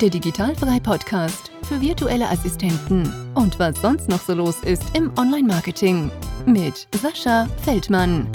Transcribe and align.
der 0.00 0.10
Digitalfrei 0.10 0.80
Podcast 0.80 1.52
für 1.62 1.80
virtuelle 1.80 2.28
Assistenten 2.28 3.12
und 3.34 3.58
was 3.58 3.80
sonst 3.80 4.08
noch 4.08 4.20
so 4.20 4.34
los 4.34 4.60
ist 4.60 4.82
im 4.96 5.12
Online-Marketing 5.16 6.10
mit 6.46 6.88
Sascha 7.00 7.46
Feldmann. 7.62 8.26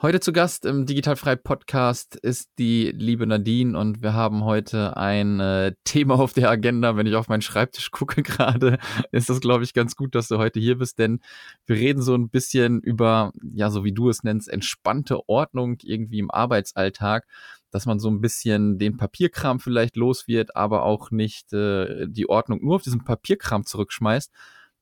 Heute 0.00 0.20
zu 0.20 0.32
Gast 0.32 0.64
im 0.64 0.86
Digitalfrei 0.86 1.34
Podcast 1.34 2.14
ist 2.14 2.50
die 2.56 2.92
liebe 2.92 3.26
Nadine 3.26 3.76
und 3.76 4.00
wir 4.00 4.12
haben 4.12 4.44
heute 4.44 4.96
ein 4.96 5.40
äh, 5.40 5.74
Thema 5.82 6.20
auf 6.20 6.32
der 6.32 6.50
Agenda. 6.50 6.96
Wenn 6.96 7.08
ich 7.08 7.16
auf 7.16 7.26
meinen 7.26 7.42
Schreibtisch 7.42 7.90
gucke 7.90 8.22
gerade, 8.22 8.78
ist 9.10 9.28
das, 9.28 9.40
glaube 9.40 9.64
ich, 9.64 9.74
ganz 9.74 9.96
gut, 9.96 10.14
dass 10.14 10.28
du 10.28 10.38
heute 10.38 10.60
hier 10.60 10.78
bist, 10.78 11.00
denn 11.00 11.18
wir 11.66 11.74
reden 11.74 12.00
so 12.00 12.14
ein 12.14 12.28
bisschen 12.28 12.80
über, 12.80 13.32
ja, 13.42 13.70
so 13.70 13.82
wie 13.82 13.90
du 13.90 14.08
es 14.08 14.22
nennst, 14.22 14.48
entspannte 14.48 15.28
Ordnung 15.28 15.78
irgendwie 15.82 16.20
im 16.20 16.30
Arbeitsalltag, 16.30 17.26
dass 17.72 17.84
man 17.84 17.98
so 17.98 18.08
ein 18.08 18.20
bisschen 18.20 18.78
den 18.78 18.98
Papierkram 18.98 19.58
vielleicht 19.58 19.96
los 19.96 20.28
wird, 20.28 20.54
aber 20.54 20.84
auch 20.84 21.10
nicht 21.10 21.52
äh, 21.52 22.06
die 22.06 22.28
Ordnung 22.28 22.62
nur 22.62 22.76
auf 22.76 22.82
diesen 22.82 23.02
Papierkram 23.02 23.66
zurückschmeißt. 23.66 24.30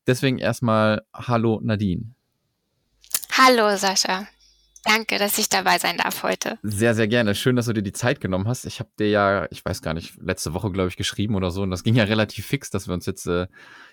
Deswegen 0.07 0.37
erstmal 0.37 1.07
Hallo 1.15 1.59
Nadine. 1.65 2.13
Hallo 3.33 3.75
Sascha. 3.79 4.27
Danke, 4.87 5.19
dass 5.19 5.37
ich 5.37 5.49
dabei 5.49 5.79
sein 5.79 5.99
darf 5.99 6.23
heute. 6.23 6.59
Sehr, 6.63 6.95
sehr 6.95 7.09
gerne. 7.09 7.35
Schön, 7.35 7.57
dass 7.57 7.67
du 7.67 7.73
dir 7.73 7.83
die 7.83 7.93
Zeit 7.93 8.21
genommen 8.21 8.47
hast. 8.47 8.67
Ich 8.67 8.79
habe 8.79 8.91
dir 8.99 9.09
ja, 9.09 9.49
ich 9.51 9.65
weiß 9.65 9.83
gar 9.83 9.95
nicht, 9.95 10.17
letzte 10.23 10.55
Woche, 10.55 10.71
glaube 10.71 10.89
ich, 10.89 10.97
geschrieben 10.97 11.35
oder 11.35 11.51
so. 11.51 11.63
Und 11.63 11.71
das 11.71 11.83
ging 11.83 11.97
ja 11.97 12.05
relativ 12.05 12.47
fix, 12.47 12.71
dass 12.71 12.87
wir 12.87 12.95
uns 12.95 13.05
jetzt 13.05 13.27
äh, 13.27 13.49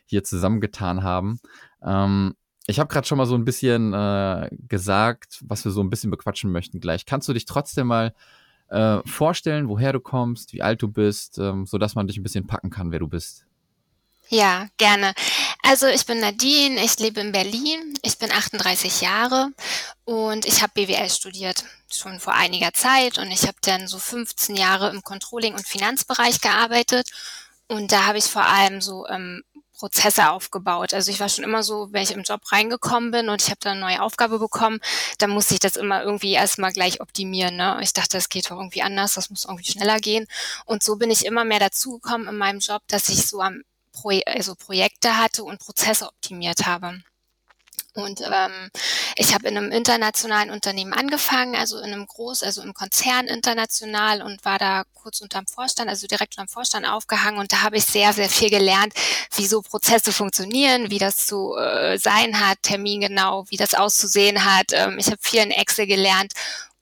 hier 0.05 0.23
zusammengetan 0.23 1.01
haben. 1.01 1.39
Ähm, 1.83 2.35
ich 2.67 2.79
habe 2.79 2.93
gerade 2.93 3.07
schon 3.07 3.17
mal 3.17 3.25
so 3.25 3.35
ein 3.35 3.43
bisschen 3.43 3.91
äh, 3.93 4.49
gesagt, 4.67 5.41
was 5.45 5.65
wir 5.65 5.71
so 5.71 5.81
ein 5.81 5.89
bisschen 5.89 6.11
bequatschen 6.11 6.51
möchten 6.51 6.79
gleich. 6.79 7.05
Kannst 7.05 7.27
du 7.27 7.33
dich 7.33 7.45
trotzdem 7.45 7.87
mal 7.87 8.13
äh, 8.69 8.99
vorstellen, 9.05 9.67
woher 9.69 9.93
du 9.93 9.99
kommst, 9.99 10.53
wie 10.53 10.61
alt 10.61 10.81
du 10.81 10.87
bist, 10.87 11.39
ähm, 11.39 11.65
so 11.65 11.77
dass 11.77 11.95
man 11.95 12.07
dich 12.07 12.17
ein 12.17 12.23
bisschen 12.23 12.47
packen 12.47 12.69
kann, 12.69 12.91
wer 12.91 12.99
du 12.99 13.07
bist? 13.07 13.45
Ja, 14.29 14.67
gerne. 14.77 15.13
Also 15.61 15.87
ich 15.87 16.05
bin 16.05 16.19
Nadine, 16.19 16.83
ich 16.83 16.97
lebe 16.99 17.19
in 17.21 17.31
Berlin, 17.31 17.93
ich 18.01 18.17
bin 18.17 18.31
38 18.31 19.01
Jahre 19.01 19.49
und 20.05 20.45
ich 20.45 20.61
habe 20.61 20.73
BWL 20.73 21.09
studiert, 21.09 21.65
schon 21.91 22.19
vor 22.19 22.33
einiger 22.33 22.73
Zeit 22.73 23.17
und 23.19 23.29
ich 23.31 23.43
habe 23.43 23.57
dann 23.61 23.87
so 23.87 23.99
15 23.99 24.55
Jahre 24.55 24.89
im 24.89 25.03
Controlling- 25.03 25.53
und 25.53 25.67
Finanzbereich 25.67 26.41
gearbeitet 26.41 27.11
und 27.67 27.91
da 27.91 28.05
habe 28.05 28.17
ich 28.17 28.25
vor 28.25 28.45
allem 28.45 28.81
so 28.81 29.07
ähm, 29.07 29.43
Prozesse 29.77 30.29
aufgebaut. 30.29 30.93
Also 30.93 31.11
ich 31.11 31.19
war 31.19 31.29
schon 31.29 31.43
immer 31.43 31.61
so, 31.61 31.89
wenn 31.91 32.03
ich 32.03 32.11
im 32.11 32.23
Job 32.23 32.41
reingekommen 32.51 33.11
bin 33.11 33.29
und 33.29 33.41
ich 33.41 33.49
habe 33.49 33.59
da 33.59 33.71
eine 33.71 33.81
neue 33.81 34.01
Aufgabe 34.01 34.39
bekommen, 34.39 34.79
dann 35.17 35.29
musste 35.31 35.55
ich 35.55 35.59
das 35.59 35.75
immer 35.75 36.03
irgendwie 36.03 36.33
erstmal 36.33 36.71
gleich 36.71 37.01
optimieren. 37.01 37.57
Ne? 37.57 37.79
Ich 37.81 37.93
dachte, 37.93 38.17
das 38.17 38.29
geht 38.29 38.45
doch 38.45 38.57
irgendwie 38.57 38.81
anders, 38.81 39.15
das 39.15 39.29
muss 39.29 39.45
irgendwie 39.45 39.69
schneller 39.69 39.99
gehen. 39.99 40.27
Und 40.65 40.83
so 40.83 40.95
bin 40.95 41.11
ich 41.11 41.25
immer 41.25 41.43
mehr 41.43 41.59
dazugekommen 41.59 42.27
in 42.27 42.37
meinem 42.37 42.59
Job, 42.59 42.81
dass 42.87 43.09
ich 43.09 43.27
so 43.27 43.41
am 43.41 43.63
Pro 43.93 44.09
also 44.25 44.55
Projekte 44.55 45.17
hatte 45.17 45.43
und 45.43 45.59
Prozesse 45.59 46.07
optimiert 46.07 46.65
habe. 46.65 47.01
Und 47.95 48.21
ähm, 48.21 48.71
ich 49.15 49.35
habe 49.35 49.47
in 49.47 49.55
einem 49.55 49.71
internationalen 49.71 50.49
Unternehmen 50.49 50.93
angefangen, 50.93 51.55
also 51.55 51.77
in 51.77 51.93
einem 51.93 52.07
Groß, 52.07 52.41
also 52.41 52.63
im 52.63 52.73
Konzern 52.73 53.27
international 53.27 54.23
und 54.23 54.43
war 54.45 54.57
da 54.57 54.83
kurz 54.95 55.21
unterm 55.21 55.45
Vorstand, 55.45 55.89
also 55.89 56.07
direkt 56.07 56.33
unterm 56.35 56.47
Vorstand 56.47 56.87
aufgehangen. 56.87 57.39
Und 57.39 57.53
da 57.53 57.61
habe 57.61 57.77
ich 57.77 57.85
sehr, 57.85 58.11
sehr 58.13 58.29
viel 58.29 58.49
gelernt, 58.49 58.93
wie 59.35 59.45
so 59.45 59.61
Prozesse 59.61 60.11
funktionieren, 60.11 60.89
wie 60.89 60.97
das 60.97 61.27
zu 61.27 61.55
äh, 61.55 61.99
sein 61.99 62.39
hat, 62.39 62.63
termingenau, 62.63 63.45
wie 63.49 63.57
das 63.57 63.75
auszusehen 63.75 64.43
hat. 64.43 64.71
Ähm, 64.71 64.97
ich 64.97 65.07
habe 65.07 65.19
viel 65.21 65.41
in 65.41 65.51
Excel 65.51 65.85
gelernt 65.85 66.33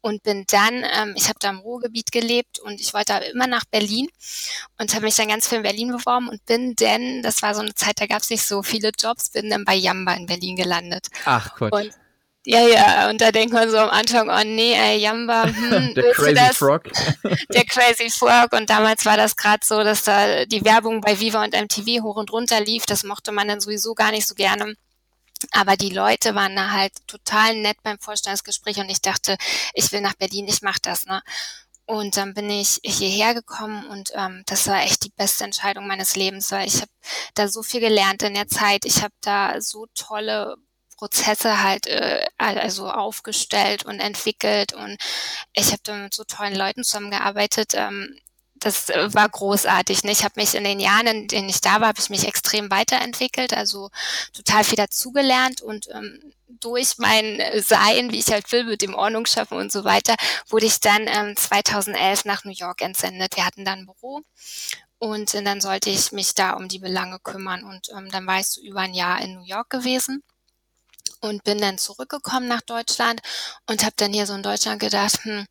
und 0.02 0.24
bin 0.24 0.46
dann, 0.48 0.84
ähm, 0.84 1.14
ich 1.16 1.30
habe 1.30 1.40
da 1.40 1.50
im 1.50 1.60
Ruhrgebiet 1.60 2.12
gelebt 2.12 2.60
und 2.60 2.82
ich 2.82 2.94
wollte 2.94 3.14
immer 3.34 3.48
nach 3.48 3.66
Berlin 3.66 4.08
und 4.80 4.94
habe 4.94 5.06
mich 5.06 5.16
dann 5.16 5.30
ganz 5.30 5.48
viel 5.48 5.58
in 5.58 5.64
Berlin 5.64 5.92
beworben 5.92 6.30
und 6.30 6.46
bin 6.46 6.76
denn, 6.76 7.22
das 7.22 7.42
war 7.42 7.56
so 7.56 7.62
eine 7.62 7.76
Zeit, 7.76 8.02
da 8.02 8.08
gab 8.08 8.22
es 8.22 8.30
nicht 8.30 8.46
so 8.46 8.64
viele 8.64 8.92
Jobs, 8.98 9.30
bin 9.30 9.50
dann 9.50 9.66
bei 9.66 9.76
Jamba 9.76 10.14
in 10.14 10.26
Berlin 10.26 10.56
gelandet. 10.56 11.08
Ach 11.26 11.56
Gott. 11.56 11.72
Und 11.72 11.92
ja, 12.44 12.68
ja, 12.68 13.10
und 13.10 13.22
da 13.22 13.32
denkt 13.32 13.54
man 13.54 13.70
so 13.70 13.78
am 13.78 13.92
Anfang, 13.92 14.28
oh 14.28 14.44
nee, 14.44 14.74
ey, 14.74 14.98
Jamba, 14.98 15.44
hm, 15.46 15.94
der 15.94 16.12
Crazy 16.12 16.34
das? 16.34 16.58
Frog. 16.58 16.84
der 17.54 17.66
Crazy 17.66 18.10
Frog. 18.10 18.54
Und 18.54 18.70
damals 18.70 19.06
war 19.06 19.16
das 19.16 19.36
gerade 19.36 19.64
so, 19.64 19.84
dass 19.84 20.04
da 20.04 20.46
die 20.46 20.66
Werbung 20.66 21.02
bei 21.02 21.20
Viva 21.20 21.44
und 21.44 21.54
MTV 21.54 22.02
hoch 22.02 22.16
und 22.16 22.32
runter 22.32 22.60
lief. 22.60 22.88
Das 22.88 23.04
mochte 23.04 23.32
man 23.32 23.48
dann 23.48 23.62
sowieso 23.62 23.94
gar 23.94 24.10
nicht 24.10 24.28
so 24.28 24.34
gerne. 24.34 24.74
Aber 25.52 25.78
die 25.78 25.90
Leute 25.90 26.36
waren 26.36 26.56
da 26.56 26.72
halt 26.72 26.94
total 27.08 27.56
nett 27.56 27.78
beim 27.84 28.00
Vorstellungsgespräch 28.00 28.78
und 28.78 28.90
ich 28.90 29.02
dachte, 29.02 29.38
ich 29.74 29.92
will 29.92 30.02
nach 30.02 30.16
Berlin, 30.16 30.48
ich 30.48 30.62
mache 30.62 30.80
das. 30.82 31.06
Ne? 31.06 31.22
Und 31.86 32.18
dann 32.18 32.34
bin 32.34 32.50
ich 32.50 32.80
hierher 32.84 33.34
gekommen 33.34 33.86
und 33.88 34.12
ähm, 34.16 34.44
das 34.46 34.68
war 34.68 34.82
echt 34.84 35.04
die 35.04 35.12
beste 35.12 35.44
Entscheidung 35.44 35.88
meines 35.88 36.16
Lebens, 36.16 36.52
weil 36.52 36.68
ich 36.68 36.76
habe 36.76 36.92
da 37.34 37.48
so 37.48 37.64
viel 37.64 37.82
gelernt 37.82 38.24
in 38.24 38.34
der 38.34 38.48
Zeit. 38.48 38.86
Ich 38.86 39.04
habe 39.04 39.14
da 39.22 39.60
so 39.60 39.88
tolle 39.96 40.56
Prozesse 40.98 41.64
halt 41.64 41.88
äh, 41.88 42.26
also 42.38 42.90
aufgestellt 42.90 43.84
und 43.86 44.00
entwickelt 44.00 44.74
und 44.74 44.98
ich 45.54 45.68
habe 45.72 45.82
da 45.84 45.96
mit 45.96 46.14
so 46.14 46.24
tollen 46.24 46.56
Leuten 46.56 46.84
zusammengearbeitet. 46.84 47.74
Ähm, 47.76 48.18
das 48.62 48.90
äh, 48.90 49.14
war 49.14 49.28
großartig. 49.28 50.04
Ne? 50.04 50.12
Ich 50.12 50.24
habe 50.24 50.40
mich 50.40 50.56
in 50.56 50.64
den 50.64 50.80
Jahren, 50.80 51.08
in 51.08 51.28
denen 51.28 51.50
ich 51.50 51.62
da 51.62 51.82
war, 51.82 51.90
habe 51.90 52.00
ich 52.00 52.10
mich 52.10 52.28
extrem 52.28 52.72
weiterentwickelt, 52.72 53.54
also 53.54 53.90
total 54.34 54.64
viel 54.64 54.78
dazugelernt 54.78 55.62
und 55.62 55.90
ähm, 55.92 56.34
durch 56.48 56.98
mein 56.98 57.42
Sein, 57.62 58.12
wie 58.12 58.20
ich 58.20 58.28
halt 58.28 58.52
will, 58.52 58.66
mit 58.66 58.82
dem 58.82 58.94
Ordnung 58.94 59.26
schaffen 59.26 59.58
und 59.58 59.72
so 59.72 59.84
weiter, 59.84 60.16
wurde 60.48 60.68
ich 60.68 60.80
dann 60.80 61.08
ähm, 61.08 61.36
2011 61.36 62.26
nach 62.26 62.44
New 62.44 62.52
York 62.52 62.82
entsendet. 62.82 63.36
Wir 63.36 63.46
hatten 63.46 63.66
dann 63.66 63.80
ein 63.80 63.86
Büro 63.88 64.22
und 65.00 65.34
äh, 65.34 65.44
dann 65.44 65.60
sollte 65.60 65.90
ich 65.90 66.12
mich 66.12 66.36
da 66.36 66.54
um 66.54 66.68
die 66.68 66.80
Belange 66.80 67.20
kümmern 67.20 67.64
und 67.64 67.90
ähm, 67.98 68.10
dann 68.12 68.28
war 68.28 68.40
ich 68.40 68.48
so 68.48 68.62
über 68.62 68.82
ein 68.82 68.94
Jahr 68.94 69.22
in 69.22 69.36
New 69.36 69.44
York 69.44 69.72
gewesen 69.72 70.24
und 71.22 71.44
bin 71.44 71.60
dann 71.60 71.78
zurückgekommen 71.78 72.48
nach 72.48 72.62
Deutschland 72.62 73.22
und 73.68 73.84
habe 73.84 73.94
dann 73.96 74.14
hier 74.14 74.28
so 74.28 74.34
in 74.34 74.44
Deutschland 74.44 74.80
gedacht, 74.80 75.24
hm, 75.24 75.46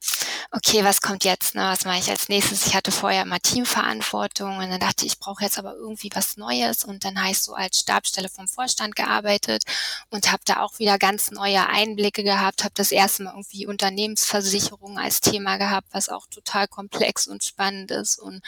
okay, 0.51 0.85
was 0.85 1.01
kommt 1.01 1.25
jetzt? 1.25 1.55
Ne? 1.55 1.63
Was 1.63 1.85
mache 1.85 1.99
ich 1.99 2.11
als 2.11 2.29
nächstes? 2.29 2.67
Ich 2.67 2.75
hatte 2.75 2.93
vorher 2.93 3.23
immer 3.23 3.41
Teamverantwortung 3.41 4.59
und 4.59 4.71
dann 4.71 4.81
dachte 4.81 5.07
ich, 5.07 5.13
ich 5.13 5.19
brauche 5.19 5.43
jetzt 5.43 5.59
aber 5.59 5.75
irgendwie 5.75 6.11
was 6.15 6.37
Neues 6.37 6.85
und 6.85 7.05
dann 7.05 7.19
habe 7.21 7.33
ich 7.33 7.41
so 7.41 7.55
als 7.55 7.81
Stabstelle 7.81 8.29
vom 8.29 8.49
Vorstand 8.49 8.97
gearbeitet 8.97 9.65
und 10.11 10.31
habe 10.31 10.43
da 10.45 10.61
auch 10.61 10.79
wieder 10.79 10.99
ganz 10.99 11.31
neue 11.31 11.67
Einblicke 11.67 12.23
gehabt, 12.23 12.65
habe 12.65 12.75
das 12.75 12.93
erste 12.93 13.25
Mal 13.25 13.33
irgendwie 13.33 13.67
Unternehmensversicherung 13.67 14.99
als 14.99 15.21
Thema 15.21 15.57
gehabt, 15.57 15.89
was 15.93 16.09
auch 16.09 16.27
total 16.27 16.69
komplex 16.69 17.27
und 17.27 17.45
spannend 17.45 17.91
ist 17.91 18.19
und 18.19 18.43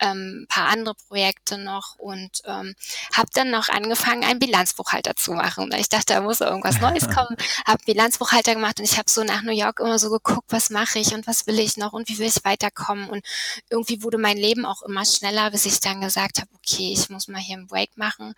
ähm, 0.00 0.46
paar 0.48 0.68
andere 0.68 0.94
Projekte 0.94 1.58
noch 1.58 1.96
und 1.98 2.42
ähm, 2.44 2.74
habe 3.14 3.28
dann 3.32 3.50
noch 3.50 3.68
angefangen, 3.68 4.24
einen 4.24 4.38
Bilanzbuchhalter 4.38 5.14
zu 5.16 5.32
machen. 5.32 5.70
Ich 5.76 5.88
dachte, 5.88 6.14
da 6.14 6.20
muss 6.20 6.40
irgendwas 6.40 6.80
Neues 6.80 7.08
kommen. 7.14 7.36
habe 7.66 7.82
Bilanzbuchhalter 7.84 8.54
gemacht 8.54 8.78
und 8.78 8.84
ich 8.84 8.98
habe 8.98 9.10
so 9.10 9.24
nach 9.24 9.42
New 9.42 9.52
York 9.52 9.80
immer 9.80 9.98
so 9.98 10.10
geguckt, 10.10 10.46
was 10.48 10.70
mache 10.70 10.98
ich 10.98 11.14
und 11.14 11.26
was 11.28 11.46
will 11.46 11.58
ich 11.58 11.76
noch 11.76 11.92
und 11.92 12.08
wie 12.08 12.18
will 12.18 12.26
ich 12.26 12.44
weiterkommen. 12.44 13.08
Und 13.08 13.24
irgendwie 13.70 14.02
wurde 14.02 14.18
mein 14.18 14.36
Leben 14.36 14.64
auch 14.64 14.82
immer 14.82 15.04
schneller, 15.04 15.50
bis 15.50 15.66
ich 15.66 15.80
dann 15.80 16.00
gesagt 16.00 16.38
habe, 16.40 16.50
okay, 16.54 16.92
ich 16.92 17.10
muss 17.10 17.28
mal 17.28 17.40
hier 17.40 17.56
einen 17.56 17.66
Break 17.66 17.96
machen. 17.96 18.34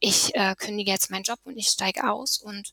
Ich 0.00 0.34
äh, 0.34 0.54
kündige 0.56 0.90
jetzt 0.90 1.10
meinen 1.10 1.22
Job 1.22 1.38
und 1.44 1.56
ich 1.56 1.68
steige 1.68 2.10
aus 2.10 2.38
und 2.38 2.72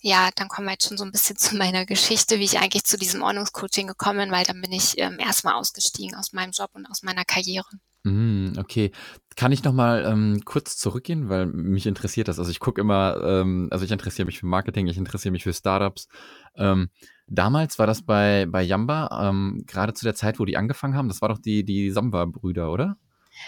ja, 0.00 0.30
dann 0.36 0.48
kommen 0.48 0.66
wir 0.68 0.72
jetzt 0.72 0.86
schon 0.86 0.98
so 0.98 1.04
ein 1.04 1.12
bisschen 1.12 1.36
zu 1.38 1.56
meiner 1.56 1.86
Geschichte, 1.86 2.38
wie 2.38 2.44
ich 2.44 2.58
eigentlich 2.58 2.84
zu 2.84 2.98
diesem 2.98 3.22
Ordnungscoaching 3.22 3.86
gekommen 3.86 4.18
bin, 4.18 4.30
weil 4.30 4.44
dann 4.44 4.60
bin 4.60 4.72
ich 4.72 4.98
ähm, 4.98 5.18
erstmal 5.18 5.54
ausgestiegen 5.54 6.14
aus 6.14 6.32
meinem 6.32 6.52
Job 6.52 6.70
und 6.74 6.86
aus 6.86 7.02
meiner 7.02 7.24
Karriere. 7.24 7.66
Mm, 8.04 8.52
okay. 8.58 8.92
Kann 9.36 9.52
ich 9.52 9.64
noch 9.64 9.72
mal 9.72 10.04
ähm, 10.04 10.42
kurz 10.44 10.76
zurückgehen, 10.76 11.28
weil 11.28 11.46
mich 11.46 11.86
interessiert 11.86 12.28
das. 12.28 12.38
Also 12.38 12.50
ich 12.50 12.60
gucke 12.60 12.80
immer, 12.80 13.20
ähm, 13.22 13.68
also 13.70 13.84
ich 13.84 13.90
interessiere 13.90 14.26
mich 14.26 14.38
für 14.38 14.46
Marketing, 14.46 14.86
ich 14.86 14.96
interessiere 14.96 15.32
mich 15.32 15.44
für 15.44 15.52
Startups. 15.52 16.08
Ähm, 16.56 16.90
damals 17.28 17.78
war 17.78 17.86
das 17.86 18.02
bei 18.02 18.46
bei 18.46 18.62
Yamba, 18.62 19.28
ähm, 19.28 19.64
gerade 19.66 19.94
zu 19.94 20.04
der 20.04 20.14
Zeit, 20.14 20.38
wo 20.38 20.44
die 20.44 20.56
angefangen 20.56 20.94
haben. 20.96 21.08
Das 21.08 21.22
war 21.22 21.28
doch 21.28 21.38
die 21.38 21.64
die 21.64 21.90
Samba-Brüder, 21.90 22.70
oder? 22.70 22.96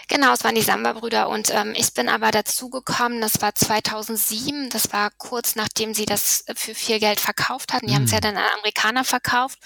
Genau, 0.07 0.33
es 0.33 0.43
waren 0.43 0.55
die 0.55 0.61
Samba-Brüder 0.61 1.29
und 1.29 1.49
ähm, 1.53 1.73
ich 1.75 1.93
bin 1.93 2.07
aber 2.07 2.31
dazugekommen, 2.31 3.19
das 3.19 3.41
war 3.41 3.53
2007, 3.53 4.69
das 4.69 4.93
war 4.93 5.09
kurz 5.17 5.55
nachdem 5.55 5.93
sie 5.93 6.05
das 6.05 6.45
für 6.55 6.73
viel 6.73 6.99
Geld 6.99 7.19
verkauft 7.19 7.73
hatten. 7.73 7.87
Die 7.87 7.91
mhm. 7.91 7.97
haben 7.97 8.03
es 8.05 8.11
ja 8.11 8.21
dann 8.21 8.37
an 8.37 8.43
Amerikaner 8.59 9.03
verkauft 9.03 9.59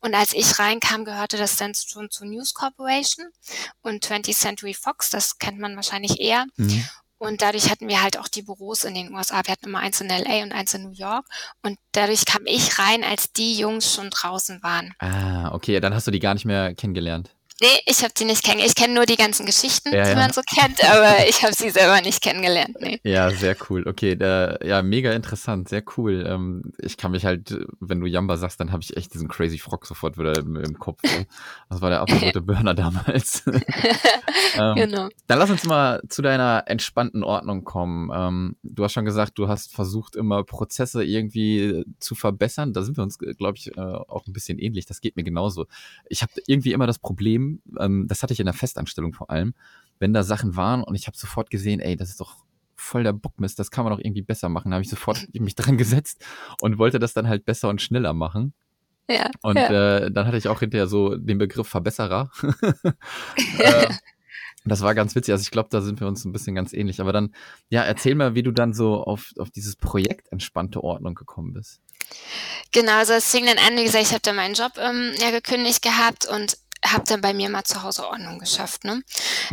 und 0.00 0.14
als 0.14 0.32
ich 0.32 0.58
reinkam, 0.58 1.04
gehörte 1.04 1.36
das 1.36 1.56
dann 1.56 1.74
schon 1.74 2.10
zu 2.10 2.24
News 2.24 2.54
Corporation 2.54 3.26
und 3.82 4.04
20th 4.04 4.38
Century 4.38 4.74
Fox, 4.74 5.10
das 5.10 5.38
kennt 5.38 5.58
man 5.58 5.76
wahrscheinlich 5.76 6.20
eher. 6.20 6.46
Mhm. 6.56 6.84
Und 7.20 7.42
dadurch 7.42 7.70
hatten 7.70 7.86
wir 7.86 8.02
halt 8.02 8.18
auch 8.18 8.28
die 8.28 8.40
Büros 8.40 8.84
in 8.84 8.94
den 8.94 9.14
USA. 9.14 9.42
Wir 9.44 9.52
hatten 9.52 9.66
immer 9.66 9.80
eins 9.80 10.00
in 10.00 10.08
LA 10.08 10.42
und 10.42 10.52
eins 10.52 10.72
in 10.72 10.84
New 10.84 10.92
York. 10.92 11.26
Und 11.62 11.78
dadurch 11.92 12.24
kam 12.24 12.46
ich 12.46 12.78
rein, 12.78 13.04
als 13.04 13.34
die 13.34 13.58
Jungs 13.58 13.94
schon 13.94 14.08
draußen 14.08 14.62
waren. 14.62 14.94
Ah, 15.00 15.52
okay, 15.52 15.80
dann 15.80 15.92
hast 15.92 16.06
du 16.06 16.10
die 16.10 16.18
gar 16.18 16.32
nicht 16.32 16.46
mehr 16.46 16.74
kennengelernt. 16.74 17.36
Nee, 17.62 17.68
ich 17.86 18.02
habe 18.02 18.12
sie 18.16 18.24
nicht 18.24 18.42
kennengelernt. 18.42 18.74
Ich 18.74 18.82
kenne 18.82 18.94
nur 18.94 19.04
die 19.04 19.16
ganzen 19.16 19.44
Geschichten, 19.44 19.92
ja, 19.92 20.04
die 20.04 20.10
ja. 20.10 20.16
man 20.16 20.32
so 20.32 20.40
kennt, 20.40 20.82
aber 20.82 21.28
ich 21.28 21.42
habe 21.42 21.52
sie 21.52 21.68
selber 21.68 22.00
nicht 22.00 22.22
kennengelernt. 22.22 22.76
Nee. 22.80 23.00
Ja, 23.04 23.30
sehr 23.30 23.54
cool. 23.68 23.86
Okay, 23.86 24.16
der, 24.16 24.60
ja, 24.64 24.80
mega 24.82 25.12
interessant, 25.12 25.68
sehr 25.68 25.82
cool. 25.96 26.24
Ähm, 26.26 26.72
ich 26.78 26.96
kann 26.96 27.10
mich 27.10 27.26
halt, 27.26 27.54
wenn 27.80 28.00
du 28.00 28.06
Jamba 28.06 28.38
sagst, 28.38 28.60
dann 28.60 28.72
habe 28.72 28.82
ich 28.82 28.96
echt 28.96 29.12
diesen 29.12 29.28
Crazy 29.28 29.58
Frog 29.58 29.84
sofort 29.84 30.16
wieder 30.16 30.38
im, 30.38 30.56
im 30.56 30.78
Kopf. 30.78 31.02
Das 31.68 31.82
war 31.82 31.90
der 31.90 32.00
absolute 32.00 32.40
Burner 32.40 32.72
damals. 32.72 33.42
ähm, 34.56 34.74
genau. 34.76 35.08
Dann 35.26 35.38
lass 35.38 35.50
uns 35.50 35.64
mal 35.64 36.00
zu 36.08 36.22
deiner 36.22 36.64
entspannten 36.66 37.22
Ordnung 37.22 37.64
kommen. 37.64 38.10
Ähm, 38.14 38.56
du 38.62 38.84
hast 38.84 38.94
schon 38.94 39.04
gesagt, 39.04 39.38
du 39.38 39.48
hast 39.48 39.74
versucht, 39.74 40.16
immer 40.16 40.44
Prozesse 40.44 41.04
irgendwie 41.04 41.84
zu 41.98 42.14
verbessern. 42.14 42.72
Da 42.72 42.82
sind 42.82 42.96
wir 42.96 43.02
uns, 43.02 43.18
glaube 43.18 43.58
ich, 43.58 43.76
äh, 43.76 43.80
auch 43.80 44.26
ein 44.26 44.32
bisschen 44.32 44.58
ähnlich. 44.58 44.86
Das 44.86 45.02
geht 45.02 45.16
mir 45.16 45.24
genauso. 45.24 45.66
Ich 46.08 46.22
habe 46.22 46.32
irgendwie 46.46 46.72
immer 46.72 46.86
das 46.86 46.98
Problem, 46.98 47.49
ähm, 47.78 48.06
das 48.08 48.22
hatte 48.22 48.32
ich 48.32 48.40
in 48.40 48.46
der 48.46 48.54
Festanstellung 48.54 49.12
vor 49.12 49.30
allem, 49.30 49.54
wenn 49.98 50.12
da 50.12 50.22
Sachen 50.22 50.56
waren 50.56 50.82
und 50.82 50.94
ich 50.94 51.06
habe 51.06 51.16
sofort 51.16 51.50
gesehen, 51.50 51.80
ey, 51.80 51.96
das 51.96 52.10
ist 52.10 52.20
doch 52.20 52.36
voll 52.74 53.04
der 53.04 53.12
Bockmist, 53.12 53.58
das 53.58 53.70
kann 53.70 53.84
man 53.84 53.92
doch 53.92 54.00
irgendwie 54.02 54.22
besser 54.22 54.48
machen. 54.48 54.70
Da 54.70 54.76
habe 54.76 54.82
ich 54.82 54.90
sofort 54.90 55.28
mich 55.34 55.54
dran 55.54 55.76
gesetzt 55.76 56.24
und 56.60 56.78
wollte 56.78 56.98
das 56.98 57.12
dann 57.12 57.28
halt 57.28 57.44
besser 57.44 57.68
und 57.68 57.82
schneller 57.82 58.14
machen. 58.14 58.54
Ja, 59.08 59.28
und 59.42 59.56
ja. 59.56 59.98
Äh, 59.98 60.10
dann 60.10 60.26
hatte 60.26 60.36
ich 60.36 60.48
auch 60.48 60.60
hinterher 60.60 60.86
so 60.86 61.16
den 61.16 61.38
Begriff 61.38 61.68
Verbesserer. 61.68 62.30
äh, 63.58 63.88
das 64.64 64.82
war 64.82 64.94
ganz 64.94 65.14
witzig. 65.14 65.32
Also 65.32 65.42
ich 65.42 65.50
glaube, 65.50 65.68
da 65.70 65.80
sind 65.80 66.00
wir 66.00 66.06
uns 66.06 66.24
ein 66.24 66.32
bisschen 66.32 66.54
ganz 66.54 66.72
ähnlich. 66.72 67.00
Aber 67.00 67.12
dann, 67.12 67.34
ja, 67.70 67.82
erzähl 67.82 68.14
mal, 68.14 68.34
wie 68.34 68.44
du 68.44 68.52
dann 68.52 68.72
so 68.72 69.02
auf, 69.02 69.32
auf 69.38 69.50
dieses 69.50 69.74
Projekt 69.74 70.30
entspannte 70.30 70.84
Ordnung 70.84 71.16
gekommen 71.16 71.52
bist. 71.52 71.80
Genau, 72.72 72.98
also 72.98 73.14
es 73.14 73.30
fing 73.30 73.46
dann 73.46 73.58
an, 73.58 73.76
wie 73.76 73.84
gesagt, 73.84 74.04
ich 74.04 74.12
habe 74.12 74.22
da 74.22 74.32
meinen 74.32 74.54
Job 74.54 74.72
ähm, 74.78 75.12
ja 75.20 75.30
gekündigt 75.30 75.82
gehabt 75.82 76.28
und 76.28 76.56
habe 76.84 77.04
dann 77.04 77.20
bei 77.20 77.34
mir 77.34 77.48
mal 77.50 77.64
zu 77.64 77.82
Hause 77.82 78.06
Ordnung 78.08 78.38
geschafft. 78.38 78.84
Ne? 78.84 79.02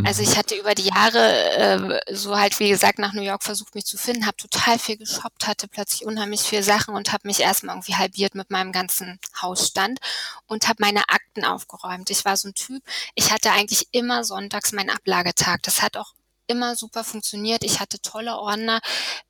Also 0.05 0.21
ich 0.21 0.29
mhm. 0.29 0.35
hatte 0.37 0.55
über 0.55 0.75
die 0.75 0.89
Jahre 0.89 1.99
äh, 2.07 2.15
so 2.15 2.37
halt, 2.37 2.59
wie 2.59 2.69
gesagt, 2.69 2.99
nach 2.99 3.13
New 3.13 3.21
York 3.21 3.43
versucht, 3.43 3.75
mich 3.75 3.85
zu 3.85 3.97
finden, 3.97 4.25
habe 4.25 4.37
total 4.37 4.79
viel 4.79 4.97
geshoppt, 4.97 5.47
hatte 5.47 5.67
plötzlich 5.67 6.05
unheimlich 6.05 6.41
viel 6.41 6.63
Sachen 6.63 6.95
und 6.95 7.11
habe 7.11 7.27
mich 7.27 7.41
erstmal 7.41 7.75
irgendwie 7.75 7.95
halbiert 7.95 8.35
mit 8.35 8.49
meinem 8.49 8.71
ganzen 8.71 9.19
Hausstand 9.41 9.99
und 10.47 10.67
habe 10.67 10.77
meine 10.81 11.09
Akten 11.09 11.43
aufgeräumt. 11.43 12.09
Ich 12.09 12.23
war 12.25 12.37
so 12.37 12.49
ein 12.49 12.53
Typ, 12.53 12.83
ich 13.15 13.31
hatte 13.31 13.51
eigentlich 13.51 13.87
immer 13.91 14.23
sonntags 14.23 14.71
meinen 14.71 14.89
Ablagetag. 14.89 15.63
Das 15.63 15.81
hat 15.81 15.97
auch 15.97 16.13
immer 16.47 16.75
super 16.75 17.03
funktioniert. 17.03 17.63
Ich 17.63 17.79
hatte 17.79 18.01
tolle 18.01 18.37
Ordner, 18.37 18.79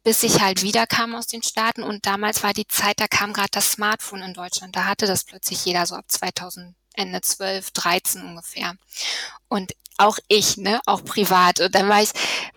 bis 0.04 0.24
ich 0.24 0.42
halt 0.42 0.62
wiederkam 0.62 1.16
aus 1.16 1.28
den 1.28 1.44
Staaten. 1.44 1.84
Und 1.84 2.06
damals 2.06 2.44
war 2.44 2.54
die 2.54 2.68
Zeit, 2.68 3.00
da 3.00 3.08
kam 3.08 3.34
gerade 3.34 3.50
das 3.52 3.72
Smartphone 3.72 4.22
in 4.22 4.34
Deutschland. 4.34 4.76
Da 4.76 4.86
hatte 4.86 5.08
das 5.08 5.24
plötzlich 5.24 5.66
jeder 5.66 5.86
so 5.86 5.96
ab 5.96 6.06
2000 6.08 6.76
Ende 6.98 7.22
12, 7.22 7.72
13 7.72 8.22
ungefähr. 8.24 8.76
Und 9.48 9.74
auch 9.98 10.20
ich, 10.28 10.58
ne, 10.58 10.80
auch 10.86 11.04
privat. 11.04 11.60
Und 11.60 11.74
dann 11.74 11.90
war 11.90 12.02
ich, 12.02 12.10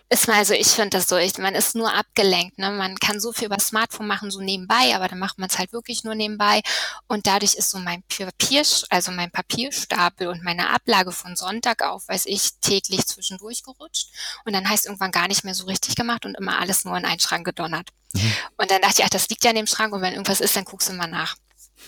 ist 0.09 0.27
mal 0.27 0.45
so, 0.45 0.53
ich 0.53 0.67
finde 0.67 0.91
das 0.91 1.07
so, 1.07 1.17
ich, 1.17 1.37
man 1.37 1.55
ist 1.55 1.75
nur 1.75 1.93
abgelenkt, 1.93 2.57
ne, 2.59 2.69
man 2.69 2.97
kann 2.99 3.19
so 3.19 3.31
viel 3.31 3.47
über 3.47 3.59
Smartphone 3.59 4.07
machen, 4.07 4.29
so 4.29 4.41
nebenbei, 4.41 4.95
aber 4.95 5.07
dann 5.07 5.19
macht 5.19 5.39
man 5.39 5.49
es 5.49 5.57
halt 5.57 5.73
wirklich 5.73 6.03
nur 6.03 6.15
nebenbei. 6.15 6.61
Und 7.07 7.27
dadurch 7.27 7.55
ist 7.55 7.71
so 7.71 7.79
mein 7.79 8.03
Papier, 8.03 8.63
also 8.89 9.11
mein 9.11 9.31
Papierstapel 9.31 10.27
und 10.27 10.43
meine 10.43 10.69
Ablage 10.69 11.11
von 11.11 11.35
Sonntag 11.35 11.81
auf, 11.81 12.07
weiß 12.07 12.25
ich, 12.27 12.51
täglich 12.61 13.07
zwischendurch 13.07 13.63
gerutscht. 13.63 14.09
Und 14.45 14.53
dann 14.53 14.69
heißt 14.69 14.85
irgendwann 14.85 15.11
gar 15.11 15.27
nicht 15.27 15.43
mehr 15.43 15.55
so 15.55 15.65
richtig 15.65 15.95
gemacht 15.95 16.25
und 16.25 16.35
immer 16.35 16.59
alles 16.59 16.85
nur 16.85 16.97
in 16.97 17.05
einen 17.05 17.19
Schrank 17.19 17.45
gedonnert. 17.45 17.89
Mhm. 18.13 18.33
Und 18.57 18.69
dann 18.69 18.81
dachte 18.81 18.95
ich, 18.99 19.05
ach, 19.05 19.09
das 19.09 19.29
liegt 19.29 19.43
ja 19.43 19.49
in 19.49 19.55
dem 19.55 19.67
Schrank 19.67 19.93
und 19.93 20.01
wenn 20.01 20.13
irgendwas 20.13 20.41
ist, 20.41 20.55
dann 20.55 20.65
guckst 20.65 20.89
du 20.89 20.93
mal 20.93 21.07
nach. 21.07 21.35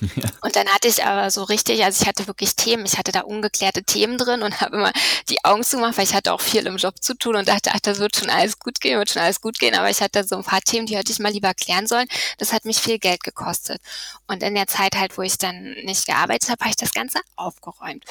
Ja. 0.01 0.29
Und 0.41 0.55
dann 0.55 0.67
hatte 0.67 0.87
ich 0.87 1.05
aber 1.05 1.31
so 1.31 1.43
richtig, 1.43 1.83
also 1.83 2.01
ich 2.01 2.07
hatte 2.07 2.27
wirklich 2.27 2.55
Themen, 2.55 2.85
ich 2.85 2.97
hatte 2.97 3.11
da 3.11 3.21
ungeklärte 3.21 3.83
Themen 3.83 4.17
drin 4.17 4.41
und 4.41 4.61
habe 4.61 4.75
immer 4.77 4.91
die 5.29 5.43
Augen 5.43 5.63
zugemacht, 5.63 5.97
weil 5.97 6.05
ich 6.05 6.13
hatte 6.13 6.33
auch 6.33 6.41
viel 6.41 6.65
im 6.67 6.77
Job 6.77 7.01
zu 7.01 7.15
tun 7.15 7.35
und 7.35 7.47
dachte, 7.47 7.71
ach, 7.73 7.79
das 7.79 7.99
wird 7.99 8.15
schon 8.15 8.29
alles 8.29 8.59
gut 8.59 8.79
gehen, 8.79 8.97
wird 8.97 9.11
schon 9.11 9.21
alles 9.21 9.41
gut 9.41 9.59
gehen. 9.59 9.75
Aber 9.75 9.89
ich 9.89 10.01
hatte 10.01 10.23
so 10.23 10.35
ein 10.35 10.43
paar 10.43 10.61
Themen, 10.61 10.85
die 10.85 10.97
hätte 10.97 11.11
ich 11.11 11.19
mal 11.19 11.31
lieber 11.31 11.53
klären 11.53 11.87
sollen. 11.87 12.07
Das 12.37 12.53
hat 12.53 12.65
mich 12.65 12.77
viel 12.79 12.99
Geld 12.99 13.23
gekostet. 13.23 13.81
Und 14.27 14.43
in 14.43 14.55
der 14.55 14.67
Zeit 14.67 14.95
halt, 14.95 15.17
wo 15.17 15.21
ich 15.21 15.37
dann 15.37 15.73
nicht 15.83 16.05
gearbeitet 16.05 16.49
habe, 16.49 16.61
habe 16.61 16.71
ich 16.71 16.75
das 16.75 16.93
Ganze 16.93 17.19
aufgeräumt. 17.35 18.03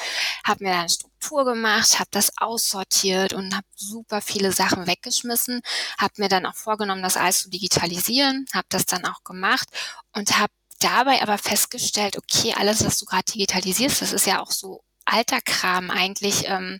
Habe 0.45 0.63
mir 0.63 0.71
dann 0.71 0.89
Struktur 0.89 1.45
gemacht, 1.45 1.99
habe 1.99 2.09
das 2.11 2.31
aussortiert 2.37 3.33
und 3.33 3.55
habe 3.55 3.65
super 3.75 4.21
viele 4.21 4.51
Sachen 4.51 4.87
weggeschmissen. 4.87 5.61
Habe 5.97 6.13
mir 6.17 6.29
dann 6.29 6.45
auch 6.45 6.55
vorgenommen, 6.55 7.03
das 7.03 7.17
alles 7.17 7.43
zu 7.43 7.49
digitalisieren, 7.49 8.45
habe 8.53 8.67
das 8.69 8.85
dann 8.85 9.05
auch 9.05 9.23
gemacht 9.23 9.67
und 10.13 10.37
habe 10.39 10.51
dabei 10.83 11.21
aber 11.21 11.37
festgestellt, 11.37 12.17
okay, 12.17 12.53
alles, 12.57 12.85
was 12.85 12.97
du 12.97 13.05
gerade 13.05 13.31
digitalisierst, 13.31 14.01
das 14.01 14.13
ist 14.13 14.27
ja 14.27 14.41
auch 14.41 14.51
so 14.51 14.83
alter 15.05 15.41
Kram 15.41 15.89
eigentlich. 15.89 16.47
Ähm, 16.47 16.79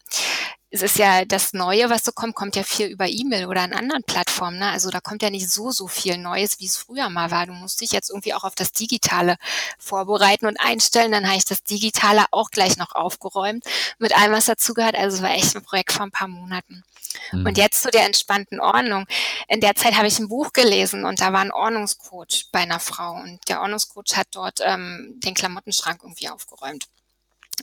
es 0.74 0.82
ist 0.82 0.98
ja 0.98 1.24
das 1.24 1.54
Neue, 1.54 1.92
was 1.92 2.04
so 2.04 2.12
kommt, 2.12 2.34
kommt 2.34 2.56
ja 2.56 2.64
viel 2.64 2.88
über 2.88 3.08
E-Mail 3.08 3.46
oder 3.46 3.62
an 3.62 3.74
anderen 3.74 4.02
Plattformen. 4.02 4.58
Ne? 4.58 4.72
Also 4.72 4.90
da 4.90 5.02
kommt 5.02 5.22
ja 5.22 5.30
nicht 5.30 5.48
so, 5.48 5.70
so 5.70 5.88
viel 5.88 6.18
Neues, 6.18 6.60
wie 6.60 6.66
es 6.66 6.78
früher 6.78 7.12
mal 7.12 7.30
war. 7.30 7.46
Du 7.46 7.54
musst 7.54 7.80
dich 7.82 7.92
jetzt 7.92 8.10
irgendwie 8.10 8.34
auch 8.34 8.44
auf 8.44 8.56
das 8.56 8.72
Digitale 8.72 9.36
vorbereiten 9.78 10.48
und 10.48 10.60
einstellen. 10.60 11.12
Dann 11.12 11.28
habe 11.28 11.38
ich 11.38 11.46
das 11.46 11.62
Digitale 11.62 12.26
auch 12.32 12.50
gleich 12.50 12.78
noch 12.78 12.96
aufgeräumt 12.96 13.66
mit 14.00 14.18
allem, 14.18 14.32
was 14.32 14.46
dazugehört. 14.46 14.96
Also 14.96 15.18
es 15.18 15.22
war 15.22 15.30
echt 15.30 15.56
ein 15.56 15.62
Projekt 15.62 15.92
vor 15.92 16.08
ein 16.08 16.12
paar 16.12 16.28
Monaten. 16.28 16.84
Mhm. 17.32 17.46
Und 17.46 17.60
jetzt 17.60 17.84
zu 17.84 17.92
der 17.92 18.08
entspannten 18.08 18.60
Ordnung. 18.60 19.06
In 19.48 19.62
der 19.62 19.76
Zeit 19.76 19.96
habe 19.96 20.08
ich 20.08 20.18
ein 20.18 20.28
Buch 20.28 20.54
gelesen 20.54 21.06
und 21.06 21.22
da 21.22 21.32
war 21.32 21.42
ein 21.42 21.52
Ordnungscoach 21.52 22.48
bei 22.52 22.62
einer 22.62 22.80
Frau 22.80 23.14
und 23.14 23.40
der 23.48 23.62
Ordnungscoach 23.62 24.16
hat 24.18 24.30
dort 24.32 24.60
ähm, 24.64 25.20
den 25.24 25.36
Klamottenschrank 25.36 26.00
irgendwie 26.02 26.30
aufgeräumt. 26.30 26.88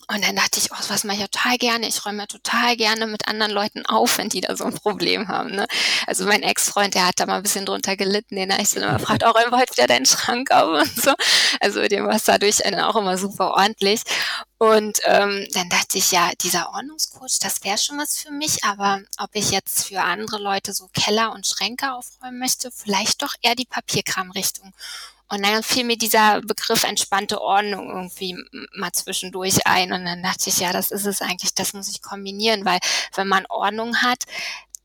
Und 0.08 0.24
dann 0.24 0.34
dachte 0.34 0.58
ich, 0.58 0.72
oh, 0.72 0.76
was 0.88 1.04
mache 1.04 1.18
ich 1.18 1.22
total 1.30 1.56
gerne. 1.56 1.86
Ich 1.86 2.04
räume 2.04 2.26
total 2.26 2.76
gerne 2.76 3.06
mit 3.06 3.28
anderen 3.28 3.52
Leuten 3.52 3.86
auf, 3.86 4.18
wenn 4.18 4.28
die 4.28 4.40
da 4.40 4.56
so 4.56 4.64
ein 4.64 4.74
Problem 4.74 5.28
haben. 5.28 5.52
Ne? 5.52 5.66
Also 6.06 6.26
mein 6.26 6.42
Ex-Freund, 6.42 6.94
der 6.94 7.06
hat 7.06 7.20
da 7.20 7.26
mal 7.26 7.36
ein 7.36 7.42
bisschen 7.42 7.64
drunter 7.66 7.96
gelitten. 7.96 8.34
Den 8.36 8.52
habe 8.52 8.62
ich 8.62 8.70
dann 8.72 8.82
immer 8.82 8.98
gefragt, 8.98 9.22
oh, 9.24 9.30
räume 9.30 9.56
heute 9.56 9.72
wieder 9.72 9.86
deinen 9.86 10.06
Schrank 10.06 10.50
auf 10.50 10.80
und 10.80 11.02
so. 11.02 11.12
Also 11.60 11.86
dem 11.86 12.06
war 12.06 12.16
es 12.16 12.24
dadurch 12.24 12.56
dann 12.58 12.80
auch 12.80 12.96
immer 12.96 13.18
super 13.18 13.52
ordentlich. 13.52 14.02
Und 14.58 14.98
ähm, 15.04 15.46
dann 15.54 15.68
dachte 15.70 15.96
ich, 15.98 16.10
ja, 16.10 16.32
dieser 16.42 16.74
Ordnungscoach, 16.74 17.38
das 17.40 17.64
wäre 17.64 17.78
schon 17.78 17.96
was 17.98 18.18
für 18.18 18.30
mich, 18.30 18.62
aber 18.64 19.00
ob 19.18 19.30
ich 19.32 19.52
jetzt 19.52 19.86
für 19.86 20.02
andere 20.02 20.38
Leute 20.38 20.74
so 20.74 20.88
Keller 20.92 21.32
und 21.32 21.46
Schränke 21.46 21.94
aufräumen 21.94 22.38
möchte, 22.38 22.70
vielleicht 22.70 23.22
doch 23.22 23.34
eher 23.40 23.54
die 23.54 23.64
Papierkramrichtung. 23.64 24.74
Und 25.30 25.44
dann 25.44 25.62
fiel 25.62 25.84
mir 25.84 25.96
dieser 25.96 26.40
Begriff 26.40 26.84
entspannte 26.84 27.40
Ordnung 27.40 27.88
irgendwie 27.88 28.36
mal 28.74 28.92
zwischendurch 28.92 29.66
ein. 29.66 29.92
Und 29.92 30.04
dann 30.04 30.22
dachte 30.22 30.50
ich, 30.50 30.58
ja, 30.58 30.72
das 30.72 30.90
ist 30.90 31.06
es 31.06 31.22
eigentlich, 31.22 31.54
das 31.54 31.72
muss 31.72 31.88
ich 31.88 32.02
kombinieren, 32.02 32.64
weil 32.64 32.80
wenn 33.14 33.28
man 33.28 33.46
Ordnung 33.48 33.96
hat, 34.02 34.24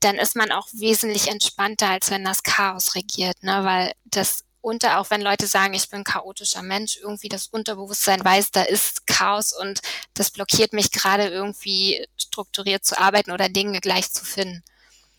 dann 0.00 0.16
ist 0.16 0.36
man 0.36 0.52
auch 0.52 0.68
wesentlich 0.72 1.28
entspannter, 1.28 1.88
als 1.88 2.10
wenn 2.10 2.24
das 2.24 2.42
Chaos 2.42 2.94
regiert, 2.94 3.42
ne? 3.42 3.64
Weil 3.64 3.92
das 4.04 4.44
unter, 4.60 4.98
auch 4.98 5.10
wenn 5.10 5.20
Leute 5.22 5.46
sagen, 5.46 5.74
ich 5.74 5.88
bin 5.90 6.04
chaotischer 6.04 6.62
Mensch, 6.62 6.98
irgendwie 7.00 7.28
das 7.28 7.46
Unterbewusstsein 7.46 8.24
weiß, 8.24 8.50
da 8.50 8.62
ist 8.62 9.06
Chaos 9.06 9.52
und 9.52 9.80
das 10.14 10.30
blockiert 10.30 10.72
mich 10.72 10.90
gerade 10.90 11.28
irgendwie 11.28 12.04
strukturiert 12.16 12.84
zu 12.84 12.98
arbeiten 12.98 13.30
oder 13.30 13.48
Dinge 13.48 13.80
gleich 13.80 14.12
zu 14.12 14.24
finden. 14.24 14.64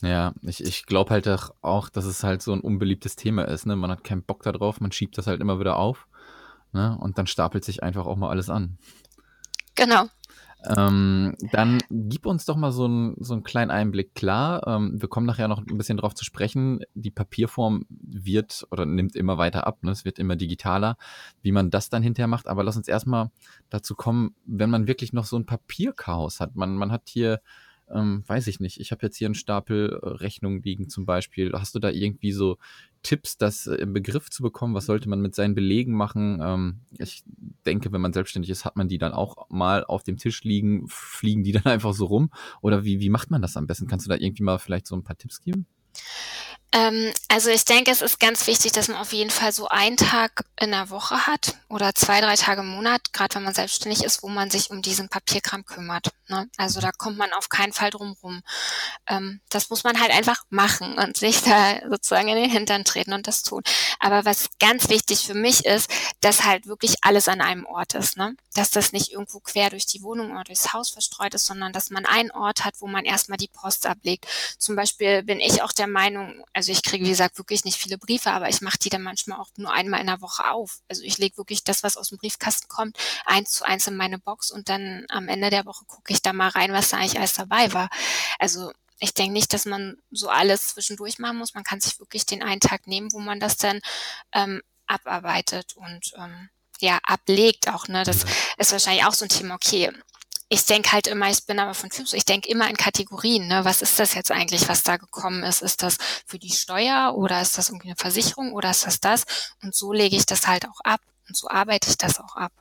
Ja, 0.02 0.34
ich, 0.44 0.64
ich 0.64 0.86
glaube 0.86 1.12
halt 1.12 1.28
auch, 1.62 1.90
dass 1.90 2.06
es 2.06 2.24
halt 2.24 2.42
so 2.42 2.54
ein 2.54 2.62
unbeliebtes 2.62 3.16
Thema 3.16 3.44
ist. 3.44 3.66
Ne? 3.66 3.76
Man 3.76 3.90
hat 3.90 4.04
keinen 4.04 4.24
Bock 4.24 4.44
darauf, 4.44 4.80
man 4.80 4.92
schiebt 4.92 5.18
das 5.18 5.28
halt 5.28 5.42
immer 5.42 5.60
wieder 5.60 5.78
auf. 5.78 6.08
Ne? 6.72 6.98
Und 7.00 7.18
dann 7.18 7.28
stapelt 7.28 7.66
sich 7.66 7.82
einfach 7.82 8.06
auch 8.06 8.16
mal 8.16 8.30
alles 8.30 8.50
an. 8.50 8.78
Genau. 9.76 10.08
Ähm, 10.66 11.36
dann 11.52 11.78
gib 11.90 12.26
uns 12.26 12.46
doch 12.46 12.58
mal 12.58 12.72
so, 12.72 12.88
ein, 12.88 13.16
so 13.20 13.34
einen 13.34 13.44
kleinen 13.44 13.72
Einblick. 13.72 14.16
Klar, 14.16 14.66
ähm, 14.68 15.02
wir 15.02 15.08
kommen 15.08 15.26
nachher 15.26 15.48
noch 15.48 15.60
ein 15.60 15.78
bisschen 15.78 15.98
drauf 15.98 16.14
zu 16.14 16.26
sprechen. 16.26 16.82
Die 16.94 17.12
Papierform 17.12 17.86
wird 17.90 18.68
oder 18.72 18.86
nimmt 18.86 19.16
immer 19.16 19.38
weiter 19.38 19.66
ab. 19.66 19.84
Ne? 19.84 19.92
Es 19.92 20.04
wird 20.04 20.20
immer 20.20 20.36
digitaler, 20.36 20.98
wie 21.42 21.52
man 21.52 21.70
das 21.70 21.90
dann 21.90 22.04
hinterher 22.04 22.28
macht. 22.28 22.48
Aber 22.48 22.64
lass 22.64 22.78
uns 22.78 22.88
erstmal 22.88 23.32
dazu 23.70 23.96
kommen, 23.96 24.36
wenn 24.46 24.70
man 24.70 24.88
wirklich 24.88 25.14
noch 25.14 25.26
so 25.26 25.38
ein 25.38 25.46
Papierchaos 25.46 26.40
hat. 26.40 26.56
Man, 26.56 26.76
man 26.76 26.92
hat 26.92 27.04
hier 27.08 27.40
ähm, 27.94 28.24
weiß 28.28 28.48
ich 28.48 28.60
nicht. 28.60 28.80
Ich 28.80 28.92
habe 28.92 29.06
jetzt 29.06 29.18
hier 29.18 29.28
einen 29.28 29.36
Stapel 29.36 30.00
äh, 30.02 30.08
Rechnungen 30.08 30.62
liegen 30.62 30.90
zum 30.90 31.06
Beispiel. 31.06 31.52
Hast 31.54 31.76
du 31.76 31.80
da 31.80 31.90
irgendwie 31.90 32.32
so 32.32 32.58
Tipps, 33.04 33.38
das 33.38 33.68
äh, 33.68 33.76
im 33.76 33.94
Begriff 33.94 34.30
zu 34.30 34.44
bekommen? 34.44 34.74
Was 34.74 34.86
sollte 34.86 35.10
man 35.10 35.22
mit 35.22 35.36
seinen 35.36 35.56
Belegen 35.56 35.94
machen? 35.94 36.40
Ähm, 36.42 36.80
ich 36.98 37.24
denke, 37.66 37.92
wenn 37.92 38.02
man 38.02 38.14
selbstständig 38.14 38.50
ist, 38.50 38.66
hat 38.66 38.76
man 38.76 38.88
die 38.88 38.98
dann 38.98 39.14
auch 39.14 39.50
mal 39.50 39.84
auf 39.86 40.04
dem 40.04 40.18
Tisch 40.18 40.44
liegen, 40.44 40.88
fliegen 40.88 41.44
die 41.44 41.54
dann 41.54 41.64
einfach 41.66 41.94
so 41.94 42.06
rum? 42.06 42.32
Oder 42.62 42.84
wie, 42.84 43.00
wie 43.00 43.10
macht 43.10 43.32
man 43.32 43.42
das 43.42 43.58
am 43.58 43.68
besten? 43.68 43.88
Kannst 43.88 44.06
du 44.06 44.10
da 44.10 44.18
irgendwie 44.18 44.44
mal 44.44 44.58
vielleicht 44.58 44.88
so 44.88 44.96
ein 44.96 45.04
paar 45.04 45.18
Tipps 45.18 45.42
geben? 45.42 45.66
Ähm, 46.74 47.14
also 47.30 47.50
ich 47.50 47.64
denke, 47.64 47.92
es 47.92 48.02
ist 48.02 48.20
ganz 48.20 48.46
wichtig, 48.46 48.74
dass 48.74 48.90
man 48.90 48.98
auf 48.98 49.14
jeden 49.14 49.30
Fall 49.30 49.54
so 49.54 49.70
einen 49.70 49.96
Tag 49.96 50.44
in 50.60 50.72
der 50.72 50.90
Woche 50.90 51.26
hat 51.26 51.56
oder 51.70 51.96
zwei, 51.96 52.20
drei 52.20 52.36
Tage 52.36 52.62
im 52.62 52.68
Monat, 52.68 53.14
gerade 53.14 53.36
wenn 53.36 53.44
man 53.44 53.54
selbstständig 53.54 54.04
ist, 54.04 54.22
wo 54.22 54.28
man 54.28 54.50
sich 54.50 54.70
um 54.70 54.82
diesen 54.82 55.08
Papierkram 55.08 55.66
kümmert. 55.66 56.10
Ne? 56.28 56.50
Also 56.58 56.82
da 56.82 56.92
kommt 56.92 57.18
man 57.18 57.32
auf 57.32 57.48
keinen 57.48 57.72
Fall 57.72 57.90
drum 57.90 58.18
rum. 58.22 58.42
Ähm, 59.08 59.40
das 59.50 59.70
muss 59.70 59.86
man 59.86 60.00
halt 60.00 60.12
einfach 60.12 60.44
machen 60.50 60.98
und 60.98 61.16
sich 61.16 61.42
da 61.42 61.80
sozusagen 61.90 62.28
in 62.28 62.36
den 62.36 62.52
Hintern 62.52 62.84
treten 62.84 63.14
und 63.14 63.28
das 63.28 63.44
tun. 63.44 63.64
Aber 64.00 64.26
was 64.26 64.50
ganz 64.60 64.90
wichtig 64.90 65.26
für 65.26 65.36
mich 65.36 65.66
ist, 65.66 65.90
dass 66.20 66.44
halt 66.44 66.68
wirklich 66.68 66.96
alles 67.02 67.30
an 67.30 67.40
einem 67.40 67.66
Ort 67.66 67.94
ist. 67.94 68.18
Ne? 68.18 68.36
Dass 68.54 68.72
das 68.72 68.92
nicht 68.92 69.14
irgendwo 69.14 69.40
quer 69.40 69.70
durch 69.70 69.86
die 69.86 70.04
Wohnung 70.04 70.32
oder 70.32 70.44
durchs 70.44 70.74
Haus 70.74 70.90
verstreut 70.90 71.34
ist, 71.34 71.46
sondern 71.46 71.72
dass 71.72 71.92
man 71.92 72.06
einen 72.06 72.32
Ort 72.32 72.66
hat, 72.66 72.76
wo 72.80 72.88
man 72.88 73.06
erstmal 73.06 73.38
die 73.38 73.48
Post 73.48 73.86
ablegt. 73.86 74.28
Zum 74.58 74.76
Beispiel 74.76 75.24
bin 75.24 75.40
ich 75.40 75.62
auch 75.62 75.72
der 75.72 75.87
Meinung, 75.88 76.44
also 76.54 76.72
ich 76.72 76.84
kriege, 76.84 77.06
wie 77.06 77.10
gesagt, 77.10 77.38
wirklich 77.38 77.66
nicht 77.66 77.78
viele 77.78 77.98
Briefe, 77.98 78.32
aber 78.32 78.50
ich 78.50 78.62
mache 78.62 78.78
die 78.78 78.90
dann 78.90 79.02
manchmal 79.02 79.40
auch 79.40 79.50
nur 79.58 79.72
einmal 79.72 80.02
in 80.02 80.08
der 80.08 80.22
Woche 80.22 80.50
auf. 80.52 80.80
Also 80.88 81.04
ich 81.04 81.18
lege 81.18 81.38
wirklich 81.38 81.64
das, 81.64 81.84
was 81.84 81.98
aus 81.98 82.10
dem 82.10 82.18
Briefkasten 82.18 82.68
kommt, 82.68 82.98
eins 83.26 83.52
zu 83.52 83.66
eins 83.66 83.88
in 83.88 83.96
meine 83.96 84.20
Box 84.20 84.52
und 84.52 84.70
dann 84.70 85.06
am 85.10 85.28
Ende 85.28 85.50
der 85.50 85.66
Woche 85.66 85.86
gucke 85.86 86.14
ich 86.14 86.22
da 86.22 86.34
mal 86.34 86.50
rein, 86.50 86.74
was 86.74 86.90
da 86.90 86.98
eigentlich 86.98 87.18
alles 87.18 87.34
dabei 87.34 87.74
war. 87.74 87.90
Also 88.40 88.72
ich 89.00 89.14
denke 89.14 89.34
nicht, 89.34 89.54
dass 89.54 89.66
man 89.66 89.98
so 90.12 90.30
alles 90.30 90.68
zwischendurch 90.68 91.20
machen 91.20 91.38
muss. 91.38 91.54
Man 91.54 91.64
kann 91.64 91.80
sich 91.80 92.00
wirklich 92.00 92.26
den 92.26 92.44
einen 92.44 92.62
Tag 92.62 92.88
nehmen, 92.88 93.12
wo 93.14 93.20
man 93.20 93.40
das 93.40 93.58
dann 93.58 93.80
ähm, 94.34 94.62
abarbeitet 94.88 95.76
und 95.76 96.14
ähm, 96.18 96.50
ja, 96.80 97.00
ablegt 97.04 97.70
auch, 97.70 97.88
ne? 97.88 98.04
Das 98.04 98.26
ist 98.58 98.72
wahrscheinlich 98.72 99.06
auch 99.06 99.14
so 99.14 99.26
ein 99.26 99.30
Thema, 99.30 99.56
okay, 99.56 99.92
ich 100.50 100.66
denke 100.66 100.92
halt 100.94 101.08
immer, 101.08 101.30
ich 101.30 101.46
bin 101.46 101.60
aber 101.60 101.74
von 101.74 101.90
Typ, 101.90 102.12
ich 102.14 102.26
denke 102.26 102.50
immer 102.50 102.70
in 102.70 102.78
Kategorien. 102.78 103.48
Ne? 103.48 103.66
Was 103.66 103.82
ist 103.82 104.00
das 104.00 104.14
jetzt 104.14 104.32
eigentlich, 104.32 104.70
was 104.70 104.84
da 104.84 104.98
gekommen 104.98 105.44
ist? 105.44 105.62
Ist 105.62 105.84
das 105.84 105.98
für 106.26 106.40
die 106.40 106.52
Steuer 106.52 107.14
oder 107.16 107.42
ist 107.42 107.58
das 107.58 107.70
irgendwie 107.70 107.90
eine 107.90 107.98
Versicherung 107.98 108.54
oder 108.54 108.72
ist 108.72 108.86
das 108.86 109.00
das? 109.00 109.26
Und 109.62 109.76
so 109.76 109.92
lege 109.92 110.16
ich 110.16 110.26
das 110.26 110.48
halt 110.48 110.66
auch 110.66 110.80
ab 110.84 111.02
und 111.28 111.36
so 111.36 111.50
arbeite 111.50 111.90
ich 111.90 111.98
das 111.98 112.20
auch 112.20 112.36
ab. 112.36 112.54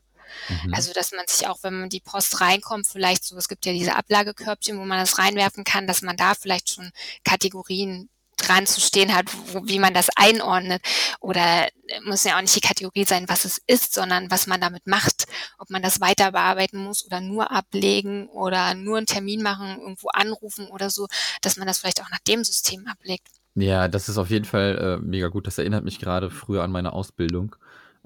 Mhm. 0.49 0.75
Also, 0.75 0.93
dass 0.93 1.13
man 1.13 1.25
sich 1.29 1.47
auch, 1.47 1.63
wenn 1.63 1.79
man 1.81 1.89
die 1.89 2.01
Post 2.01 2.41
reinkommt, 2.41 2.87
vielleicht 2.87 3.25
so, 3.25 3.37
es 3.37 3.49
gibt 3.49 3.65
ja 3.65 3.73
diese 3.73 3.95
Ablagekörbchen, 3.95 4.79
wo 4.79 4.85
man 4.85 4.99
das 4.99 5.19
reinwerfen 5.19 5.63
kann, 5.63 5.87
dass 5.87 6.03
man 6.03 6.17
da 6.17 6.35
vielleicht 6.35 6.71
schon 6.71 6.91
Kategorien 7.25 8.09
dran 8.47 8.67
zu 8.67 8.81
stehen 8.81 9.15
hat, 9.15 9.27
wo, 9.53 9.67
wie 9.67 9.79
man 9.79 9.95
das 9.95 10.09
einordnet. 10.17 10.83
Oder 11.21 11.67
äh, 11.67 12.01
muss 12.05 12.25
ja 12.25 12.37
auch 12.37 12.41
nicht 12.41 12.57
die 12.57 12.61
Kategorie 12.61 13.05
sein, 13.05 13.29
was 13.29 13.45
es 13.45 13.61
ist, 13.67 13.95
sondern 13.95 14.31
was 14.31 14.47
man 14.47 14.61
damit 14.61 14.87
macht. 14.87 15.27
Ob 15.59 15.71
man 15.71 15.83
das 15.83 16.01
weiter 16.01 16.33
bearbeiten 16.33 16.79
muss 16.79 17.05
oder 17.05 17.21
nur 17.21 17.51
ablegen 17.51 18.29
oder 18.29 18.75
nur 18.75 18.99
einen 18.99 19.07
Termin 19.07 19.43
machen, 19.43 19.81
irgendwo 19.81 20.09
anrufen 20.09 20.69
oder 20.69 20.91
so, 20.91 21.07
dass 21.43 21.57
man 21.57 21.67
das 21.67 21.79
vielleicht 21.79 22.03
auch 22.03 22.11
nach 22.11 22.21
dem 22.27 22.45
System 22.45 22.87
ablegt. 22.87 23.29
Ja, 23.55 23.89
das 23.89 24.09
ist 24.09 24.19
auf 24.19 24.31
jeden 24.31 24.45
Fall 24.45 24.99
äh, 25.01 25.05
mega 25.05 25.29
gut. 25.29 25.47
Das 25.47 25.59
erinnert 25.59 25.85
mich 25.85 25.99
gerade 25.99 26.31
früher 26.31 26.63
an 26.63 26.71
meine 26.71 26.93
Ausbildung. 26.93 27.57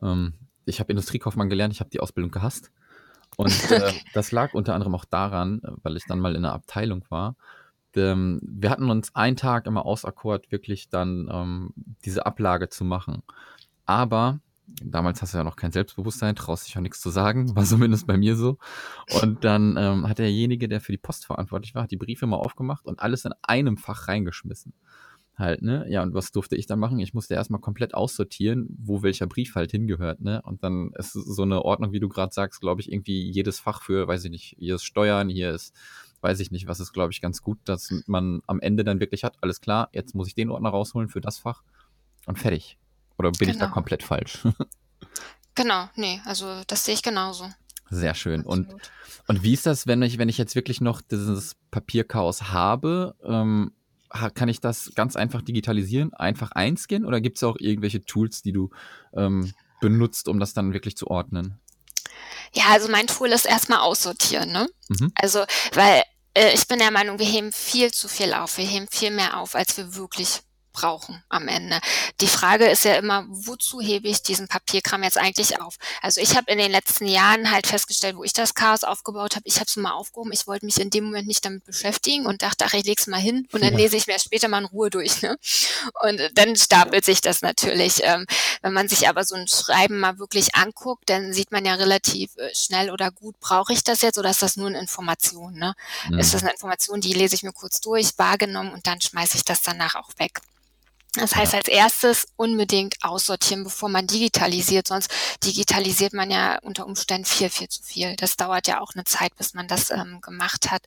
Ähm, 0.01 0.35
ich 0.65 0.79
habe 0.79 0.93
Industriekaufmann 0.93 1.51
gelernt, 1.51 1.75
ich 1.75 1.81
habe 1.81 1.91
die 1.91 2.01
Ausbildung 2.01 2.31
gehasst. 2.31 2.71
Und 3.37 3.71
äh, 3.71 3.93
das 4.15 4.33
lag 4.33 4.55
unter 4.55 4.75
anderem 4.75 4.95
auch 4.95 5.05
daran, 5.05 5.61
weil 5.83 5.97
ich 5.97 6.05
dann 6.07 6.21
mal 6.21 6.37
in 6.37 6.45
einer 6.45 6.55
Abteilung 6.55 7.05
war, 7.09 7.37
ähm, 7.97 8.41
wir 8.43 8.71
hatten 8.71 8.91
uns 8.91 9.15
einen 9.15 9.37
Tag 9.37 9.67
immer 9.67 9.87
auserkort, 9.87 10.51
wirklich 10.51 10.89
dann 10.89 11.29
ähm, 11.33 11.73
diese 12.05 12.27
Ablage 12.27 12.69
zu 12.69 12.85
machen. 12.85 13.23
Aber 13.87 14.41
damals 14.83 15.21
hast 15.21 15.35
du 15.35 15.39
ja 15.39 15.45
noch 15.45 15.57
kein 15.57 15.73
Selbstbewusstsein, 15.73 16.37
traust 16.37 16.67
dich 16.67 16.77
auch 16.77 16.83
nichts 16.83 17.01
zu 17.01 17.11
sagen, 17.11 17.55
war 17.57 17.65
zumindest 17.65 18.07
bei 18.07 18.17
mir 18.17 18.37
so. 18.37 18.59
Und 19.23 19.45
dann 19.45 19.77
ähm, 19.77 20.09
hat 20.09 20.19
derjenige, 20.19 20.69
der 20.69 20.81
für 20.81 20.93
die 20.93 20.99
Post 20.99 21.27
verantwortlich 21.27 21.75
war, 21.75 21.85
hat 21.85 21.91
die 21.91 21.97
Briefe 21.97 22.27
mal 22.27 22.37
aufgemacht 22.37 22.87
und 22.87 23.01
alles 23.01 23.25
in 23.25 23.33
einem 23.43 23.77
Fach 23.77 24.09
reingeschmissen. 24.09 24.73
Halt, 25.37 25.63
ne? 25.63 25.87
Ja, 25.89 26.03
und 26.03 26.13
was 26.13 26.33
durfte 26.33 26.55
ich 26.55 26.67
dann 26.67 26.79
machen? 26.79 26.99
Ich 26.99 27.15
musste 27.15 27.33
erstmal 27.33 27.63
komplett 27.63 27.95
aussortieren, 27.95 28.77
wo 28.79 29.03
welcher 29.03 29.27
Brief 29.27 29.55
halt 29.55 29.71
hingehört, 29.71 30.21
ne? 30.21 30.43
Und 30.45 30.63
dann 30.63 30.91
ist 30.97 31.13
so 31.13 31.43
eine 31.43 31.65
Ordnung, 31.65 31.93
wie 31.93 32.01
du 32.01 32.11
gerade 32.11 32.35
sagst, 32.35 32.61
glaube 32.61 32.83
ich, 32.83 32.93
irgendwie 32.93 33.31
jedes 33.31 33.59
Fach 33.59 33.81
für, 33.81 34.07
weiß 34.07 34.27
ich 34.27 34.31
nicht, 34.31 34.57
hier 34.59 34.75
ist 34.75 34.85
Steuern, 34.85 35.31
hier 35.31 35.53
ist 35.53 35.75
weiß 36.21 36.41
ich 36.41 36.51
nicht, 36.51 36.67
was 36.67 36.81
ist, 36.81 36.93
glaube 36.93 37.13
ich, 37.13 37.21
ganz 37.21 37.43
gut, 37.43 37.59
dass 37.65 37.93
man 38.07 38.43
am 38.47 38.61
Ende 38.61 38.85
dann 38.85 39.01
wirklich 39.01 39.25
hat, 39.25 39.37
alles 39.41 39.61
klar, 39.61 39.89
jetzt 39.93 40.15
muss 40.15 40.29
ich 40.29 40.35
den 40.35 40.51
Ordner 40.51 40.71
rausholen 40.71 41.09
für 41.09 41.21
das 41.21 41.39
Fach 41.39 41.63
und 42.27 42.39
fertig. 42.39 42.79
Oder 43.19 43.31
bin 43.31 43.39
genau. 43.41 43.51
ich 43.51 43.59
da 43.59 43.65
genau. 43.67 43.75
komplett 43.75 44.03
falsch? 44.03 44.39
genau, 45.55 45.89
nee, 45.97 46.21
also 46.25 46.63
das 46.67 46.85
sehe 46.85 46.95
ich 46.95 47.03
genauso. 47.03 47.49
Sehr 47.91 48.15
schön. 48.15 48.43
Und, 48.43 48.69
und 49.27 49.43
wie 49.43 49.53
ist 49.53 49.67
das, 49.67 49.87
wenn 49.87 50.01
ich, 50.03 50.19
wenn 50.19 50.29
ich 50.29 50.39
jetzt 50.39 50.55
wirklich 50.55 50.81
noch 50.81 51.03
dieses 51.03 51.57
Papierchaos 51.71 52.53
habe? 52.53 53.17
Ähm, 53.25 53.73
kann 54.35 54.49
ich 54.49 54.61
das 54.61 54.93
ganz 54.95 55.17
einfach 55.17 55.43
digitalisieren, 55.43 56.15
einfach 56.15 56.53
einscannen 56.53 57.07
oder 57.07 57.21
gibt 57.21 57.37
es 57.37 57.45
auch 57.45 57.57
irgendwelche 57.59 58.05
Tools, 58.05 58.43
die 58.43 58.53
du 58.53 58.71
ähm, 59.13 59.53
benutzt, 59.81 60.29
um 60.29 60.41
das 60.41 60.53
dann 60.53 60.73
wirklich 60.73 60.97
zu 60.97 61.09
ordnen? 61.09 61.61
Ja, 62.53 62.65
also 62.71 62.89
mein 62.89 63.07
Tool 63.07 63.29
ist 63.31 63.47
erstmal 63.47 63.81
aussortieren, 63.81 64.51
ne? 64.53 64.69
Mhm. 64.89 65.13
Also, 65.15 65.45
weil 65.73 66.03
äh, 66.35 66.53
ich 66.53 66.67
bin 66.67 66.79
der 66.79 66.91
Meinung, 66.91 67.19
wir 67.19 67.27
heben 67.27 67.53
viel 67.53 67.93
zu 67.93 68.09
viel 68.09 68.33
auf. 68.35 68.59
Wir 68.59 68.67
heben 68.67 68.89
viel 68.91 69.11
mehr 69.11 69.39
auf, 69.39 69.55
als 69.55 69.77
wir 69.77 69.95
wirklich 69.95 70.41
brauchen 70.73 71.23
am 71.29 71.49
Ende. 71.49 71.81
Die 72.21 72.27
Frage 72.27 72.67
ist 72.67 72.85
ja 72.85 72.95
immer, 72.95 73.27
wozu 73.29 73.81
hebe 73.81 74.09
ich 74.09 74.23
diesen 74.23 74.49
Papierkram 74.49 75.03
jetzt 75.03 75.19
eigentlich 75.19 75.61
auf? 75.61 75.77
Also 76.03 76.21
ich 76.21 76.37
habe 76.37 76.51
in 76.51 76.59
den 76.59 76.71
letzten 76.71 77.07
Jahren 77.07 77.51
halt 77.51 77.67
festgestellt, 77.67 78.17
wo 78.17 78.25
ich 78.25 78.33
das 78.33 78.55
Chaos 78.55 78.85
aufgebaut 78.85 79.37
habe, 79.37 79.47
ich 79.47 79.57
habe 79.57 79.67
es 79.67 79.77
mal 79.77 79.93
aufgehoben, 79.93 80.33
ich 80.33 80.47
wollte 80.47 80.67
mich 80.67 80.81
in 80.81 80.91
dem 80.91 81.05
Moment 81.05 81.27
nicht 81.27 81.45
damit 81.45 81.65
beschäftigen 81.65 82.27
und 82.27 82.43
dachte, 82.43 82.65
ach, 82.67 82.75
ich 82.75 82.85
leg's 82.85 83.07
mal 83.07 83.21
hin 83.21 83.49
und 83.53 83.63
dann 83.63 83.73
ja. 83.73 83.79
lese 83.79 83.97
ich 83.97 84.07
mir 84.07 84.19
später 84.19 84.49
mal 84.49 84.61
in 84.61 84.67
Ruhe 84.67 84.91
durch. 84.91 85.23
Ne? 85.23 85.37
Und 86.03 86.21
dann 86.35 86.57
stapelt 86.57 87.05
sich 87.05 87.21
das 87.21 87.43
natürlich. 87.43 88.01
Ähm, 88.03 88.27
wenn 88.63 88.73
man 88.73 88.89
sich 88.89 89.09
aber 89.09 89.25
so 89.25 89.35
ein 89.35 89.49
Schreiben 89.49 89.99
mal 89.99 90.19
wirklich 90.19 90.55
anguckt, 90.55 91.09
dann 91.11 91.33
sieht 91.33 91.53
man 91.53 91.65
ja 91.65 91.75
relativ 91.75 92.37
äh, 92.37 92.55
schnell 92.55 92.91
oder 92.91 93.11
gut, 93.11 93.39
brauche 93.41 93.73
ich 93.73 93.85
das 93.85 94.03
jetzt 94.03 94.19
oder 94.19 94.31
ist 94.31 94.43
das 94.43 94.57
nur 94.57 94.69
eine 94.69 94.79
Information? 94.79 95.55
Ne? 95.55 95.75
Mhm. 96.09 96.19
Ist 96.19 96.35
das 96.35 96.43
eine 96.43 96.53
Information, 96.53 97.01
die 97.01 97.13
lese 97.13 97.35
ich 97.35 97.43
mir 97.43 97.53
kurz 97.53 97.81
durch, 97.81 98.19
wahrgenommen 98.19 98.73
und 98.73 98.87
dann 98.87 99.01
schmeiße 99.01 99.37
ich 99.37 99.45
das 99.45 99.63
danach 99.63 99.95
auch 99.95 100.11
weg. 100.19 100.41
Das 101.15 101.35
heißt, 101.35 101.55
als 101.55 101.69
erstes 101.69 102.29
unbedingt 102.37 102.97
aussortieren, 103.03 103.65
bevor 103.65 103.89
man 103.89 104.07
digitalisiert. 104.07 104.87
Sonst 104.87 105.11
digitalisiert 105.45 106.13
man 106.13 106.31
ja 106.31 106.59
unter 106.61 106.87
Umständen 106.87 107.25
viel, 107.25 107.51
viel 107.51 107.69
zu 107.69 107.83
viel. 107.83 108.15
Das 108.17 108.37
dauert 108.37 108.69
ja 108.69 108.81
auch 108.81 108.93
eine 108.95 109.05
Zeit, 109.05 109.35
bis 109.37 109.55
man 109.55 109.67
das 109.67 109.91
ähm, 109.91 110.21
gemacht 110.21 110.71
hat. 110.71 110.83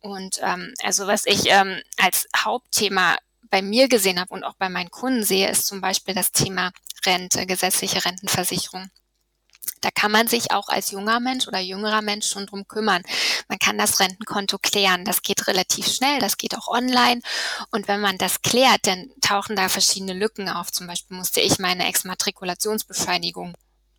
Und 0.00 0.40
ähm, 0.42 0.74
also 0.82 1.06
was 1.06 1.24
ich 1.24 1.46
ähm, 1.46 1.80
als 1.98 2.26
Hauptthema 2.36 3.16
bei 3.48 3.62
mir 3.62 3.88
gesehen 3.88 4.18
habe 4.18 4.34
und 4.34 4.42
auch 4.42 4.54
bei 4.54 4.68
meinen 4.68 4.90
Kunden 4.90 5.22
sehe, 5.22 5.48
ist 5.48 5.66
zum 5.66 5.80
Beispiel 5.80 6.14
das 6.14 6.32
Thema 6.32 6.72
Rente, 7.06 7.46
gesetzliche 7.46 8.04
Rentenversicherung. 8.04 8.90
Da 9.80 9.90
kann 9.90 10.10
man 10.10 10.26
sich 10.26 10.50
auch 10.50 10.68
als 10.68 10.90
junger 10.90 11.20
Mensch 11.20 11.46
oder 11.48 11.60
jüngerer 11.60 12.02
Mensch 12.02 12.28
schon 12.28 12.46
drum 12.46 12.66
kümmern. 12.66 13.02
Man 13.48 13.58
kann 13.58 13.78
das 13.78 14.00
Rentenkonto 14.00 14.58
klären. 14.58 15.04
Das 15.04 15.22
geht 15.22 15.46
relativ 15.46 15.86
schnell, 15.86 16.20
das 16.20 16.36
geht 16.36 16.56
auch 16.56 16.68
online. 16.68 17.20
Und 17.70 17.88
wenn 17.88 18.00
man 18.00 18.18
das 18.18 18.42
klärt, 18.42 18.86
dann 18.86 19.10
tauchen 19.20 19.56
da 19.56 19.68
verschiedene 19.68 20.14
Lücken 20.14 20.48
auf. 20.48 20.72
Zum 20.72 20.86
Beispiel 20.86 21.16
musste 21.16 21.40
ich 21.40 21.58
meine 21.58 21.86
Exmatrikulationsbescheinigung 21.86 23.54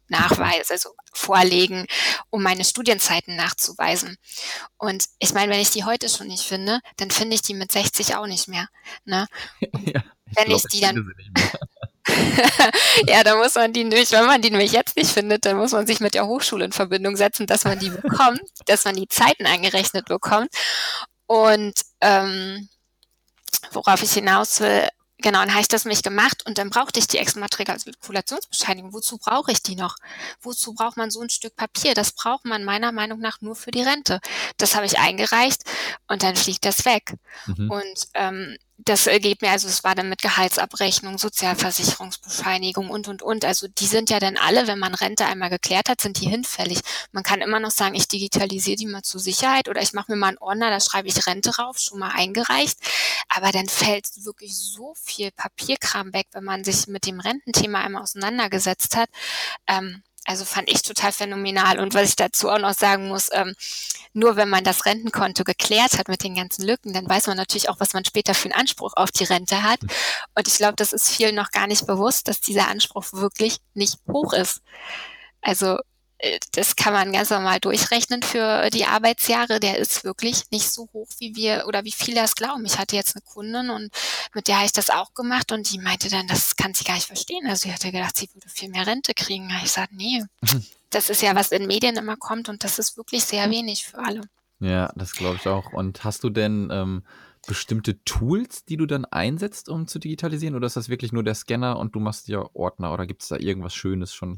nachweisen, 0.08 0.72
also 0.72 0.90
vorlegen, 1.14 1.88
um 2.30 2.44
meine 2.44 2.64
Studienzeiten 2.64 3.36
nachzuweisen. 3.36 4.18
Und 4.78 5.06
ich 5.20 5.34
meine, 5.34 5.52
wenn 5.52 5.60
ich 5.60 5.72
die 5.72 5.84
heute 5.84 6.10
schon 6.10 6.28
nicht 6.28 6.44
finde, 6.44 6.80
dann 6.98 7.12
finde 7.12 7.36
ich 7.36 7.42
die 7.42 7.54
mit 7.54 7.72
60 7.72 8.16
auch 8.16 8.28
nicht 8.28 8.48
mehr. 8.48 8.68
Ne? 9.06 9.28
Ja, 9.86 10.04
ich 10.28 10.38
wenn 10.38 10.46
glaub, 10.46 10.60
ich 10.60 10.72
die 10.72 10.82
dann 10.82 11.14
ja, 13.08 13.24
da 13.24 13.36
muss 13.36 13.56
man 13.56 13.74
die 13.74 13.84
nämlich, 13.84 14.12
wenn 14.12 14.26
man 14.26 14.42
die 14.42 14.52
nämlich 14.52 14.72
jetzt 14.72 14.96
nicht 14.96 15.12
findet, 15.12 15.46
dann 15.46 15.58
muss 15.58 15.72
man 15.72 15.88
sich 15.88 16.00
mit 16.00 16.14
der 16.14 16.28
Hochschule 16.28 16.66
in 16.66 16.72
Verbindung 16.72 17.16
setzen, 17.16 17.48
dass 17.48 17.64
man 17.64 17.80
die 17.80 17.90
bekommt, 17.90 18.42
dass 18.66 18.86
man 18.86 18.96
die 18.96 19.08
Zeiten 19.08 19.46
angerechnet 19.46 20.06
bekommt. 20.06 20.50
Und 21.28 21.74
ähm, 22.02 22.70
worauf 23.72 24.04
ich 24.04 24.14
hinaus 24.14 24.60
will, 24.60 24.88
Genau, 25.20 25.40
dann 25.40 25.52
habe 25.52 25.62
ich 25.62 25.70
das 25.70 25.86
mich 25.86 26.04
gemacht 26.04 26.46
und 26.46 26.58
dann 26.58 26.70
brauchte 26.70 27.00
ich 27.00 27.08
die 27.08 27.18
Exmatrikulationsbescheinigung. 27.18 28.94
Wozu 28.94 29.18
brauche 29.18 29.52
ich 29.52 29.64
die 29.64 29.76
noch? 29.76 29.96
Wozu 30.42 30.74
braucht 30.74 30.98
man 30.98 31.10
so 31.10 31.22
ein 31.22 31.30
Stück 31.30 31.56
Papier? 31.56 31.94
Das 31.94 32.12
braucht 32.12 32.44
man 32.44 32.66
meiner 32.66 32.92
Meinung 32.92 33.20
nach 33.20 33.40
nur 33.40 33.56
für 33.56 33.72
die 33.72 33.82
Rente. 33.82 34.20
Das 34.58 34.76
habe 34.76 34.86
ich 34.86 35.00
eingereicht 35.00 35.64
und 36.08 36.22
dann 36.22 36.36
fliegt 36.36 36.66
das 36.66 36.84
weg. 36.84 37.16
Mhm. 37.48 37.72
Und 37.72 38.08
ähm, 38.14 38.58
das 38.78 39.06
geht 39.06 39.42
mir, 39.42 39.52
also 39.52 39.68
es 39.68 39.84
war 39.84 39.96
dann 39.96 40.10
mit 40.10 40.22
Gehaltsabrechnung, 40.22 41.18
Sozialversicherungsbescheinigung 41.18 42.90
und, 42.90 43.08
und, 43.08 43.22
und. 43.22 43.46
Also 43.46 43.68
die 43.68 43.86
sind 43.86 44.10
ja 44.10 44.20
dann 44.20 44.38
alle, 44.38 44.68
wenn 44.68 44.80
man 44.80 44.94
Rente 44.94 45.26
einmal 45.26 45.50
geklärt 45.50 45.88
hat, 45.88 46.02
sind 46.02 46.20
die 46.20 46.30
hinfällig. 46.30 46.80
Man 47.14 47.24
kann 47.24 47.42
immer 47.42 47.60
noch 47.60 47.72
sagen, 47.72 47.96
ich 47.96 48.08
digitalisiere 48.10 48.76
die 48.76 48.86
mal 48.88 49.02
zur 49.02 49.22
Sicherheit 49.22 49.70
oder 49.70 49.82
ich 49.82 49.94
mache 49.94 50.12
mir 50.12 50.18
mal 50.18 50.28
einen 50.28 50.38
Ordner, 50.40 50.70
da 50.70 50.80
schreibe 50.82 51.08
ich 51.08 51.26
Rente 51.26 51.56
rauf, 51.56 51.80
schon 51.80 52.00
mal 52.00 52.12
eingereicht. 52.14 52.78
Aber 53.30 53.52
dann 53.52 53.68
fällt 53.68 54.08
wirklich 54.26 54.58
so 54.58 54.94
viel 55.02 55.32
Papierkram 55.32 56.14
weg, 56.14 56.28
wenn 56.34 56.44
man 56.44 56.64
sich 56.66 56.88
mit 56.88 57.06
dem 57.06 57.20
Rententhema 57.22 57.82
einmal 57.82 58.04
auseinandergesetzt 58.04 58.98
hat. 58.98 59.10
Ähm, 59.68 60.04
Also 60.26 60.44
fand 60.44 60.70
ich 60.70 60.82
total 60.82 61.12
phänomenal. 61.12 61.80
Und 61.80 61.94
was 61.94 62.10
ich 62.10 62.16
dazu 62.16 62.50
auch 62.50 62.60
noch 62.60 62.74
sagen 62.74 63.08
muss, 63.08 63.30
ähm, 63.32 63.56
nur 64.14 64.36
wenn 64.36 64.50
man 64.50 64.64
das 64.64 64.86
Rentenkonto 64.86 65.44
geklärt 65.44 65.98
hat 65.98 66.08
mit 66.08 66.24
den 66.24 66.36
ganzen 66.36 66.66
Lücken, 66.66 66.94
dann 66.94 67.08
weiß 67.08 67.28
man 67.28 67.38
natürlich 67.38 67.70
auch, 67.70 67.80
was 67.80 67.94
man 67.94 68.04
später 68.06 68.34
für 68.34 68.46
einen 68.46 68.60
Anspruch 68.60 68.94
auf 68.96 69.12
die 69.12 69.26
Rente 69.26 69.62
hat. 69.62 69.82
Mhm. 69.84 69.90
Und 70.36 70.48
ich 70.48 70.56
glaube, 70.56 70.76
das 70.76 70.94
ist 70.94 71.10
vielen 71.10 71.36
noch 71.36 71.52
gar 71.52 71.68
nicht 71.68 71.86
bewusst, 71.86 72.28
dass 72.28 72.42
dieser 72.42 72.68
Anspruch 72.68 73.06
wirklich 73.14 73.58
nicht 73.74 74.00
hoch 74.12 74.34
ist. 74.34 74.62
Also 75.42 75.78
das 76.54 76.76
kann 76.76 76.94
man 76.94 77.12
ganz 77.12 77.30
normal 77.30 77.60
durchrechnen 77.60 78.22
für 78.22 78.70
die 78.70 78.86
Arbeitsjahre. 78.86 79.60
Der 79.60 79.78
ist 79.78 80.04
wirklich 80.04 80.44
nicht 80.52 80.70
so 80.70 80.90
hoch, 80.94 81.08
wie 81.20 81.36
wir 81.36 81.66
oder 81.68 81.84
wie 81.84 81.92
viele 81.92 82.22
das 82.22 82.36
glauben. 82.36 82.66
Ich 82.66 82.78
hatte 82.78 82.96
jetzt 82.96 83.16
eine 83.16 83.24
Kundin 83.24 83.70
und 83.70 83.92
mit 84.34 84.48
der 84.48 84.58
habe 84.58 84.66
ich 84.66 84.72
das 84.72 84.90
auch 84.90 85.14
gemacht 85.14 85.52
und 85.52 85.72
die 85.72 85.80
meinte 85.80 86.10
dann, 86.10 86.28
das 86.28 86.56
kann 86.56 86.74
sie 86.74 86.84
gar 86.84 86.96
nicht 86.96 87.08
verstehen. 87.08 87.48
Also 87.48 87.64
sie 87.64 87.74
hatte 87.74 87.92
gedacht, 87.92 88.18
sie 88.18 88.30
würde 88.34 88.50
viel 88.50 88.70
mehr 88.70 88.88
Rente 88.88 89.14
kriegen. 89.14 89.52
Ich 89.64 89.72
sagte, 89.72 89.96
nee, 89.96 90.24
mhm. 90.42 90.66
das 90.90 91.10
ist 91.10 91.22
ja, 91.22 91.36
was 91.36 91.52
in 91.52 91.68
Medien 91.68 91.98
immer 91.98 92.18
kommt 92.18 92.50
und 92.50 92.64
das 92.64 92.80
ist 92.80 92.98
wirklich 92.98 93.24
sehr 93.24 93.50
wenig 93.50 93.86
für 93.86 94.00
alle. 94.00 94.22
Ja, 94.60 94.92
das 94.96 95.14
glaube 95.14 95.38
ich 95.38 95.48
auch. 95.48 95.74
Und 95.74 96.04
hast 96.04 96.24
du 96.24 96.30
denn 96.30 96.70
ähm, 96.72 97.04
bestimmte 97.46 98.04
Tools, 98.04 98.66
die 98.66 98.78
du 98.78 98.86
dann 98.86 99.06
einsetzt, 99.06 99.70
um 99.70 99.88
zu 99.88 100.00
digitalisieren? 100.00 100.56
Oder 100.56 100.68
ist 100.68 100.76
das 100.76 100.90
wirklich 100.90 101.12
nur 101.12 101.24
der 101.24 101.36
Scanner 101.36 101.78
und 101.78 101.96
du 101.96 102.00
machst 102.00 102.28
ja 102.28 102.44
Ordner 102.54 102.94
oder 102.94 103.06
gibt 103.06 103.22
es 103.22 103.30
da 103.30 103.38
irgendwas 103.38 103.76
Schönes 103.76 104.14
schon? 104.14 104.38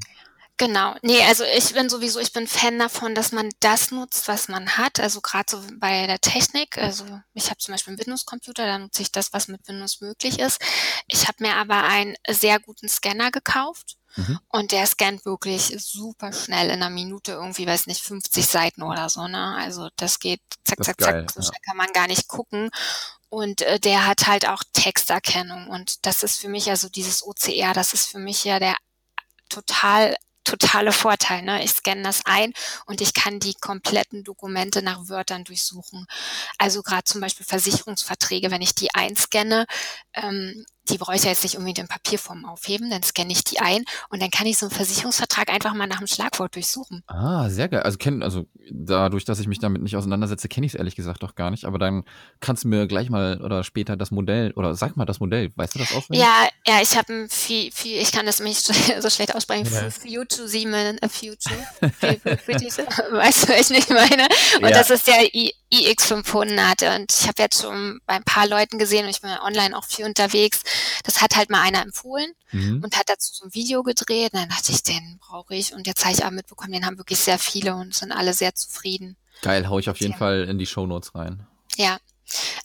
Genau. 0.57 0.95
Nee, 1.03 1.21
also 1.23 1.43
ich 1.43 1.71
bin 1.73 1.87
sowieso, 1.87 2.19
ich 2.19 2.33
bin 2.33 2.47
Fan 2.47 2.79
davon, 2.79 3.13
dass 3.13 3.31
man 3.31 3.49
das 3.59 3.91
nutzt, 3.91 4.27
was 4.27 4.47
man 4.47 4.77
hat. 4.77 4.99
Also 4.99 5.21
gerade 5.21 5.45
so 5.49 5.61
bei 5.75 6.07
der 6.07 6.19
Technik. 6.19 6.79
Also 6.79 7.05
ich 7.35 7.49
habe 7.49 7.59
zum 7.59 7.73
Beispiel 7.73 7.91
einen 7.91 7.99
Windows-Computer, 7.99 8.65
da 8.65 8.79
nutze 8.79 9.03
ich 9.03 9.11
das, 9.11 9.33
was 9.33 9.47
mit 9.47 9.67
Windows 9.67 10.01
möglich 10.01 10.39
ist. 10.39 10.59
Ich 11.07 11.27
habe 11.27 11.43
mir 11.43 11.55
aber 11.55 11.83
einen 11.83 12.15
sehr 12.27 12.59
guten 12.59 12.89
Scanner 12.89 13.29
gekauft. 13.29 13.97
Mhm. 14.15 14.39
Und 14.47 14.71
der 14.71 14.87
scannt 14.87 15.25
wirklich 15.25 15.75
super 15.77 16.33
schnell 16.33 16.67
in 16.67 16.81
einer 16.81 16.89
Minute 16.89 17.33
irgendwie, 17.33 17.67
weiß 17.67 17.85
nicht, 17.85 18.01
50 18.01 18.47
Seiten 18.47 18.81
oder 18.81 19.09
so, 19.09 19.27
ne? 19.27 19.55
Also 19.59 19.89
das 19.95 20.19
geht 20.19 20.41
zack, 20.63 20.79
das 20.79 20.87
zack, 20.87 20.97
geil, 20.97 21.25
zack, 21.27 21.31
so 21.35 21.41
schnell 21.43 21.61
kann 21.63 21.77
man 21.77 21.93
gar 21.93 22.07
nicht 22.07 22.27
gucken. 22.27 22.71
Und 23.29 23.61
äh, 23.61 23.79
der 23.79 24.07
hat 24.07 24.25
halt 24.25 24.47
auch 24.47 24.63
Texterkennung. 24.73 25.67
Und 25.67 26.07
das 26.07 26.23
ist 26.23 26.39
für 26.39 26.49
mich 26.49 26.69
also 26.71 26.89
dieses 26.89 27.23
OCR, 27.23 27.73
das 27.73 27.93
ist 27.93 28.07
für 28.07 28.17
mich 28.17 28.43
ja 28.43 28.57
der 28.57 28.75
total 29.49 30.15
totale 30.47 30.91
Vorteil. 30.91 31.41
Ne? 31.43 31.63
Ich 31.63 31.71
scanne 31.71 32.03
das 32.03 32.21
ein 32.25 32.53
und 32.85 33.01
ich 33.01 33.13
kann 33.13 33.39
die 33.39 33.53
kompletten 33.53 34.23
Dokumente 34.23 34.81
nach 34.81 35.07
Wörtern 35.09 35.43
durchsuchen. 35.43 36.07
Also 36.57 36.81
gerade 36.81 37.03
zum 37.03 37.21
Beispiel 37.21 37.45
Versicherungsverträge, 37.45 38.51
wenn 38.51 38.61
ich 38.61 38.75
die 38.75 38.93
einscanne, 38.93 39.65
ähm, 40.13 40.65
die 40.89 40.97
brauche 40.97 41.15
ich 41.15 41.23
ja 41.23 41.29
jetzt 41.29 41.43
nicht 41.43 41.55
unbedingt 41.55 41.79
in 41.79 41.87
Papierform 41.87 42.45
aufheben, 42.45 42.89
dann 42.89 43.03
scanne 43.03 43.31
ich 43.31 43.43
die 43.43 43.59
ein 43.59 43.83
und 44.09 44.21
dann 44.21 44.31
kann 44.31 44.47
ich 44.47 44.57
so 44.57 44.65
einen 44.65 44.75
Versicherungsvertrag 44.75 45.49
einfach 45.49 45.73
mal 45.73 45.87
nach 45.87 45.99
dem 45.99 46.07
Schlagwort 46.07 46.55
durchsuchen. 46.55 47.03
Ah, 47.07 47.49
sehr 47.49 47.67
geil. 47.67 47.81
Also 47.81 47.97
kenn, 47.97 48.23
also 48.23 48.45
dadurch, 48.69 49.25
dass 49.25 49.39
ich 49.39 49.47
mich 49.47 49.59
damit 49.59 49.81
nicht 49.81 49.95
auseinandersetze, 49.95 50.47
kenne 50.47 50.65
ich 50.65 50.73
es 50.73 50.77
ehrlich 50.77 50.95
gesagt 50.95 51.23
doch 51.23 51.35
gar 51.35 51.51
nicht. 51.51 51.65
Aber 51.65 51.79
dann 51.79 52.03
kannst 52.39 52.63
du 52.63 52.67
mir 52.67 52.87
gleich 52.87 53.09
mal 53.09 53.41
oder 53.41 53.63
später 53.63 53.97
das 53.97 54.11
Modell 54.11 54.51
oder 54.53 54.75
sag 54.75 54.95
mal 54.97 55.05
das 55.05 55.19
Modell, 55.19 55.51
weißt 55.55 55.75
du 55.75 55.79
das 55.79 55.93
auswendig? 55.93 56.25
Ja, 56.25 56.47
ja, 56.65 56.81
ich 56.81 56.97
habe 56.97 57.13
ein 57.13 57.29
viel, 57.29 57.71
viel, 57.71 58.01
ich 58.01 58.11
kann 58.11 58.25
das 58.25 58.39
nicht 58.39 58.61
so 59.01 59.09
schlecht 59.09 59.35
aussprechen. 59.35 59.67
Ja. 59.71 59.89
Future 59.89 60.47
Siemens, 60.47 61.01
a 61.01 61.09
Future. 61.09 61.57
weißt 61.81 63.43
du, 63.43 63.53
was 63.53 63.61
ich 63.61 63.69
nicht 63.69 63.89
meine? 63.89 64.27
Und 64.57 64.69
ja. 64.69 64.69
das 64.69 64.89
ist 64.89 65.07
der 65.07 65.33
iX500 65.73 66.95
und 66.95 67.11
ich 67.11 67.27
habe 67.27 67.41
jetzt 67.41 67.61
schon 67.61 67.99
bei 68.05 68.13
ein 68.13 68.23
paar 68.23 68.47
Leuten 68.47 68.77
gesehen 68.77 69.03
und 69.03 69.09
ich 69.09 69.21
bin 69.21 69.31
online 69.31 69.77
auch 69.77 69.83
viel 69.83 70.05
unterwegs. 70.05 70.61
Das 71.03 71.21
hat 71.21 71.35
halt 71.35 71.49
mal 71.49 71.61
einer 71.61 71.81
empfohlen 71.81 72.31
mhm. 72.51 72.81
und 72.83 72.97
hat 72.97 73.09
dazu 73.09 73.33
so 73.33 73.45
ein 73.45 73.53
Video 73.53 73.83
gedreht. 73.83 74.33
Und 74.33 74.41
dann 74.41 74.49
dachte 74.49 74.71
ich, 74.71 74.83
den 74.83 75.19
brauche 75.19 75.55
ich. 75.55 75.73
Und 75.73 75.85
jetzt 75.85 76.05
habe 76.05 76.13
ich 76.13 76.23
auch 76.23 76.31
mitbekommen, 76.31 76.71
den 76.71 76.85
haben 76.85 76.97
wirklich 76.97 77.19
sehr 77.19 77.37
viele 77.37 77.75
und 77.75 77.93
sind 77.93 78.11
alle 78.11 78.33
sehr 78.33 78.55
zufrieden. 78.55 79.17
Geil, 79.41 79.67
hau 79.69 79.77
ich 79.77 79.89
auf 79.89 79.99
jeden 79.99 80.13
ja. 80.13 80.17
Fall 80.17 80.43
in 80.49 80.57
die 80.57 80.65
Show 80.65 80.87
Notes 80.87 81.13
rein. 81.15 81.45
Ja, 81.75 81.97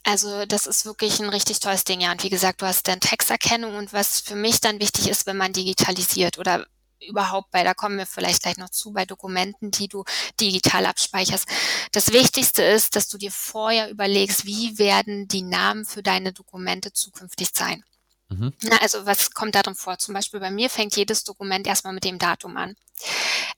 also 0.03 0.45
das 0.45 0.65
ist 0.65 0.85
wirklich 0.85 1.19
ein 1.19 1.29
richtig 1.29 1.59
tolles 1.59 1.83
Ding. 1.83 2.01
Ja, 2.01 2.11
und 2.11 2.23
wie 2.23 2.29
gesagt, 2.29 2.61
du 2.61 2.65
hast 2.65 2.87
dann 2.87 2.99
Texterkennung 2.99 3.75
und 3.75 3.93
was 3.93 4.21
für 4.21 4.35
mich 4.35 4.61
dann 4.61 4.79
wichtig 4.79 5.09
ist, 5.09 5.25
wenn 5.25 5.37
man 5.37 5.53
digitalisiert 5.53 6.37
oder 6.37 6.65
überhaupt 7.07 7.51
bei, 7.51 7.63
da 7.63 7.73
kommen 7.73 7.97
wir 7.97 8.05
vielleicht 8.05 8.43
gleich 8.43 8.57
noch 8.57 8.69
zu, 8.69 8.91
bei 8.91 9.05
Dokumenten, 9.05 9.71
die 9.71 9.87
du 9.87 10.03
digital 10.39 10.85
abspeicherst. 10.85 11.47
Das 11.91 12.11
Wichtigste 12.11 12.63
ist, 12.63 12.95
dass 12.95 13.07
du 13.07 13.17
dir 13.17 13.31
vorher 13.31 13.89
überlegst, 13.89 14.45
wie 14.45 14.77
werden 14.77 15.27
die 15.27 15.43
Namen 15.43 15.85
für 15.85 16.03
deine 16.03 16.33
Dokumente 16.33 16.93
zukünftig 16.93 17.49
sein. 17.53 17.83
Mhm. 18.29 18.53
Na, 18.63 18.77
also 18.77 19.05
was 19.05 19.31
kommt 19.31 19.55
darin 19.55 19.75
vor? 19.75 19.97
Zum 19.97 20.13
Beispiel 20.13 20.39
bei 20.39 20.51
mir 20.51 20.69
fängt 20.69 20.95
jedes 20.95 21.23
Dokument 21.23 21.67
erstmal 21.67 21.93
mit 21.93 22.03
dem 22.03 22.19
Datum 22.19 22.57
an. 22.57 22.75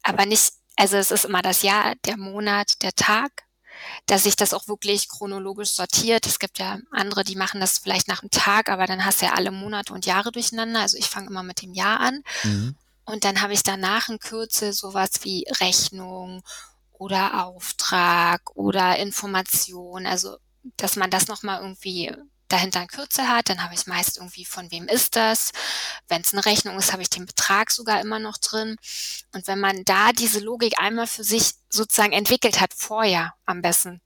Aber 0.03 0.25
nicht, 0.25 0.53
also 0.75 0.97
es 0.97 1.11
ist 1.11 1.25
immer 1.25 1.41
das 1.41 1.61
Jahr, 1.61 1.95
der 2.05 2.17
Monat, 2.17 2.81
der 2.81 2.93
Tag, 2.93 3.43
dass 4.05 4.23
sich 4.23 4.35
das 4.35 4.53
auch 4.53 4.67
wirklich 4.67 5.09
chronologisch 5.09 5.71
sortiert. 5.71 6.25
Es 6.25 6.39
gibt 6.39 6.59
ja 6.59 6.79
andere, 6.91 7.23
die 7.23 7.35
machen 7.35 7.59
das 7.59 7.77
vielleicht 7.77 8.07
nach 8.07 8.21
dem 8.21 8.31
Tag, 8.31 8.69
aber 8.69 8.87
dann 8.87 9.05
hast 9.05 9.21
du 9.21 9.25
ja 9.25 9.33
alle 9.33 9.51
Monate 9.51 9.93
und 9.93 10.05
Jahre 10.05 10.31
durcheinander. 10.31 10.81
Also 10.81 10.97
ich 10.97 11.07
fange 11.07 11.27
immer 11.27 11.43
mit 11.43 11.61
dem 11.61 11.73
Jahr 11.73 11.99
an. 11.99 12.23
Mhm. 12.43 12.75
Und 13.05 13.23
dann 13.23 13.41
habe 13.41 13.53
ich 13.53 13.63
danach 13.63 14.09
ein 14.09 14.19
Kürzel, 14.19 14.73
sowas 14.73 15.09
wie 15.21 15.45
Rechnung 15.59 16.41
oder 16.91 17.45
Auftrag 17.45 18.41
oder 18.55 18.97
Information. 18.97 20.05
Also, 20.07 20.37
dass 20.77 20.95
man 20.95 21.11
das 21.11 21.27
nochmal 21.27 21.61
irgendwie 21.61 22.11
dahinter 22.47 22.79
ein 22.81 22.87
Kürzel 22.87 23.27
hat, 23.27 23.49
dann 23.49 23.63
habe 23.63 23.73
ich 23.73 23.87
meist 23.87 24.17
irgendwie, 24.17 24.45
von 24.45 24.69
wem 24.71 24.87
ist 24.87 25.15
das? 25.15 25.51
Wenn 26.07 26.21
es 26.21 26.33
eine 26.33 26.45
Rechnung 26.45 26.77
ist, 26.77 26.91
habe 26.93 27.01
ich 27.01 27.09
den 27.09 27.25
Betrag 27.25 27.71
sogar 27.71 27.99
immer 28.01 28.19
noch 28.19 28.37
drin. 28.37 28.77
Und 29.33 29.47
wenn 29.47 29.59
man 29.59 29.83
da 29.83 30.11
diese 30.11 30.39
Logik 30.39 30.79
einmal 30.79 31.07
für 31.07 31.23
sich 31.23 31.53
sozusagen 31.69 32.13
entwickelt 32.13 32.61
hat, 32.61 32.73
vorher 32.73 33.33
am 33.45 33.61
besten, 33.61 34.01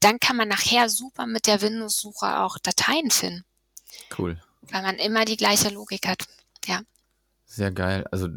dann 0.00 0.18
kann 0.18 0.36
man 0.36 0.48
nachher 0.48 0.88
super 0.88 1.26
mit 1.26 1.46
der 1.46 1.60
Windows-Suche 1.60 2.40
auch 2.40 2.58
Dateien 2.58 3.10
finden. 3.10 3.44
Cool. 4.16 4.42
Weil 4.62 4.82
man 4.82 4.96
immer 4.96 5.24
die 5.24 5.36
gleiche 5.36 5.68
Logik 5.70 6.06
hat. 6.06 6.24
Ja. 6.66 6.80
Sehr 7.58 7.72
geil. 7.72 8.06
Also, 8.12 8.28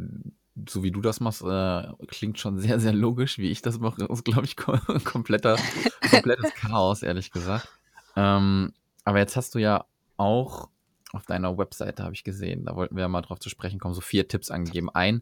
so 0.67 0.81
wie 0.81 0.89
du 0.89 0.99
das 0.99 1.19
machst, 1.19 1.43
äh, 1.43 1.83
klingt 2.07 2.39
schon 2.39 2.57
sehr, 2.57 2.79
sehr 2.79 2.91
logisch. 2.91 3.37
Wie 3.37 3.51
ich 3.51 3.61
das 3.61 3.77
mache, 3.77 4.03
ist, 4.05 4.25
glaube 4.25 4.45
ich, 4.45 4.55
kompletter, 5.03 5.57
komplettes 6.09 6.51
Chaos, 6.55 7.03
ehrlich 7.03 7.29
gesagt. 7.29 7.69
Ähm, 8.15 8.73
aber 9.05 9.19
jetzt 9.19 9.35
hast 9.35 9.53
du 9.53 9.59
ja 9.59 9.85
auch 10.17 10.69
auf 11.11 11.27
deiner 11.27 11.55
Webseite, 11.55 12.01
habe 12.03 12.15
ich 12.15 12.23
gesehen, 12.23 12.65
da 12.65 12.75
wollten 12.75 12.95
wir 12.95 13.01
ja 13.01 13.07
mal 13.09 13.21
drauf 13.21 13.37
zu 13.37 13.49
sprechen 13.49 13.79
kommen, 13.79 13.93
so 13.93 14.01
vier 14.01 14.27
Tipps 14.27 14.49
angegeben. 14.49 14.89
Ein, 14.89 15.21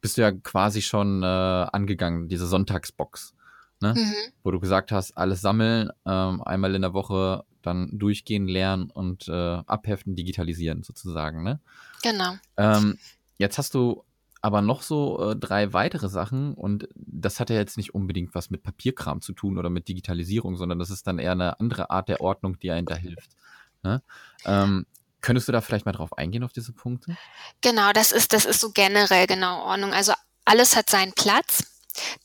bist 0.00 0.16
du 0.16 0.22
ja 0.22 0.32
quasi 0.32 0.80
schon 0.80 1.22
äh, 1.22 1.26
angegangen, 1.26 2.28
diese 2.30 2.46
Sonntagsbox, 2.46 3.34
ne? 3.82 3.92
Mhm. 3.92 4.32
wo 4.42 4.52
du 4.52 4.58
gesagt 4.58 4.90
hast, 4.90 5.18
alles 5.18 5.42
sammeln, 5.42 5.90
ähm, 6.06 6.42
einmal 6.42 6.74
in 6.74 6.80
der 6.80 6.94
Woche 6.94 7.44
dann 7.60 7.90
durchgehen, 7.92 8.48
lernen 8.48 8.90
und 8.90 9.28
äh, 9.28 9.32
abheften, 9.66 10.16
digitalisieren 10.16 10.82
sozusagen. 10.82 11.42
Ne? 11.42 11.60
Genau. 12.02 12.36
Ähm, 12.56 12.96
Jetzt 13.38 13.58
hast 13.58 13.74
du 13.74 14.04
aber 14.40 14.60
noch 14.60 14.82
so 14.82 15.30
äh, 15.30 15.36
drei 15.36 15.72
weitere 15.72 16.08
Sachen 16.10 16.52
und 16.52 16.88
das 16.94 17.40
hat 17.40 17.48
ja 17.48 17.56
jetzt 17.56 17.78
nicht 17.78 17.94
unbedingt 17.94 18.34
was 18.34 18.50
mit 18.50 18.62
Papierkram 18.62 19.22
zu 19.22 19.32
tun 19.32 19.56
oder 19.56 19.70
mit 19.70 19.88
Digitalisierung, 19.88 20.56
sondern 20.56 20.78
das 20.78 20.90
ist 20.90 21.06
dann 21.06 21.18
eher 21.18 21.32
eine 21.32 21.58
andere 21.60 21.88
Art 21.88 22.10
der 22.10 22.20
Ordnung, 22.20 22.58
die 22.58 22.70
einem 22.70 22.86
da 22.86 22.94
hilft. 22.94 23.30
Ne? 23.82 24.02
Ähm, 24.44 24.84
könntest 25.22 25.48
du 25.48 25.52
da 25.52 25.62
vielleicht 25.62 25.86
mal 25.86 25.92
drauf 25.92 26.18
eingehen 26.18 26.44
auf 26.44 26.52
diese 26.52 26.74
Punkte? 26.74 27.16
Genau, 27.62 27.92
das 27.92 28.12
ist, 28.12 28.34
das 28.34 28.44
ist 28.44 28.60
so 28.60 28.70
generell 28.72 29.26
genau 29.26 29.64
Ordnung. 29.64 29.94
Also 29.94 30.12
alles 30.44 30.76
hat 30.76 30.90
seinen 30.90 31.14
Platz. 31.14 31.73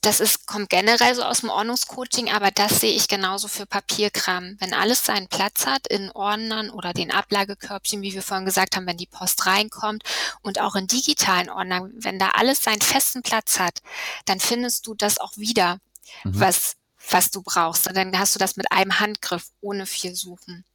Das 0.01 0.19
ist, 0.19 0.47
kommt 0.47 0.69
generell 0.69 1.13
so 1.15 1.23
aus 1.23 1.41
dem 1.41 1.49
Ordnungscoaching, 1.49 2.31
aber 2.31 2.51
das 2.51 2.79
sehe 2.79 2.93
ich 2.93 3.07
genauso 3.07 3.47
für 3.47 3.65
Papierkram. 3.65 4.55
Wenn 4.59 4.73
alles 4.73 5.05
seinen 5.05 5.27
Platz 5.27 5.65
hat 5.65 5.87
in 5.87 6.11
Ordnern 6.11 6.69
oder 6.69 6.93
den 6.93 7.11
Ablagekörbchen, 7.11 8.01
wie 8.01 8.13
wir 8.13 8.23
vorhin 8.23 8.45
gesagt 8.45 8.75
haben, 8.75 8.87
wenn 8.87 8.97
die 8.97 9.07
Post 9.07 9.45
reinkommt 9.45 10.03
und 10.41 10.59
auch 10.59 10.75
in 10.75 10.87
digitalen 10.87 11.49
Ordnern, 11.49 11.91
wenn 11.95 12.19
da 12.19 12.31
alles 12.31 12.63
seinen 12.63 12.81
festen 12.81 13.21
Platz 13.21 13.59
hat, 13.59 13.81
dann 14.25 14.39
findest 14.39 14.87
du 14.87 14.93
das 14.95 15.19
auch 15.19 15.37
wieder, 15.37 15.79
mhm. 16.23 16.39
was, 16.39 16.75
was 17.09 17.31
du 17.31 17.41
brauchst. 17.41 17.87
Und 17.87 17.95
dann 17.95 18.17
hast 18.17 18.35
du 18.35 18.39
das 18.39 18.55
mit 18.55 18.71
einem 18.71 18.99
Handgriff 18.99 19.49
ohne 19.61 19.85
viel 19.85 20.15
Suchen. 20.15 20.65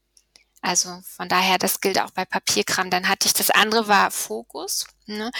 Also 0.60 1.02
von 1.04 1.28
daher, 1.28 1.58
das 1.58 1.80
gilt 1.80 2.00
auch 2.00 2.10
bei 2.12 2.24
Papierkram. 2.24 2.88
Dann 2.88 3.08
hatte 3.08 3.26
ich 3.26 3.34
das 3.34 3.50
andere 3.50 3.86
war 3.86 4.10
Fokus. 4.10 4.86
Ne? 5.06 5.30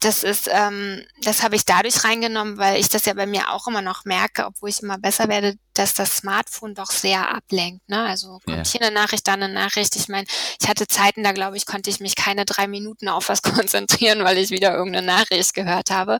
Das 0.00 0.22
ist, 0.22 0.48
ähm, 0.50 1.04
das 1.22 1.42
habe 1.42 1.56
ich 1.56 1.64
dadurch 1.64 2.04
reingenommen, 2.04 2.58
weil 2.58 2.80
ich 2.80 2.88
das 2.88 3.04
ja 3.04 3.14
bei 3.14 3.26
mir 3.26 3.50
auch 3.50 3.66
immer 3.66 3.82
noch 3.82 4.04
merke, 4.04 4.46
obwohl 4.46 4.70
ich 4.70 4.82
immer 4.82 4.98
besser 4.98 5.28
werde, 5.28 5.56
dass 5.74 5.94
das 5.94 6.16
Smartphone 6.18 6.74
doch 6.74 6.90
sehr 6.90 7.34
ablenkt. 7.34 7.88
Ne? 7.88 8.04
Also 8.04 8.40
kommt 8.44 8.56
ja. 8.56 8.64
hier 8.64 8.82
eine 8.82 8.94
Nachricht, 8.94 9.26
da 9.28 9.34
eine 9.34 9.48
Nachricht. 9.48 9.96
Ich 9.96 10.08
meine, 10.08 10.26
ich 10.60 10.68
hatte 10.68 10.86
Zeiten, 10.86 11.22
da 11.22 11.32
glaube 11.32 11.56
ich, 11.56 11.64
konnte 11.64 11.90
ich 11.90 12.00
mich 12.00 12.16
keine 12.16 12.44
drei 12.44 12.66
Minuten 12.66 13.08
auf 13.08 13.28
was 13.28 13.42
konzentrieren, 13.42 14.24
weil 14.24 14.38
ich 14.38 14.50
wieder 14.50 14.74
irgendeine 14.74 15.06
Nachricht 15.06 15.54
gehört 15.54 15.90
habe 15.90 16.18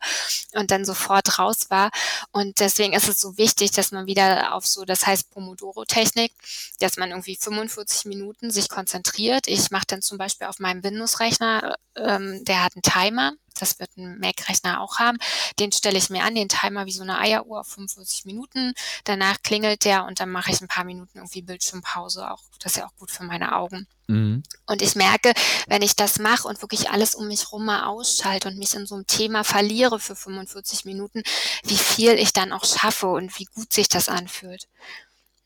und 0.55 0.71
dann 0.71 0.85
sofort 0.85 1.39
raus 1.39 1.67
war. 1.69 1.91
Und 2.33 2.61
deswegen 2.61 2.93
ist 2.93 3.09
es 3.09 3.21
so 3.21 3.37
wichtig, 3.37 3.73
dass 3.73 3.93
man 3.93 4.07
wieder 4.07 4.55
auf 4.55 4.67
so, 4.67 4.85
das 4.85 5.07
heißt 5.07 5.31
Pomodoro-Technik, 5.31 6.33
dass 6.79 6.97
man 6.97 7.11
irgendwie 7.11 7.37
45 7.37 8.07
Minuten 8.07 8.51
sich 8.51 8.69
konzentriert. 8.69 9.47
Ich 9.47 9.71
mache 9.71 9.87
dann 9.89 10.03
zum 10.03 10.17
Beispiel 10.17 10.47
auf 10.47 10.59
meinem 10.59 10.83
Windows-Rechner, 10.83 11.77
ähm, 11.97 12.45
der 12.45 12.65
hat 12.65 12.77
einen 12.77 12.83
Timer 12.91 13.33
das 13.61 13.79
wird 13.79 13.97
ein 13.97 14.19
Mac-Rechner 14.19 14.81
auch 14.81 14.99
haben. 14.99 15.19
Den 15.59 15.73
stelle 15.73 15.99
ich 15.99 16.11
mir 16.11 16.25
an, 16.25 16.35
den 16.35 16.49
Timer 16.49 16.87
wie 16.87 16.93
so 16.93 17.03
eine 17.03 17.19
Eieruhr 17.19 17.61
auf 17.61 17.69
45 17.69 18.25
Minuten. 18.25 18.75
Danach 19.05 19.43
klingelt 19.43 19.85
der 19.85 20.05
und 20.05 20.21
dann 20.21 20.31
mache 20.31 20.51
ich 20.51 20.61
ein 20.61 20.69
paar 20.69 20.85
Minuten 20.85 21.19
irgendwie 21.19 21.43
Bildschirmpause. 21.43 22.31
Auch, 22.31 22.43
das 22.61 22.73
ist 22.73 22.79
ja 22.79 22.87
auch 22.87 22.97
gut 22.97 23.11
für 23.11 23.25
meine 23.25 23.55
Augen. 23.55 23.87
Mhm. 24.07 24.43
Und 24.67 24.83
ich 24.83 24.95
merke, 24.95 25.33
wenn 25.67 25.83
ich 25.83 25.97
das 25.97 26.19
mache 26.19 26.49
und 26.49 26.63
wirklich 26.63 26.91
alles 26.91 27.15
um 27.15 27.29
mich 27.29 27.53
rum 27.53 27.65
mal 27.65 27.85
ausschalte 27.85 28.49
und 28.49 28.59
mich 28.59 28.75
in 28.75 28.87
so 28.87 28.95
einem 28.95 29.07
Thema 29.07 29.45
verliere 29.45 30.01
für 30.01 30.17
45 30.17 30.85
Minuten, 30.85 31.23
wie 31.65 31.77
viel 31.77 32.13
ich 32.13 32.33
dann 32.33 32.53
auch 32.53 32.65
schaffe 32.65 33.09
und 33.09 33.39
wie 33.39 33.47
gut 33.47 33.73
sich 33.73 33.89
das 33.89 34.09
anfühlt. 34.09 34.69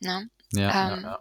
Ne? 0.01 0.29
Ja, 0.53 0.93
ähm, 0.93 1.03
ja, 1.03 1.11
ja. 1.11 1.19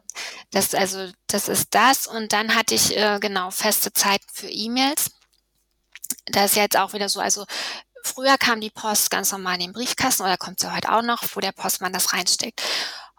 Das 0.51 0.75
also 0.75 1.12
das 1.27 1.47
ist 1.47 1.69
das 1.71 2.05
und 2.05 2.33
dann 2.33 2.53
hatte 2.53 2.75
ich 2.75 2.95
äh, 2.95 3.17
genau 3.19 3.49
feste 3.49 3.91
Zeiten 3.91 4.27
für 4.31 4.47
E-Mails. 4.47 5.09
Das 6.25 6.51
ist 6.51 6.55
jetzt 6.57 6.77
auch 6.77 6.93
wieder 6.93 7.09
so, 7.09 7.19
also 7.19 7.45
früher 8.03 8.38
kam 8.38 8.62
die 8.62 8.69
Post 8.69 9.09
ganz 9.09 9.31
normal 9.31 9.55
in 9.55 9.62
den 9.62 9.73
Briefkasten 9.73 10.23
oder 10.23 10.38
kommt 10.38 10.59
sie 10.59 10.73
heute 10.73 10.91
auch 10.91 11.01
noch, 11.01 11.23
wo 11.33 11.39
der 11.39 11.51
Postmann 11.51 11.93
das 11.93 12.13
reinsteckt. 12.13 12.62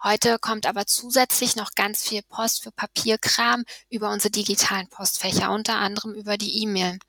Heute 0.03 0.37
kommt 0.37 0.67
aber 0.67 0.85
zusätzlich 0.85 1.55
noch 1.55 1.71
ganz 1.73 2.03
viel 2.03 2.21
Post 2.21 2.61
für 2.61 2.71
Papierkram 2.71 3.63
über 3.89 4.11
unsere 4.11 4.29
digitalen 4.29 4.87
Postfächer, 4.87 5.51
unter 5.51 5.75
anderem 5.75 6.13
über 6.13 6.37
die 6.37 6.61
E-Mail. 6.61 6.99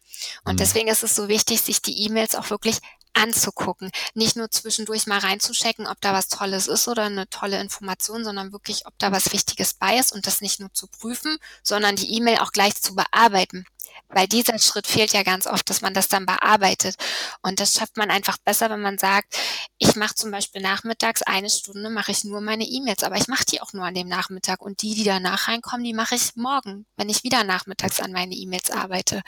Und 0.45 0.55
mhm. 0.55 0.57
deswegen 0.57 0.89
ist 0.89 1.03
es 1.03 1.15
so 1.15 1.29
wichtig, 1.29 1.61
sich 1.61 1.83
die 1.83 2.07
E-Mails 2.07 2.35
auch 2.35 2.49
wirklich 2.49 2.79
anzugucken. 3.13 3.91
Nicht 4.15 4.37
nur 4.37 4.51
zwischendurch 4.51 5.07
mal 5.07 5.19
reinzuchecken, 5.19 5.87
ob 5.87 6.01
da 6.01 6.13
was 6.13 6.29
Tolles 6.29 6.69
ist 6.69 6.87
oder 6.89 7.05
eine 7.05 7.29
tolle 7.29 7.61
Information, 7.61 8.25
sondern 8.25 8.53
wirklich, 8.53 8.87
ob 8.87 8.99
da 8.99 9.13
was 9.13 9.33
Wichtiges 9.33 9.75
bei 9.75 9.99
ist 9.99 10.13
und 10.13 10.27
das 10.27 10.41
nicht 10.41 10.61
nur 10.61 10.73
zu 10.73 10.87
prüfen, 10.87 11.37
sondern 11.63 11.97
die 11.97 12.15
E-Mail 12.15 12.39
auch 12.39 12.53
gleich 12.53 12.75
zu 12.81 12.95
bearbeiten. 12.95 13.67
Weil 14.09 14.29
dieser 14.29 14.59
Schritt 14.59 14.87
fehlt 14.87 15.13
ja 15.13 15.23
ganz 15.23 15.47
oft, 15.47 15.69
dass 15.69 15.81
man 15.81 15.95
das 15.95 16.09
dann 16.09 16.27
bearbeitet. 16.27 16.97
Und 17.43 17.61
das 17.61 17.75
schafft 17.75 17.97
man 17.97 18.11
einfach 18.11 18.39
besser, 18.39 18.71
wenn 18.71 18.81
man 18.81 18.99
sagt, 18.99 19.37
ich 19.79 19.97
mache 19.97 20.15
zum 20.15 20.31
Beispiel 20.31 20.63
nachmittags 20.63 21.23
eine 21.23 21.51
Stunde, 21.51 21.91
mache 21.91 22.13
ich 22.13 22.25
nur 22.25 22.41
meine 22.41 22.65
E-Mails, 22.65 23.03
aber 23.03 23.17
ich 23.17 23.29
mache 23.29 23.45
die 23.45 23.61
auch 23.61 23.73
nur 23.73 23.85
an 23.85 23.95
dem 23.95 24.09
Nachmittag. 24.09 24.63
Und 24.63 24.83
die, 24.83 24.95
die 24.95 25.05
danach 25.05 25.49
reinkommen, 25.49 25.85
die 25.85 25.95
mache 25.95 26.15
ich 26.15 26.37
morgen, 26.37 26.87
wenn 26.97 27.09
ich 27.09 27.25
wieder 27.25 27.45
nachmittags 27.45 28.01
an 28.01 28.13
meine 28.13 28.35
E-Mails 28.35 28.71
arbeite 28.71 29.23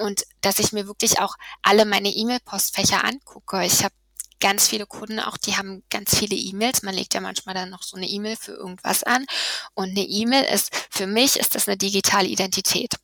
und 0.00 0.24
dass 0.40 0.58
ich 0.58 0.72
mir 0.72 0.86
wirklich 0.86 1.20
auch 1.20 1.34
alle 1.62 1.84
meine 1.84 2.08
E-Mail-Postfächer 2.08 3.04
angucke. 3.04 3.64
Ich 3.64 3.84
habe 3.84 3.94
ganz 4.40 4.68
viele 4.68 4.86
Kunden 4.86 5.20
auch, 5.20 5.36
die 5.36 5.56
haben 5.56 5.82
ganz 5.90 6.16
viele 6.16 6.34
E-Mails. 6.34 6.82
Man 6.82 6.94
legt 6.94 7.14
ja 7.14 7.20
manchmal 7.20 7.54
dann 7.54 7.70
noch 7.70 7.82
so 7.82 7.96
eine 7.96 8.08
E-Mail 8.08 8.36
für 8.36 8.52
irgendwas 8.52 9.04
an. 9.04 9.26
Und 9.74 9.90
eine 9.90 10.02
E-Mail 10.02 10.44
ist, 10.44 10.70
für 10.90 11.06
mich 11.06 11.38
ist 11.38 11.54
das 11.54 11.68
eine 11.68 11.76
digitale 11.76 12.26
Identität. 12.26 12.94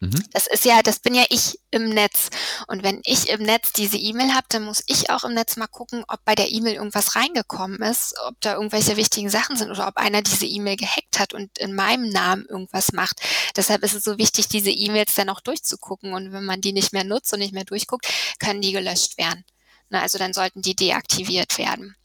Mhm. 0.00 0.22
Das 0.32 0.46
ist 0.46 0.64
ja, 0.64 0.82
das 0.82 0.98
bin 0.98 1.14
ja 1.14 1.24
ich 1.30 1.58
im 1.70 1.88
Netz. 1.88 2.28
Und 2.66 2.82
wenn 2.82 3.00
ich 3.04 3.28
im 3.28 3.42
Netz 3.42 3.72
diese 3.72 3.96
E-Mail 3.96 4.34
habe, 4.34 4.46
dann 4.48 4.64
muss 4.64 4.82
ich 4.86 5.10
auch 5.10 5.24
im 5.24 5.34
Netz 5.34 5.56
mal 5.56 5.66
gucken, 5.66 6.04
ob 6.08 6.24
bei 6.24 6.34
der 6.34 6.50
E-Mail 6.50 6.74
irgendwas 6.74 7.16
reingekommen 7.16 7.80
ist, 7.82 8.14
ob 8.26 8.40
da 8.40 8.54
irgendwelche 8.54 8.96
wichtigen 8.96 9.30
Sachen 9.30 9.56
sind 9.56 9.70
oder 9.70 9.88
ob 9.88 9.96
einer 9.96 10.22
diese 10.22 10.46
E-Mail 10.46 10.76
gehackt 10.76 11.18
hat 11.18 11.32
und 11.32 11.58
in 11.58 11.74
meinem 11.74 12.08
Namen 12.08 12.44
irgendwas 12.46 12.92
macht. 12.92 13.20
Deshalb 13.56 13.82
ist 13.82 13.94
es 13.94 14.04
so 14.04 14.18
wichtig, 14.18 14.48
diese 14.48 14.70
E-Mails 14.70 15.14
dann 15.14 15.30
auch 15.30 15.40
durchzugucken. 15.40 16.12
Und 16.12 16.32
wenn 16.32 16.44
man 16.44 16.60
die 16.60 16.72
nicht 16.72 16.92
mehr 16.92 17.04
nutzt 17.04 17.32
und 17.32 17.38
nicht 17.38 17.54
mehr 17.54 17.64
durchguckt, 17.64 18.06
können 18.38 18.60
die 18.60 18.72
gelöscht 18.72 19.16
werden. 19.16 19.44
Na, 19.90 20.02
also 20.02 20.18
dann 20.18 20.32
sollten 20.32 20.62
die 20.62 20.74
deaktiviert 20.74 21.56
werden. 21.58 21.96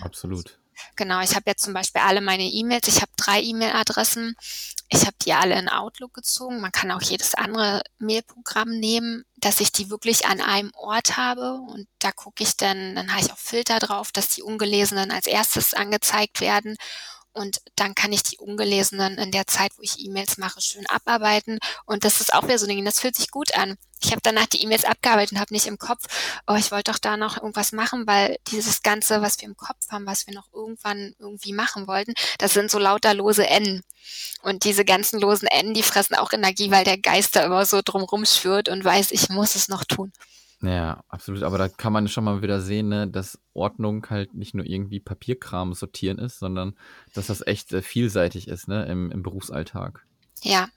Absolut. 0.00 0.58
Genau, 0.96 1.20
ich 1.20 1.34
habe 1.34 1.44
jetzt 1.46 1.62
zum 1.62 1.74
Beispiel 1.74 2.02
alle 2.02 2.20
meine 2.20 2.44
E-Mails. 2.44 2.88
Ich 2.88 3.00
habe 3.00 3.12
drei 3.16 3.40
E-Mail-Adressen. 3.40 4.36
Ich 4.88 5.02
habe 5.02 5.16
die 5.24 5.32
alle 5.32 5.58
in 5.58 5.68
Outlook 5.68 6.14
gezogen. 6.14 6.60
Man 6.60 6.72
kann 6.72 6.90
auch 6.90 7.02
jedes 7.02 7.34
andere 7.34 7.82
Mailprogramm 7.98 8.70
nehmen, 8.70 9.24
dass 9.36 9.60
ich 9.60 9.72
die 9.72 9.90
wirklich 9.90 10.26
an 10.26 10.40
einem 10.40 10.72
Ort 10.74 11.16
habe. 11.16 11.54
Und 11.54 11.86
da 11.98 12.12
gucke 12.12 12.42
ich 12.42 12.56
dann, 12.56 12.94
dann 12.94 13.12
habe 13.12 13.24
ich 13.24 13.32
auch 13.32 13.38
Filter 13.38 13.78
drauf, 13.78 14.12
dass 14.12 14.28
die 14.28 14.42
ungelesenen 14.42 15.10
als 15.10 15.26
erstes 15.26 15.74
angezeigt 15.74 16.40
werden. 16.40 16.76
Und 17.34 17.60
dann 17.74 17.94
kann 17.96 18.12
ich 18.12 18.22
die 18.22 18.38
ungelesenen 18.38 19.18
in 19.18 19.32
der 19.32 19.46
Zeit, 19.46 19.72
wo 19.76 19.82
ich 19.82 19.98
E-Mails 19.98 20.38
mache, 20.38 20.60
schön 20.60 20.86
abarbeiten. 20.86 21.58
Und 21.84 22.04
das 22.04 22.20
ist 22.20 22.32
auch 22.32 22.44
wieder 22.44 22.58
so 22.58 22.66
ein 22.66 22.68
Ding, 22.68 22.84
das 22.84 23.00
fühlt 23.00 23.16
sich 23.16 23.30
gut 23.30 23.56
an. 23.56 23.76
Ich 24.00 24.12
habe 24.12 24.20
danach 24.22 24.46
die 24.46 24.62
E-Mails 24.62 24.84
abgearbeitet 24.84 25.32
und 25.32 25.40
habe 25.40 25.52
nicht 25.52 25.66
im 25.66 25.78
Kopf, 25.78 26.04
oh, 26.46 26.54
ich 26.54 26.70
wollte 26.70 26.92
doch 26.92 26.98
da 26.98 27.16
noch 27.16 27.36
irgendwas 27.38 27.72
machen, 27.72 28.06
weil 28.06 28.38
dieses 28.48 28.82
Ganze, 28.82 29.20
was 29.20 29.40
wir 29.40 29.48
im 29.48 29.56
Kopf 29.56 29.88
haben, 29.90 30.06
was 30.06 30.26
wir 30.26 30.34
noch 30.34 30.52
irgendwann 30.52 31.14
irgendwie 31.18 31.52
machen 31.52 31.86
wollten, 31.88 32.14
das 32.38 32.52
sind 32.54 32.70
so 32.70 32.78
lauter 32.78 33.14
lose 33.14 33.46
N. 33.46 33.82
Und 34.42 34.64
diese 34.64 34.84
ganzen 34.84 35.18
losen 35.20 35.48
N, 35.48 35.74
die 35.74 35.82
fressen 35.82 36.14
auch 36.14 36.32
Energie, 36.32 36.70
weil 36.70 36.84
der 36.84 36.98
Geist 36.98 37.34
da 37.34 37.44
immer 37.44 37.66
so 37.66 37.80
drumrum 37.82 38.26
schwirrt 38.26 38.68
und 38.68 38.84
weiß, 38.84 39.10
ich 39.10 39.28
muss 39.30 39.56
es 39.56 39.68
noch 39.68 39.84
tun. 39.84 40.12
Ja, 40.64 41.02
absolut. 41.08 41.42
Aber 41.42 41.58
da 41.58 41.68
kann 41.68 41.92
man 41.92 42.08
schon 42.08 42.24
mal 42.24 42.40
wieder 42.42 42.60
sehen, 42.60 42.88
ne, 42.88 43.08
dass 43.08 43.38
Ordnung 43.52 44.06
halt 44.08 44.34
nicht 44.34 44.54
nur 44.54 44.64
irgendwie 44.64 45.00
Papierkram 45.00 45.74
sortieren 45.74 46.18
ist, 46.18 46.38
sondern 46.38 46.74
dass 47.12 47.26
das 47.26 47.46
echt 47.46 47.72
äh, 47.72 47.82
vielseitig 47.82 48.48
ist, 48.48 48.68
ne, 48.68 48.86
im, 48.86 49.10
im 49.10 49.22
Berufsalltag. 49.22 50.06
Ja. 50.42 50.68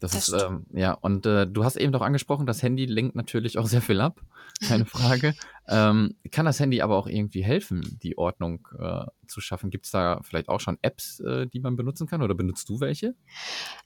Das, 0.00 0.12
das 0.12 0.28
ist, 0.28 0.42
ähm, 0.42 0.66
ja, 0.72 0.92
und 0.92 1.24
äh, 1.26 1.46
du 1.46 1.64
hast 1.64 1.76
eben 1.76 1.92
doch 1.92 2.02
angesprochen, 2.02 2.46
das 2.46 2.62
Handy 2.62 2.84
lenkt 2.84 3.14
natürlich 3.16 3.58
auch 3.58 3.66
sehr 3.66 3.80
viel 3.80 4.00
ab, 4.00 4.20
keine 4.66 4.84
Frage. 4.86 5.34
ähm, 5.68 6.16
kann 6.30 6.44
das 6.46 6.60
Handy 6.60 6.82
aber 6.82 6.96
auch 6.96 7.06
irgendwie 7.06 7.42
helfen, 7.42 7.98
die 8.02 8.18
Ordnung 8.18 8.68
äh, 8.78 9.06
zu 9.26 9.40
schaffen? 9.40 9.70
Gibt 9.70 9.86
es 9.86 9.92
da 9.92 10.20
vielleicht 10.22 10.48
auch 10.48 10.60
schon 10.60 10.78
Apps, 10.82 11.20
äh, 11.20 11.46
die 11.46 11.60
man 11.60 11.76
benutzen 11.76 12.06
kann 12.06 12.22
oder 12.22 12.34
benutzt 12.34 12.68
du 12.68 12.80
welche? 12.80 13.14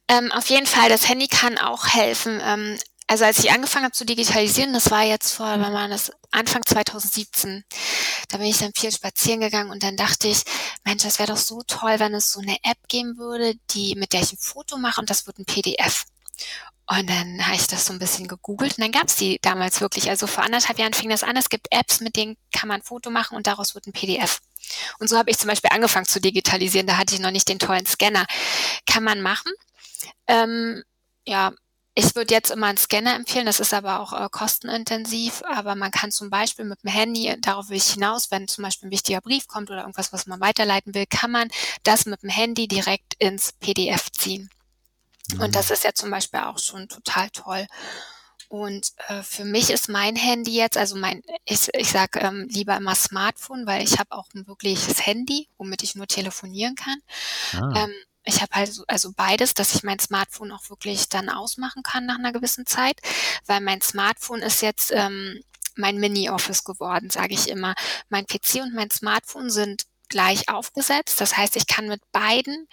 Ähm, 0.09 0.33
auf 0.33 0.49
jeden 0.49 0.67
Fall, 0.67 0.89
das 0.89 1.09
Handy 1.09 1.29
kann 1.29 1.57
auch 1.59 1.87
helfen. 1.87 2.41
Also 3.11 3.25
als 3.25 3.39
ich 3.39 3.51
angefangen 3.51 3.87
habe 3.87 3.95
zu 3.95 4.05
digitalisieren, 4.05 4.75
das 4.75 4.91
war 4.91 5.03
jetzt 5.03 5.33
vor, 5.33 5.47
wann 5.47 5.73
war 5.73 5.89
das? 5.89 6.13
Anfang 6.31 6.65
2017. 6.65 7.65
Da 8.29 8.37
bin 8.37 8.47
ich 8.47 8.59
dann 8.59 8.73
viel 8.77 8.93
spazieren 8.93 9.41
gegangen 9.41 9.71
und 9.71 9.83
dann 9.83 9.97
dachte 9.97 10.29
ich, 10.29 10.43
Mensch, 10.85 11.05
das 11.05 11.19
wäre 11.19 11.33
doch 11.33 11.39
so 11.39 11.63
toll, 11.67 11.99
wenn 12.01 12.13
es 12.13 12.31
so 12.31 12.41
eine 12.41 12.59
App 12.65 12.77
geben 12.89 13.17
würde, 13.17 13.55
die, 13.71 13.95
mit 13.95 14.13
der 14.13 14.21
ich 14.21 14.35
ein 14.35 14.39
Foto 14.39 14.77
mache 14.77 15.01
und 15.01 15.09
das 15.09 15.27
wird 15.27 15.39
ein 15.39 15.47
PDF. 15.47 16.05
Und 16.87 17.09
dann 17.09 17.47
habe 17.47 17.57
ich 17.57 17.67
das 17.67 17.87
so 17.87 17.95
ein 17.95 17.99
bisschen 17.99 18.29
gegoogelt 18.29 18.77
und 18.77 18.83
dann 18.83 18.93
gab 18.93 19.09
es 19.09 19.17
die 19.17 19.39
damals 19.41 19.81
wirklich. 19.81 20.11
Also 20.11 20.27
vor 20.27 20.45
anderthalb 20.45 20.79
Jahren 20.79 20.93
fing 20.95 21.09
das 21.09 21.23
an. 21.23 21.37
Es 21.37 21.49
gibt 21.49 21.69
Apps, 21.71 22.01
mit 22.01 22.15
denen 22.15 22.37
kann 22.53 22.69
man 22.69 22.81
ein 22.81 22.85
Foto 22.85 23.09
machen 23.11 23.37
und 23.37 23.47
daraus 23.47 23.75
wird 23.75 23.87
ein 23.87 23.93
PDF. 23.93 24.41
Und 24.99 25.09
so 25.09 25.17
habe 25.17 25.31
ich 25.31 25.39
zum 25.39 25.49
Beispiel 25.49 25.71
angefangen 25.73 26.07
zu 26.07 26.21
digitalisieren. 26.21 26.87
Da 26.87 26.99
hatte 26.99 27.15
ich 27.15 27.21
noch 27.21 27.31
nicht 27.31 27.49
den 27.49 27.59
tollen 27.59 27.87
Scanner. 27.87 28.27
Kann 28.87 29.03
man 29.05 29.23
machen. 29.23 29.53
Ähm, 30.27 30.83
ja, 31.27 31.53
ich 31.99 32.15
würde 32.15 32.33
jetzt 32.33 32.53
immer 32.53 32.69
einen 32.69 32.79
Scanner 32.79 33.17
empfehlen, 33.17 33.47
das 33.47 33.59
ist 33.59 33.75
aber 33.75 33.99
auch 33.99 34.13
äh, 34.13 34.29
kostenintensiv, 34.31 35.43
aber 35.45 35.75
man 35.75 35.91
kann 35.91 36.13
zum 36.13 36.31
Beispiel 36.31 36.65
mit 36.65 36.85
dem 36.85 36.93
Handy, 36.93 37.35
darauf 37.41 37.71
will 37.71 37.77
ich 37.77 37.95
hinaus, 37.95 38.31
wenn 38.31 38.47
zum 38.47 38.63
Beispiel 38.63 38.89
ein 38.89 38.93
wichtiger 38.93 39.21
Brief 39.21 39.49
kommt 39.49 39.69
oder 39.69 39.81
irgendwas, 39.81 40.13
was 40.13 40.27
man 40.29 40.41
weiterleiten 40.41 40.95
will, 40.95 41.07
kann 41.07 41.33
man 41.33 41.49
das 41.83 42.07
mit 42.07 42.23
dem 42.23 42.31
Handy 42.31 42.69
direkt 42.69 43.15
ins 43.19 43.53
PDF 43.53 44.13
ziehen. 44.13 44.49
Mhm. 45.33 45.41
Und 45.41 45.57
das 45.57 45.73
ist 45.73 45.83
ja 45.83 45.93
zum 45.93 46.13
Beispiel 46.13 46.39
auch 46.39 46.61
schon 46.61 46.89
total 46.89 47.31
toll. 47.31 47.67
Und 48.49 48.93
äh, 49.09 49.25
für 49.25 49.45
mich 49.45 49.71
ist 49.71 49.89
mein 49.89 50.15
Handy 50.15 50.55
jetzt, 50.55 50.77
also 50.77 50.95
mein, 50.95 51.25
ich, 51.47 51.69
ich 51.75 51.91
sage 51.91 52.21
ähm, 52.21 52.47
lieber 52.49 52.77
immer 52.77 52.95
Smartphone, 52.95 53.67
weil 53.67 53.83
ich 53.83 53.99
habe 53.99 54.13
auch 54.13 54.29
ein 54.37 54.47
wirkliches 54.47 55.05
Handy, 55.05 55.49
womit 55.59 55.83
ich 55.83 55.97
nur 55.97 56.07
telefonieren 56.07 56.77
kann. 56.77 57.03
Ah. 57.55 57.83
Ähm, 57.83 57.95
ich 58.29 58.43
habe 58.43 58.55
halt 58.55 58.73
so, 58.73 58.85
also 58.87 59.13
beides, 59.17 59.55
dass 59.55 59.75
ich 59.75 59.83
mein 59.83 59.99
Smartphone 59.99 60.53
auch 60.53 60.69
wirklich 60.69 61.09
dann 61.09 61.29
ausmachen 61.29 61.83
kann 61.83 62.07
nach 62.07 62.19
einer 62.19 62.33
gewissen 62.33 62.67
Zeit, 62.67 63.01
weil 63.47 63.61
mein 63.61 63.81
Smartphone 63.81 64.41
ist 64.43 64.63
jetzt 64.63 64.93
ähm, 64.95 65.43
mein 65.77 65.99
Mini-Office 65.99 66.65
geworden, 66.65 67.11
sage 67.11 67.35
ich 67.35 67.49
immer. 67.49 67.75
Mein 68.09 68.27
PC 68.27 68.57
und 68.63 68.75
mein 68.75 68.91
Smartphone 68.91 69.51
sind 69.51 69.85
gleich 70.09 70.49
aufgesetzt. 70.49 71.21
Das 71.21 71.37
heißt, 71.37 71.57
ich 71.57 71.67
kann 71.67 71.87
mit 71.87 72.01
beiden 72.13 72.67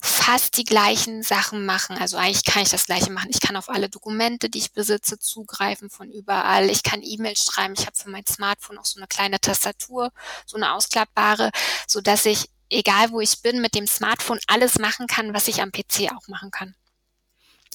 fast 0.00 0.56
die 0.56 0.64
gleichen 0.64 1.22
Sachen 1.22 1.66
machen. 1.66 1.98
Also 1.98 2.16
eigentlich 2.16 2.44
kann 2.44 2.62
ich 2.62 2.70
das 2.70 2.86
gleiche 2.86 3.10
machen. 3.10 3.30
Ich 3.30 3.40
kann 3.40 3.56
auf 3.56 3.68
alle 3.68 3.88
Dokumente, 3.88 4.48
die 4.48 4.58
ich 4.58 4.72
besitze, 4.72 5.18
zugreifen 5.18 5.90
von 5.90 6.10
überall. 6.10 6.70
Ich 6.70 6.82
kann 6.82 7.02
E-Mails 7.02 7.44
schreiben. 7.44 7.74
Ich 7.76 7.86
habe 7.86 7.96
für 7.96 8.10
mein 8.10 8.26
Smartphone 8.26 8.78
auch 8.78 8.84
so 8.84 8.98
eine 8.98 9.08
kleine 9.08 9.40
Tastatur, 9.40 10.10
so 10.46 10.56
eine 10.56 10.72
ausklappbare, 10.74 11.50
so 11.86 12.00
dass 12.00 12.24
ich 12.26 12.48
egal 12.70 13.10
wo 13.10 13.20
ich 13.20 13.42
bin, 13.42 13.60
mit 13.60 13.74
dem 13.74 13.86
Smartphone 13.86 14.38
alles 14.46 14.78
machen 14.78 15.06
kann, 15.06 15.34
was 15.34 15.48
ich 15.48 15.62
am 15.62 15.72
PC 15.72 16.12
auch 16.14 16.28
machen 16.28 16.50
kann. 16.50 16.74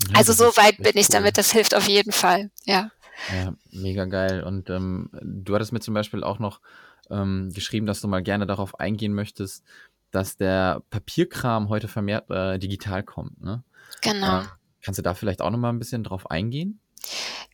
Ja, 0.10 0.16
also 0.16 0.34
so 0.34 0.46
weit 0.58 0.78
bin 0.78 0.98
ich 0.98 1.10
cool. 1.10 1.14
damit, 1.14 1.38
das 1.38 1.52
hilft 1.52 1.76
auf 1.76 1.88
jeden 1.88 2.12
Fall, 2.12 2.50
ja. 2.66 2.92
Ja, 3.32 3.54
mega 3.72 4.06
geil. 4.06 4.44
Und 4.44 4.70
ähm, 4.70 5.10
du 5.22 5.54
hattest 5.54 5.74
mir 5.74 5.80
zum 5.80 5.94
Beispiel 5.94 6.24
auch 6.24 6.40
noch 6.40 6.60
ähm, 7.10 7.52
geschrieben, 7.54 7.86
dass 7.86 8.02
du 8.02 8.08
mal 8.08 8.24
gerne 8.24 8.48
darauf 8.48 8.80
eingehen 8.80 9.14
möchtest, 9.14 9.64
dass 10.12 10.38
der 10.38 10.82
Papierkram 10.90 11.70
heute 11.70 11.88
vermehrt 11.88 12.30
äh, 12.30 12.58
digital 12.58 13.04
kommt. 13.04 13.42
Ne? 13.42 13.64
Genau. 14.02 14.42
Äh, 14.42 14.46
kannst 14.82 14.98
du 14.98 15.04
da 15.04 15.14
vielleicht 15.14 15.42
auch 15.42 15.52
noch 15.52 15.60
mal 15.60 15.70
ein 15.70 15.80
bisschen 15.80 16.04
drauf 16.04 16.32
eingehen? 16.32 16.80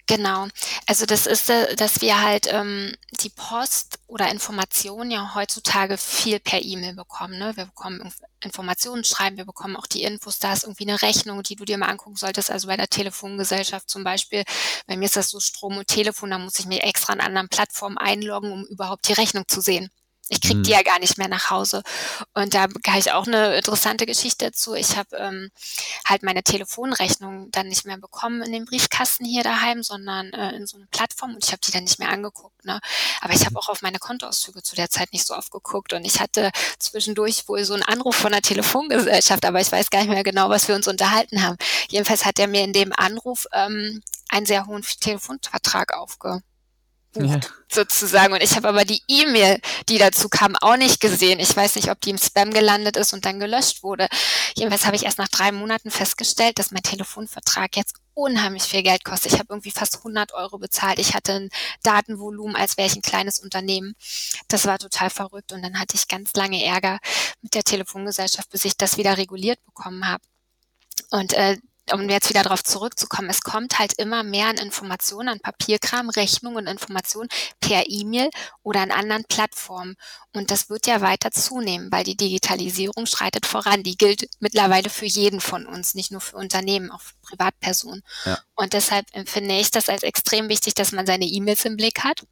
Genau. 0.08 0.48
Also 0.90 1.06
das 1.06 1.26
ist, 1.26 1.50
äh, 1.50 1.76
dass 1.76 2.00
wir 2.00 2.22
halt 2.22 2.48
ähm, 2.50 2.96
die 3.22 3.30
Post 3.30 4.00
oder 4.08 4.32
Informationen 4.32 5.12
ja 5.12 5.36
heutzutage 5.36 5.98
viel 5.98 6.40
per 6.40 6.62
E-Mail 6.64 6.94
bekommen. 6.96 7.38
Ne? 7.38 7.58
Wir 7.58 7.66
bekommen 7.66 8.10
Informationen 8.42 9.04
schreiben, 9.04 9.36
wir 9.36 9.44
bekommen 9.44 9.76
auch 9.76 9.86
die 9.86 10.04
Infos, 10.04 10.40
da 10.40 10.54
ist 10.54 10.64
irgendwie 10.64 10.88
eine 10.88 11.02
Rechnung, 11.02 11.44
die 11.44 11.58
du 11.58 11.66
dir 11.66 11.78
mal 11.78 11.90
angucken 11.90 12.16
solltest. 12.16 12.50
Also 12.52 12.68
bei 12.68 12.78
der 12.78 12.88
Telefongesellschaft 12.88 13.90
zum 13.90 14.06
Beispiel, 14.06 14.46
bei 14.88 14.96
mir 14.96 15.06
ist 15.06 15.18
das 15.18 15.30
so 15.30 15.42
Strom 15.42 15.78
und 15.78 15.88
Telefon, 15.88 16.30
da 16.32 16.40
muss 16.40 16.58
ich 16.58 16.68
mich 16.68 16.82
extra 16.82 17.12
an 17.12 17.20
anderen 17.20 17.50
Plattformen 17.50 17.98
einloggen, 17.98 18.54
um 18.54 18.66
überhaupt 18.66 19.10
die 19.10 19.14
Rechnung 19.14 19.44
zu 19.48 19.60
sehen. 19.60 19.90
Ich 20.30 20.42
krieg 20.42 20.64
die 20.64 20.72
mhm. 20.72 20.78
ja 20.78 20.82
gar 20.82 21.00
nicht 21.00 21.18
mehr 21.18 21.28
nach 21.28 21.50
Hause. 21.50 21.84
Und 22.34 22.54
da 22.54 22.68
kann 22.84 22.98
ich 22.98 23.12
auch 23.12 23.28
eine 23.28 23.56
interessante 23.56 24.06
Geschichte 24.06 24.46
dazu. 24.46 24.74
Ich 24.74 24.98
habe 24.98 25.16
ähm, 25.18 25.52
halt 26.06 26.24
meine 26.24 26.44
Telefonrechnung 26.44 27.50
dann 27.52 27.68
nicht 27.68 27.86
mehr 27.86 27.98
bekommen 27.98 28.42
in 28.42 28.52
den 28.52 28.66
Briefkasten 28.66 29.26
hier 29.26 29.44
daheim, 29.44 29.84
sondern 29.84 30.32
äh, 30.34 30.56
in 30.56 30.68
so 30.68 30.78
eine 30.78 30.88
Plattform 30.88 31.36
und 31.36 31.44
ich 31.44 31.52
habe 31.52 31.62
die 31.66 31.72
dann 31.72 31.84
nicht 31.84 32.00
mehr 32.00 32.10
angeguckt. 32.10 32.66
Ne? 32.66 32.80
Aber 33.22 33.34
ich 33.34 33.42
habe 33.42 33.52
mhm. 33.52 33.58
auch 33.58 33.70
auf 33.70 33.82
meine 33.82 34.00
Kontoauszüge 34.00 34.62
zu 34.64 34.76
der 34.76 34.90
Zeit 34.90 35.14
nicht 35.14 35.26
so 35.26 35.36
oft 35.36 35.52
geguckt 35.52 35.94
und 35.94 36.06
ich 36.06 36.20
hatte 36.20 36.52
zwischendurch 36.80 37.48
wohl 37.48 37.64
so 37.64 37.74
einen 37.74 37.84
Anruf 37.84 38.16
von 38.16 38.32
der 38.32 38.42
Telefongesellschaft, 38.42 39.46
aber 39.46 39.62
ich 39.62 39.72
weiß 39.72 39.90
gar 39.90 40.00
nicht 40.00 40.10
mehr 40.10 40.24
genau, 40.24 40.50
was 40.50 40.68
wir 40.68 40.76
uns 40.76 40.88
unterhalten 40.88 41.44
haben. 41.44 41.58
Jedenfalls 41.90 42.26
hat 42.26 42.40
er 42.40 42.48
mir 42.48 42.64
in 42.64 42.74
dem 42.74 42.94
Anruf 42.94 43.48
ähm, 43.54 44.02
einen 44.30 44.46
sehr 44.46 44.66
hohen 44.66 44.84
Telefonvertrag 44.84 45.94
aufge 45.94 46.42
ja. 47.26 47.40
sozusagen. 47.72 48.34
Und 48.34 48.42
ich 48.44 48.56
habe 48.56 48.68
aber 48.68 48.86
die 48.86 49.02
E-Mail, 49.08 49.60
die 49.90 49.98
dazu 49.98 50.30
kam, 50.30 50.56
auch 50.56 50.78
nicht 50.78 51.00
gesehen. 51.00 51.40
Ich 51.40 51.56
weiß 51.56 51.76
nicht, 51.76 51.90
ob 51.90 52.02
die 52.02 52.12
im 52.12 52.18
Spam 52.18 52.52
gelandet 52.52 52.98
ist 52.98 53.14
und 53.14 53.26
dann 53.26 53.40
gelöscht 53.40 53.84
wurde. 53.84 54.08
Jedenfalls 54.56 54.86
habe 54.86 54.96
ich 54.96 55.06
erst 55.06 55.18
nach 55.18 55.28
drei 55.28 55.52
Monaten 55.52 55.92
festgestellt, 55.92 56.60
dass 56.60 56.72
mein 56.72 56.84
Telefonvertrag 56.84 57.76
jetzt 57.76 57.96
unheimlich 58.14 58.64
viel 58.64 58.82
Geld 58.82 59.04
kostet. 59.04 59.34
Ich 59.34 59.40
habe 59.40 59.50
irgendwie 59.50 59.72
fast 59.72 59.98
100 59.98 60.34
Euro 60.34 60.58
bezahlt. 60.58 60.98
Ich 60.98 61.14
hatte 61.14 61.34
ein 61.34 61.50
Datenvolumen, 61.84 62.56
als 62.56 62.76
wäre 62.78 62.88
ich 62.88 62.96
ein 62.96 63.04
kleines 63.04 63.40
Unternehmen. 63.40 63.96
Das 64.48 64.66
war 64.66 64.80
total 64.80 65.10
verrückt. 65.12 65.52
Und 65.52 65.62
dann 65.62 65.80
hatte 65.80 65.96
ich 65.96 66.08
ganz 66.08 66.34
lange 66.34 66.64
Ärger 66.64 67.00
mit 67.42 67.54
der 67.54 67.64
Telefongesellschaft, 67.64 68.50
bis 68.50 68.66
ich 68.66 68.76
das 68.76 68.98
wieder 68.98 69.18
reguliert 69.18 69.64
bekommen 69.66 70.08
habe. 70.08 70.24
Und 71.12 71.34
äh, 71.34 71.58
um 71.94 72.10
jetzt 72.10 72.30
wieder 72.30 72.44
darauf 72.44 72.64
zurückzukommen, 72.64 73.30
es 73.30 73.42
kommt 73.42 73.80
halt 73.80 73.94
immer 73.94 74.24
mehr 74.24 74.48
an 74.48 74.58
Informationen, 74.58 75.30
an 75.30 75.40
Papierkram, 75.40 76.10
Rechnungen 76.10 76.58
und 76.58 76.68
Informationen 76.68 77.30
per 77.60 77.84
E-Mail 77.88 78.30
oder 78.64 78.82
an 78.82 78.92
anderen 78.92 79.26
Plattformen. 79.26 79.96
Und 80.34 80.52
das 80.52 80.70
wird 80.70 80.88
ja 80.88 81.02
weiter 81.02 81.32
zunehmen, 81.32 81.92
weil 81.92 82.04
die 82.04 82.18
Digitalisierung 82.18 83.06
schreitet 83.06 83.46
voran. 83.46 83.84
Die 83.84 83.98
gilt 83.98 84.30
mittlerweile 84.40 84.90
für 84.90 85.06
jeden 85.06 85.42
von 85.42 85.66
uns, 85.66 85.96
nicht 85.96 86.12
nur 86.12 86.22
für 86.22 86.38
Unternehmen, 86.38 86.92
auch 86.92 87.02
für 87.02 87.16
Privatpersonen. 87.22 88.04
Ja. 88.26 88.40
Und 88.56 88.74
deshalb 88.74 89.06
empfinde 89.14 89.58
ich 89.58 89.72
das 89.72 89.90
als 89.90 90.04
extrem 90.04 90.50
wichtig, 90.50 90.74
dass 90.76 90.92
man 90.92 91.06
seine 91.06 91.26
E-Mails 91.26 91.66
im 91.66 91.78
Blick 91.78 92.04
hat 92.04 92.24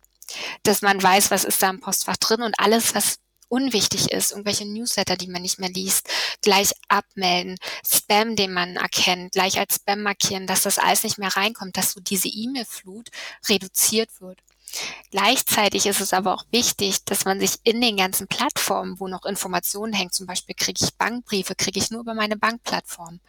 dass 0.64 0.82
man 0.82 1.02
weiß, 1.02 1.32
was 1.32 1.44
ist 1.44 1.62
da 1.62 1.70
im 1.70 1.80
Postfach 1.80 2.18
drin 2.18 2.42
und 2.42 2.60
alles, 2.60 2.96
was 2.96 3.18
unwichtig 3.50 4.12
ist, 4.12 4.32
irgendwelche 4.32 4.66
Newsletter, 4.66 5.16
die 5.18 5.28
man 5.28 5.42
nicht 5.42 5.60
mehr 5.60 5.70
liest, 5.70 6.10
gleich 6.42 6.72
abmelden, 6.88 7.58
Spam, 7.88 8.36
den 8.36 8.54
man 8.54 8.76
erkennt, 8.76 9.34
gleich 9.34 9.60
als 9.60 9.76
Spam 9.76 10.02
markieren, 10.04 10.48
dass 10.48 10.64
das 10.64 10.80
alles 10.80 11.04
nicht 11.04 11.18
mehr 11.18 11.36
reinkommt, 11.36 11.78
dass 11.78 11.92
so 11.92 12.00
diese 12.00 12.28
E-Mail-Flut 12.28 13.10
reduziert 13.50 14.10
wird. 14.22 14.40
Gleichzeitig 15.12 15.86
ist 15.86 16.02
es 16.02 16.14
aber 16.14 16.34
auch 16.34 16.46
wichtig, 16.52 17.06
dass 17.06 17.26
man 17.26 17.40
sich 17.40 17.60
in 17.64 17.82
den 17.82 17.98
ganzen 17.98 18.28
Plattformen, 18.28 19.00
wo 19.00 19.08
noch 19.08 19.26
Informationen 19.26 19.94
hängen, 19.94 20.12
zum 20.12 20.26
Beispiel 20.26 20.56
kriege 20.56 20.84
ich 20.84 20.96
Bankbriefe, 20.96 21.56
kriege 21.56 21.80
ich 21.80 21.92
nur 21.92 22.02
über 22.02 22.14
meine 22.14 22.38
Bankplattform. 22.38 23.20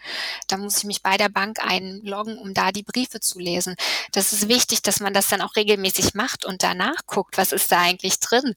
Da 0.48 0.56
muss 0.56 0.78
ich 0.78 0.84
mich 0.84 1.02
bei 1.02 1.16
der 1.16 1.28
Bank 1.28 1.58
einloggen, 1.64 2.38
um 2.38 2.54
da 2.54 2.72
die 2.72 2.82
Briefe 2.82 3.20
zu 3.20 3.38
lesen. 3.38 3.76
Das 4.12 4.32
ist 4.32 4.48
wichtig, 4.48 4.82
dass 4.82 5.00
man 5.00 5.14
das 5.14 5.28
dann 5.28 5.42
auch 5.42 5.56
regelmäßig 5.56 6.14
macht 6.14 6.44
und 6.44 6.62
danach 6.62 7.06
guckt, 7.06 7.38
was 7.38 7.52
ist 7.52 7.70
da 7.70 7.80
eigentlich 7.80 8.20
drin. 8.20 8.54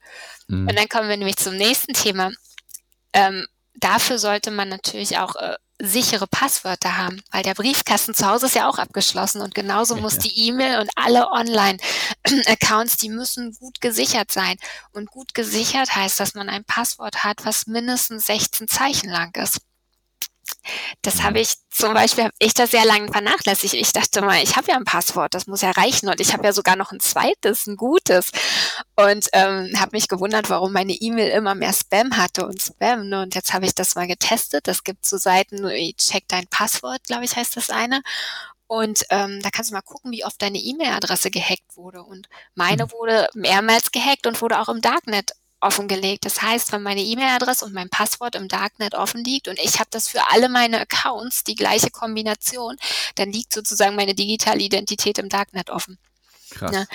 Mhm. 0.48 0.68
Und 0.68 0.76
dann 0.78 0.90
kommen 0.90 1.10
wir 1.10 1.18
nämlich 1.18 1.38
zum 1.38 1.56
nächsten 1.56 1.94
Thema. 1.94 2.32
Ähm, 3.14 3.48
dafür 3.76 4.20
sollte 4.20 4.52
man 4.52 4.70
natürlich 4.70 5.18
auch 5.18 5.36
äh, 5.36 5.56
sichere 5.82 6.28
Passwörter 6.28 6.98
haben, 6.98 7.22
weil 7.32 7.44
der 7.44 7.54
Briefkasten 7.54 8.14
zu 8.14 8.28
Hause 8.28 8.48
ist 8.48 8.56
ja 8.56 8.68
auch 8.68 8.78
abgeschlossen 8.78 9.42
und 9.42 9.56
genauso 9.56 9.96
muss 9.96 10.18
die 10.18 10.48
E-Mail 10.48 10.80
und 10.80 10.90
alle 10.96 11.30
Online-Accounts, 11.32 12.98
die 12.98 13.10
müssen 13.10 13.54
gut 13.54 13.80
gesichert 13.80 14.32
sein. 14.32 14.58
Und 14.92 15.10
gut 15.10 15.34
gesichert 15.34 15.96
heißt, 15.96 16.20
dass 16.20 16.36
man 16.36 16.50
ein 16.50 16.66
Passwort 16.66 17.24
hat, 17.24 17.46
was 17.46 17.68
mindestens 17.68 18.26
16 18.26 18.68
Zeichen 18.68 19.10
lang 19.10 19.34
ist. 19.36 19.62
Das 21.02 21.24
habe 21.24 21.40
ich 21.40 21.56
zum 21.70 21.94
Beispiel, 21.94 22.26
habe 22.26 22.34
ich 22.40 22.54
das 22.54 22.72
sehr 22.72 22.86
lange 22.86 23.12
vernachlässigt. 23.12 23.74
Ich 23.74 23.94
dachte 23.94 24.22
mal, 24.22 24.42
ich 24.44 24.56
habe 24.56 24.68
ja 24.72 24.76
ein 24.76 24.86
Passwort, 24.86 25.34
das 25.34 25.48
muss 25.48 25.62
ja 25.62 25.72
reichen. 25.72 26.10
Und 26.10 26.20
ich 26.20 26.34
habe 26.34 26.44
ja 26.44 26.54
sogar 26.54 26.76
noch 26.76 26.92
ein 26.92 27.00
zweites, 27.00 27.68
ein 27.68 27.76
gutes. 27.76 28.32
Und 28.96 29.28
ähm, 29.34 29.74
habe 29.80 29.92
mich 29.94 30.08
gewundert, 30.08 30.50
warum 30.50 30.74
meine 30.74 30.94
E-Mail 30.94 31.30
immer 31.32 31.56
mehr 31.56 31.74
Spam 31.74 32.18
hatte 32.18 32.46
und 32.46 32.62
Spam. 32.62 33.10
Ne? 33.10 33.22
Und 33.22 33.36
jetzt 33.36 33.54
habe 33.54 33.66
ich 33.66 33.76
das 33.76 33.96
mal 33.96 34.08
getestet. 34.08 34.68
Das 34.68 34.84
gibt 34.84 35.06
so 35.06 35.18
Seiten, 35.18 35.68
check 35.98 36.26
dein 36.28 36.48
Passwort, 36.48 37.04
glaube 37.06 37.26
ich, 37.26 37.36
heißt 37.36 37.56
das 37.56 37.70
eine. 37.70 38.02
Und 38.68 39.04
ähm, 39.10 39.42
da 39.42 39.50
kannst 39.50 39.72
du 39.72 39.74
mal 39.74 39.82
gucken, 39.82 40.12
wie 40.12 40.24
oft 40.24 40.40
deine 40.40 40.60
E-Mail-Adresse 40.60 41.32
gehackt 41.32 41.76
wurde. 41.76 42.04
Und 42.04 42.30
meine 42.54 42.86
mhm. 42.86 42.92
wurde 42.92 43.28
mehrmals 43.34 43.92
gehackt 43.92 44.28
und 44.28 44.40
wurde 44.44 44.60
auch 44.60 44.70
im 44.70 44.80
Darknet 44.80 45.32
offengelegt. 45.62 46.26
Das 46.26 46.42
heißt, 46.42 46.72
wenn 46.72 46.84
meine 46.84 47.02
E-Mail-Adresse 47.02 47.66
und 47.66 47.74
mein 47.74 47.90
Passwort 47.90 48.36
im 48.36 48.48
Darknet 48.48 48.96
offen 48.96 49.24
liegt 49.24 49.48
und 49.48 49.60
ich 49.60 49.80
habe 49.80 49.90
das 49.92 50.08
für 50.08 50.30
alle 50.32 50.50
meine 50.50 50.80
Accounts 50.82 51.44
die 51.44 51.56
gleiche 51.56 51.90
Kombination, 51.90 52.78
dann 53.16 53.32
liegt 53.32 53.54
sozusagen 53.54 53.96
meine 53.96 54.16
digitale 54.16 54.62
Identität 54.62 55.18
im 55.18 55.30
Darknet 55.30 55.70
offen. 55.70 55.98
Ne? 56.62 56.88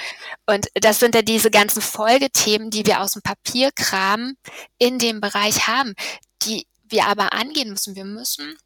Und 0.47 0.67
das 0.75 0.99
sind 0.99 1.15
ja 1.15 1.23
diese 1.23 1.51
ganzen 1.51 1.81
Folgethemen, 1.81 2.71
die 2.71 2.87
wir 2.87 3.01
aus 3.01 3.13
dem 3.13 3.23
Papierkram 3.23 4.37
in 4.79 4.99
dem 4.99 5.21
Bereich 5.21 5.69
haben, 5.69 5.95
die 6.43 6.67
wir 6.89 7.07
aber 7.07 7.33
angehen 7.33 7.71
müssen. 7.71 7.95
Wir 7.95 8.05
müssen 8.05 8.59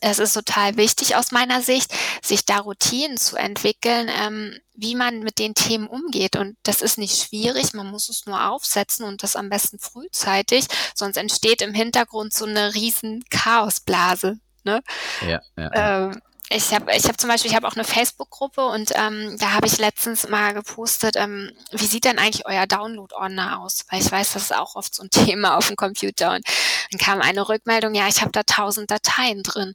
es 0.00 0.18
ist 0.18 0.32
total 0.32 0.76
wichtig 0.76 1.16
aus 1.16 1.30
meiner 1.30 1.62
Sicht, 1.62 1.92
sich 2.22 2.44
da 2.44 2.58
Routinen 2.58 3.16
zu 3.16 3.36
entwickeln, 3.36 4.10
ähm, 4.12 4.58
wie 4.74 4.94
man 4.94 5.20
mit 5.20 5.38
den 5.38 5.54
Themen 5.54 5.86
umgeht. 5.86 6.36
Und 6.36 6.56
das 6.62 6.82
ist 6.82 6.98
nicht 6.98 7.22
schwierig, 7.22 7.74
man 7.74 7.90
muss 7.90 8.08
es 8.08 8.26
nur 8.26 8.48
aufsetzen 8.48 9.04
und 9.04 9.22
das 9.22 9.36
am 9.36 9.48
besten 9.48 9.78
frühzeitig, 9.78 10.66
sonst 10.94 11.16
entsteht 11.16 11.62
im 11.62 11.74
Hintergrund 11.74 12.32
so 12.32 12.44
eine 12.44 12.74
riesen 12.74 13.24
Chaosblase. 13.30 14.38
Ne? 14.64 14.82
Ja, 15.26 15.40
ja. 15.56 16.08
Ähm, 16.08 16.22
ich 16.50 16.74
habe 16.74 16.94
ich 16.94 17.04
hab 17.06 17.18
zum 17.18 17.30
Beispiel, 17.30 17.50
ich 17.50 17.56
habe 17.56 17.66
auch 17.66 17.74
eine 17.74 17.84
Facebook-Gruppe 17.84 18.66
und 18.66 18.92
ähm, 18.94 19.36
da 19.38 19.52
habe 19.52 19.66
ich 19.66 19.78
letztens 19.78 20.28
mal 20.28 20.52
gepostet, 20.52 21.16
ähm, 21.16 21.50
wie 21.72 21.86
sieht 21.86 22.04
denn 22.04 22.18
eigentlich 22.18 22.46
euer 22.46 22.66
Download-Ordner 22.66 23.60
aus? 23.60 23.86
Weil 23.90 24.00
ich 24.00 24.12
weiß, 24.12 24.34
das 24.34 24.44
ist 24.44 24.54
auch 24.54 24.76
oft 24.76 24.94
so 24.94 25.02
ein 25.02 25.10
Thema 25.26 25.56
auf 25.56 25.68
dem 25.68 25.76
Computer. 25.76 26.34
Und 26.34 26.46
dann 26.90 27.00
kam 27.00 27.20
eine 27.22 27.48
Rückmeldung, 27.48 27.94
ja, 27.94 28.08
ich 28.08 28.20
habe 28.20 28.32
da 28.32 28.42
tausend 28.42 28.90
Dateien 28.90 29.42
drin. 29.42 29.74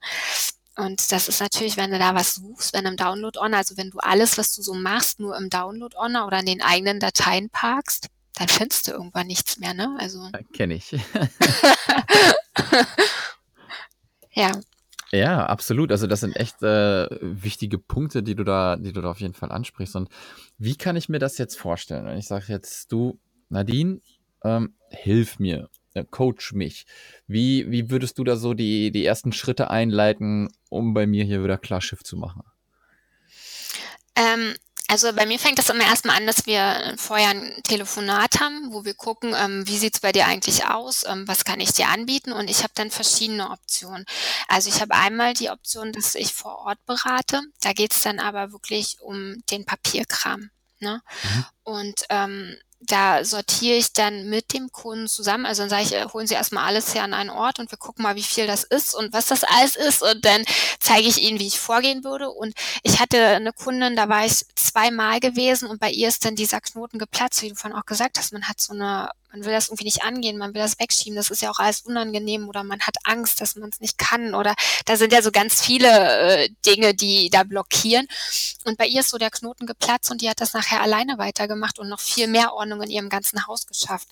Und 0.79 1.11
das 1.11 1.27
ist 1.27 1.41
natürlich, 1.41 1.75
wenn 1.77 1.91
du 1.91 1.99
da 1.99 2.15
was 2.15 2.35
suchst, 2.35 2.73
wenn 2.73 2.85
im 2.85 2.95
Download-Ordner, 2.95 3.57
also 3.57 3.75
wenn 3.75 3.89
du 3.89 3.97
alles, 3.99 4.37
was 4.37 4.55
du 4.55 4.61
so 4.61 4.73
machst, 4.73 5.19
nur 5.19 5.37
im 5.37 5.49
Download-Ordner 5.49 6.25
oder 6.25 6.39
in 6.39 6.45
den 6.45 6.61
eigenen 6.61 6.99
Dateien 6.99 7.49
parkst, 7.49 8.07
dann 8.35 8.47
findest 8.47 8.87
du 8.87 8.91
irgendwann 8.91 9.27
nichts 9.27 9.59
mehr, 9.59 9.73
ne? 9.73 9.97
Also. 9.99 10.29
Kenne 10.53 10.75
ich. 10.75 10.91
ja. 14.31 14.51
Ja, 15.11 15.45
absolut. 15.47 15.91
Also 15.91 16.07
das 16.07 16.21
sind 16.21 16.35
echt 16.35 16.61
äh, 16.61 17.07
wichtige 17.21 17.79
Punkte, 17.79 18.23
die 18.23 18.35
du 18.35 18.43
da, 18.43 18.77
die 18.77 18.93
du 18.93 19.01
da 19.01 19.09
auf 19.09 19.19
jeden 19.19 19.33
Fall 19.33 19.51
ansprichst. 19.51 19.95
Und 19.95 20.09
wie 20.57 20.77
kann 20.77 20.95
ich 20.95 21.09
mir 21.09 21.19
das 21.19 21.37
jetzt 21.37 21.57
vorstellen? 21.57 22.05
Wenn 22.05 22.17
ich 22.17 22.27
sage 22.27 22.45
jetzt, 22.47 22.91
du, 22.91 23.19
Nadine, 23.49 24.01
ähm, 24.43 24.75
hilf 24.91 25.39
mir, 25.39 25.67
äh, 25.67 25.78
coach 26.11 26.53
mich. 26.53 26.85
Wie, 27.27 27.69
wie 27.71 27.89
würdest 27.89 28.17
du 28.17 28.23
da 28.23 28.35
so 28.35 28.53
die, 28.53 28.91
die 28.91 29.05
ersten 29.05 29.31
Schritte 29.31 29.69
einleiten, 29.69 30.49
um 30.69 30.93
bei 30.93 31.07
mir 31.07 31.25
hier 31.25 31.43
wieder 31.43 31.57
klar 31.57 31.81
Schiff 31.81 32.03
zu 32.03 32.17
machen? 32.17 32.43
Ähm, 34.15 34.55
also 34.87 35.13
bei 35.13 35.27
mir 35.27 35.37
fängt 35.37 35.59
das 35.59 35.69
immer 35.69 35.83
erstmal 35.83 36.17
an, 36.17 36.25
dass 36.25 36.47
wir 36.47 36.95
vorher 36.97 37.29
ein 37.29 37.61
Telefonat 37.63 38.39
haben, 38.39 38.73
wo 38.73 38.85
wir 38.85 38.95
gucken, 38.95 39.35
ähm, 39.37 39.67
wie 39.67 39.77
sieht's 39.77 39.99
bei 39.99 40.11
dir 40.11 40.25
eigentlich 40.25 40.65
aus, 40.65 41.05
ähm, 41.07 41.27
was 41.27 41.45
kann 41.45 41.59
ich 41.59 41.73
dir 41.73 41.89
anbieten 41.89 42.33
und 42.33 42.49
ich 42.49 42.63
habe 42.63 42.73
dann 42.73 42.89
verschiedene 42.89 43.51
Optionen. 43.51 44.05
Also 44.47 44.69
ich 44.69 44.81
habe 44.81 44.95
einmal 44.95 45.35
die 45.35 45.51
Option, 45.51 45.91
dass 45.91 46.15
ich 46.15 46.33
vor 46.33 46.57
Ort 46.65 46.83
berate. 46.87 47.41
Da 47.61 47.73
geht's 47.73 48.01
dann 48.01 48.19
aber 48.19 48.51
wirklich 48.51 48.97
um 49.01 49.43
den 49.51 49.63
Papierkram. 49.63 50.49
Ne? 50.79 51.01
Mhm. 51.23 51.45
Und 51.63 52.01
ähm, 52.09 52.55
da 52.81 53.25
sortiere 53.25 53.75
ich 53.77 53.93
dann 53.93 54.29
mit 54.29 54.53
dem 54.53 54.71
Kunden 54.71 55.07
zusammen. 55.07 55.45
Also 55.45 55.63
dann 55.63 55.69
sage 55.69 55.83
ich, 55.83 55.93
äh, 55.93 56.05
holen 56.13 56.27
Sie 56.27 56.33
erstmal 56.33 56.65
alles 56.65 56.93
her 56.95 57.03
an 57.03 57.13
einen 57.13 57.29
Ort 57.29 57.59
und 57.59 57.71
wir 57.71 57.77
gucken 57.77 58.03
mal, 58.03 58.15
wie 58.15 58.23
viel 58.23 58.47
das 58.47 58.63
ist 58.63 58.95
und 58.95 59.11
was 59.11 59.27
das 59.27 59.43
alles 59.43 59.75
ist. 59.75 60.01
Und 60.01 60.23
dann 60.23 60.45
zeige 60.79 61.07
ich 61.07 61.21
Ihnen, 61.21 61.39
wie 61.39 61.47
ich 61.47 61.59
vorgehen 61.59 62.03
würde. 62.03 62.29
Und 62.29 62.53
ich 62.83 62.99
hatte 62.99 63.23
eine 63.25 63.51
Kundin, 63.51 63.95
da 63.95 64.07
war 64.07 64.25
ich 64.25 64.45
zweimal 64.55 65.19
gewesen 65.19 65.67
und 65.67 65.79
bei 65.79 65.91
ihr 65.91 66.07
ist 66.07 66.23
dann 66.25 66.35
dieser 66.35 66.61
Knoten 66.61 66.99
geplatzt, 66.99 67.41
wie 67.41 67.49
du 67.49 67.55
vorhin 67.55 67.77
auch 67.77 67.85
gesagt 67.85 68.17
hast. 68.17 68.31
Man 68.31 68.47
hat 68.47 68.61
so 68.61 68.73
eine 68.73 69.09
man 69.31 69.45
will 69.45 69.51
das 69.51 69.69
irgendwie 69.69 69.85
nicht 69.85 70.03
angehen, 70.03 70.37
man 70.37 70.53
will 70.53 70.61
das 70.61 70.79
wegschieben, 70.79 71.15
das 71.15 71.29
ist 71.29 71.41
ja 71.41 71.51
auch 71.51 71.59
alles 71.59 71.81
unangenehm 71.81 72.47
oder 72.49 72.63
man 72.63 72.81
hat 72.81 72.95
Angst, 73.03 73.41
dass 73.41 73.55
man 73.55 73.69
es 73.69 73.79
nicht 73.79 73.97
kann 73.97 74.33
oder 74.33 74.55
da 74.85 74.97
sind 74.97 75.13
ja 75.13 75.21
so 75.21 75.31
ganz 75.31 75.61
viele 75.61 76.45
äh, 76.45 76.49
Dinge, 76.65 76.93
die 76.93 77.29
da 77.29 77.43
blockieren. 77.43 78.07
Und 78.65 78.77
bei 78.77 78.85
ihr 78.85 79.01
ist 79.01 79.09
so 79.09 79.17
der 79.17 79.31
Knoten 79.31 79.65
geplatzt 79.65 80.11
und 80.11 80.21
die 80.21 80.29
hat 80.29 80.41
das 80.41 80.53
nachher 80.53 80.81
alleine 80.81 81.17
weitergemacht 81.17 81.79
und 81.79 81.89
noch 81.89 81.99
viel 81.99 82.27
mehr 82.27 82.53
Ordnung 82.53 82.81
in 82.81 82.89
ihrem 82.89 83.09
ganzen 83.09 83.45
Haus 83.47 83.65
geschafft. 83.67 84.07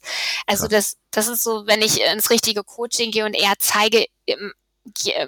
Also 0.46 0.68
das, 0.68 0.98
das 1.12 1.28
ist 1.28 1.44
so, 1.44 1.66
wenn 1.68 1.82
ich 1.82 2.02
ins 2.02 2.30
richtige 2.30 2.64
Coaching 2.64 3.12
gehe 3.12 3.26
und 3.26 3.34
eher 3.34 3.54
zeige, 3.60 4.06
ähm, 4.28 4.54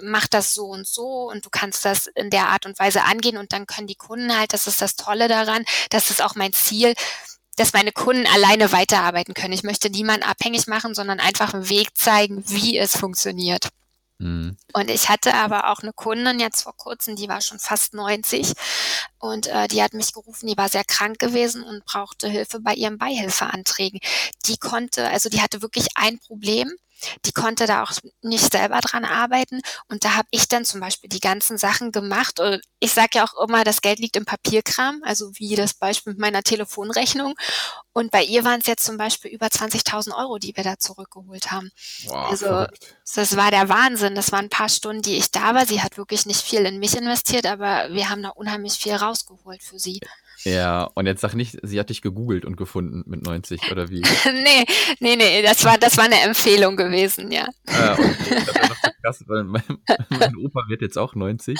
mach 0.02 0.26
das 0.26 0.54
so 0.54 0.66
und 0.66 0.86
so 0.86 1.30
und 1.30 1.44
du 1.44 1.50
kannst 1.50 1.84
das 1.84 2.06
in 2.06 2.30
der 2.30 2.48
Art 2.48 2.66
und 2.66 2.78
Weise 2.78 3.04
angehen 3.04 3.36
und 3.36 3.52
dann 3.52 3.66
können 3.66 3.86
die 3.86 3.94
Kunden 3.94 4.36
halt, 4.36 4.52
das 4.52 4.66
ist 4.66 4.80
das 4.80 4.96
Tolle 4.96 5.28
daran, 5.28 5.64
das 5.90 6.10
ist 6.10 6.22
auch 6.22 6.34
mein 6.34 6.52
Ziel, 6.52 6.94
dass 7.56 7.72
meine 7.72 7.92
Kunden 7.92 8.26
alleine 8.26 8.72
weiterarbeiten 8.72 9.34
können. 9.34 9.52
Ich 9.52 9.62
möchte 9.62 9.90
niemanden 9.90 10.24
abhängig 10.24 10.66
machen, 10.66 10.94
sondern 10.94 11.20
einfach 11.20 11.54
einen 11.54 11.68
Weg 11.68 11.96
zeigen, 11.96 12.42
wie 12.46 12.78
es 12.78 12.96
funktioniert. 12.96 13.68
Mhm. 14.20 14.56
Und 14.74 14.90
ich 14.90 15.08
hatte 15.08 15.34
aber 15.34 15.70
auch 15.70 15.80
eine 15.80 15.94
Kundin 15.94 16.40
jetzt 16.40 16.62
vor 16.62 16.76
kurzem, 16.76 17.16
die 17.16 17.28
war 17.28 17.40
schon 17.40 17.58
fast 17.58 17.94
90 17.94 18.52
und 19.18 19.46
äh, 19.46 19.66
die 19.66 19.82
hat 19.82 19.94
mich 19.94 20.12
gerufen, 20.12 20.46
die 20.46 20.58
war 20.58 20.68
sehr 20.68 20.84
krank 20.84 21.18
gewesen 21.18 21.64
und 21.64 21.84
brauchte 21.86 22.28
Hilfe 22.28 22.60
bei 22.60 22.74
ihren 22.74 22.98
Beihilfeanträgen. 22.98 23.98
Die 24.44 24.58
konnte, 24.58 25.08
also 25.08 25.30
die 25.30 25.40
hatte 25.40 25.62
wirklich 25.62 25.86
ein 25.94 26.18
Problem 26.18 26.70
die 27.24 27.32
konnte 27.32 27.66
da 27.66 27.82
auch 27.82 27.92
nicht 28.22 28.52
selber 28.52 28.80
dran 28.80 29.04
arbeiten. 29.04 29.60
Und 29.88 30.04
da 30.04 30.16
habe 30.16 30.28
ich 30.30 30.48
dann 30.48 30.64
zum 30.64 30.80
Beispiel 30.80 31.08
die 31.08 31.20
ganzen 31.20 31.58
Sachen 31.58 31.92
gemacht. 31.92 32.40
Und 32.40 32.60
ich 32.78 32.92
sage 32.92 33.10
ja 33.14 33.24
auch 33.24 33.48
immer, 33.48 33.64
das 33.64 33.80
Geld 33.80 33.98
liegt 33.98 34.16
im 34.16 34.24
Papierkram, 34.24 35.02
also 35.04 35.30
wie 35.34 35.54
das 35.54 35.74
Beispiel 35.74 36.12
mit 36.12 36.20
meiner 36.20 36.42
Telefonrechnung. 36.42 37.34
Und 37.92 38.10
bei 38.10 38.22
ihr 38.22 38.44
waren 38.44 38.60
es 38.60 38.66
jetzt 38.66 38.84
zum 38.84 38.96
Beispiel 38.96 39.30
über 39.30 39.46
20.000 39.46 40.16
Euro, 40.16 40.38
die 40.38 40.56
wir 40.56 40.64
da 40.64 40.78
zurückgeholt 40.78 41.50
haben. 41.50 41.70
Wow, 42.04 42.30
also 42.30 42.46
verrückt. 42.46 42.96
das 43.14 43.36
war 43.36 43.50
der 43.50 43.68
Wahnsinn. 43.68 44.14
Das 44.14 44.32
waren 44.32 44.46
ein 44.46 44.50
paar 44.50 44.68
Stunden, 44.68 45.02
die 45.02 45.16
ich 45.16 45.30
da 45.30 45.54
war. 45.54 45.66
Sie 45.66 45.82
hat 45.82 45.96
wirklich 45.96 46.26
nicht 46.26 46.42
viel 46.42 46.60
in 46.60 46.78
mich 46.78 46.96
investiert, 46.96 47.46
aber 47.46 47.88
wir 47.90 48.08
haben 48.08 48.22
da 48.22 48.30
unheimlich 48.30 48.74
viel 48.74 48.94
rausgeholt 48.94 49.62
für 49.62 49.78
sie. 49.78 50.00
Ja, 50.44 50.84
und 50.94 51.06
jetzt 51.06 51.20
sag 51.20 51.34
nicht, 51.34 51.58
sie 51.62 51.78
hat 51.78 51.90
dich 51.90 52.02
gegoogelt 52.02 52.44
und 52.44 52.56
gefunden 52.56 53.02
mit 53.06 53.22
90 53.22 53.70
oder 53.70 53.90
wie? 53.90 54.00
nee, 54.24 54.64
nee, 55.00 55.16
nee, 55.16 55.42
das 55.42 55.64
war, 55.64 55.78
das 55.78 55.96
war 55.96 56.04
eine 56.04 56.20
Empfehlung 56.22 56.76
gewesen, 56.76 57.30
ja. 57.30 57.46
Ah, 57.66 57.92
okay. 57.92 58.42
Das 58.46 58.54
wäre 58.54 58.68
doch 58.68 58.76
so 58.82 58.90
krass, 59.02 59.24
weil 59.26 59.44
mein, 59.44 59.62
mein 60.08 60.36
Opa 60.36 60.62
wird 60.68 60.82
jetzt 60.82 60.98
auch 60.98 61.14
90 61.14 61.58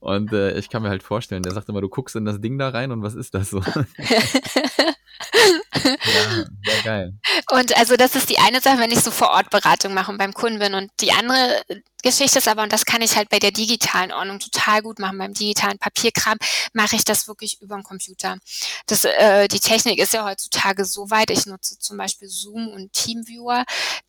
und 0.00 0.32
äh, 0.32 0.58
ich 0.58 0.68
kann 0.68 0.82
mir 0.82 0.88
halt 0.90 1.02
vorstellen, 1.02 1.42
der 1.42 1.52
sagt 1.52 1.68
immer, 1.68 1.80
du 1.80 1.88
guckst 1.88 2.16
in 2.16 2.24
das 2.24 2.40
Ding 2.40 2.58
da 2.58 2.68
rein 2.68 2.92
und 2.92 3.02
was 3.02 3.14
ist 3.14 3.34
das 3.34 3.50
so? 3.50 3.62
ja, 5.74 5.92
sehr 6.64 6.82
geil. 6.84 7.12
Und 7.50 7.76
also 7.76 7.96
das 7.96 8.14
ist 8.14 8.28
die 8.28 8.38
eine 8.38 8.60
Sache, 8.60 8.78
wenn 8.78 8.90
ich 8.90 9.00
so 9.00 9.10
vor 9.10 9.30
Ort 9.30 9.50
Beratung 9.50 9.94
mache 9.94 10.10
und 10.10 10.18
beim 10.18 10.32
Kunden 10.32 10.58
bin. 10.58 10.74
Und 10.74 10.90
die 11.00 11.12
andere 11.12 11.62
Geschichte 12.02 12.38
ist 12.38 12.48
aber, 12.48 12.62
und 12.62 12.72
das 12.72 12.84
kann 12.84 13.02
ich 13.02 13.16
halt 13.16 13.28
bei 13.28 13.38
der 13.38 13.50
digitalen 13.50 14.12
Ordnung 14.12 14.38
total 14.38 14.82
gut 14.82 14.98
machen, 14.98 15.18
beim 15.18 15.34
digitalen 15.34 15.78
Papierkram 15.78 16.38
mache 16.72 16.96
ich 16.96 17.04
das 17.04 17.26
wirklich 17.26 17.60
über 17.60 17.76
den 17.76 17.82
Computer. 17.82 18.38
Das, 18.86 19.04
äh, 19.04 19.48
die 19.48 19.60
Technik 19.60 19.98
ist 19.98 20.12
ja 20.12 20.24
heutzutage 20.24 20.84
so 20.84 21.10
weit, 21.10 21.30
ich 21.30 21.46
nutze 21.46 21.78
zum 21.78 21.96
Beispiel 21.96 22.28
Zoom 22.28 22.68
und 22.68 22.92
Teamviewer, 22.92 23.64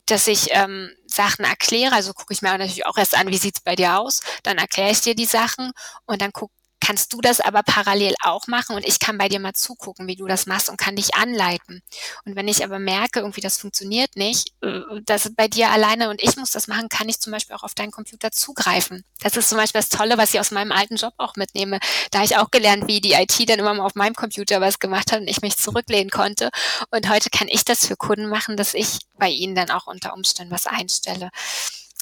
dass 0.05 0.27
ich 0.27 0.49
ähm, 0.51 0.91
Sachen 1.07 1.45
erkläre, 1.45 1.93
also 1.93 2.13
gucke 2.13 2.33
ich 2.33 2.41
mir 2.41 2.55
natürlich 2.57 2.85
auch 2.85 2.97
erst 2.97 3.17
an, 3.17 3.27
wie 3.27 3.37
sieht's 3.37 3.61
bei 3.61 3.75
dir 3.75 3.97
aus, 3.97 4.21
dann 4.43 4.59
erkläre 4.59 4.91
ich 4.91 5.01
dir 5.01 5.15
die 5.15 5.25
Sachen 5.25 5.71
und 6.05 6.21
dann 6.21 6.31
guck, 6.31 6.51
kannst 6.79 7.13
du 7.13 7.21
das 7.21 7.41
aber 7.41 7.63
parallel 7.63 8.15
auch 8.23 8.47
machen 8.47 8.75
und 8.75 8.85
ich 8.85 8.99
kann 8.99 9.17
bei 9.17 9.29
dir 9.29 9.39
mal 9.39 9.53
zugucken, 9.53 10.07
wie 10.07 10.15
du 10.15 10.27
das 10.27 10.45
machst 10.45 10.69
und 10.69 10.77
kann 10.77 10.95
dich 10.95 11.15
anleiten. 11.15 11.81
Und 12.25 12.35
wenn 12.35 12.47
ich 12.47 12.63
aber 12.63 12.79
merke, 12.79 13.19
irgendwie 13.19 13.41
das 13.41 13.57
funktioniert 13.57 14.15
nicht, 14.15 14.53
äh, 14.61 14.81
das 15.05 15.31
bei 15.35 15.47
dir 15.47 15.69
alleine 15.69 16.09
und 16.09 16.21
ich 16.21 16.37
muss 16.37 16.51
das 16.51 16.67
machen, 16.67 16.89
kann 16.89 17.09
ich 17.09 17.19
zum 17.19 17.31
Beispiel 17.31 17.55
auch 17.55 17.63
auf 17.63 17.75
deinen 17.75 17.91
Computer 17.91 18.31
zugreifen. 18.31 19.03
Das 19.21 19.35
ist 19.37 19.49
zum 19.49 19.57
Beispiel 19.57 19.81
das 19.81 19.89
Tolle, 19.89 20.17
was 20.17 20.33
ich 20.33 20.39
aus 20.39 20.51
meinem 20.51 20.71
alten 20.71 20.95
Job 20.95 21.13
auch 21.17 21.35
mitnehme. 21.35 21.79
Da 22.11 22.23
ich 22.23 22.37
auch 22.37 22.51
gelernt, 22.51 22.87
wie 22.87 23.01
die 23.01 23.13
IT 23.13 23.49
dann 23.49 23.59
immer 23.59 23.73
mal 23.73 23.85
auf 23.85 23.95
meinem 23.95 24.15
Computer 24.15 24.61
was 24.61 24.79
gemacht 24.79 25.11
hat 25.11 25.21
und 25.21 25.27
ich 25.27 25.41
mich 25.41 25.57
zurücklehnen 25.57 26.09
konnte. 26.09 26.49
Und 26.91 27.09
heute 27.09 27.29
kann 27.29 27.47
ich 27.47 27.65
das 27.65 27.85
für 27.85 27.95
Kunden 27.95 28.27
machen, 28.27 28.57
dass 28.57 28.73
ich 28.73 28.99
bei 29.17 29.29
ihnen 29.29 29.55
dann 29.55 29.71
auch 29.71 29.87
unter 29.87 30.13
Umständen 30.13 30.53
was 30.53 30.67
einstelle. 30.67 31.29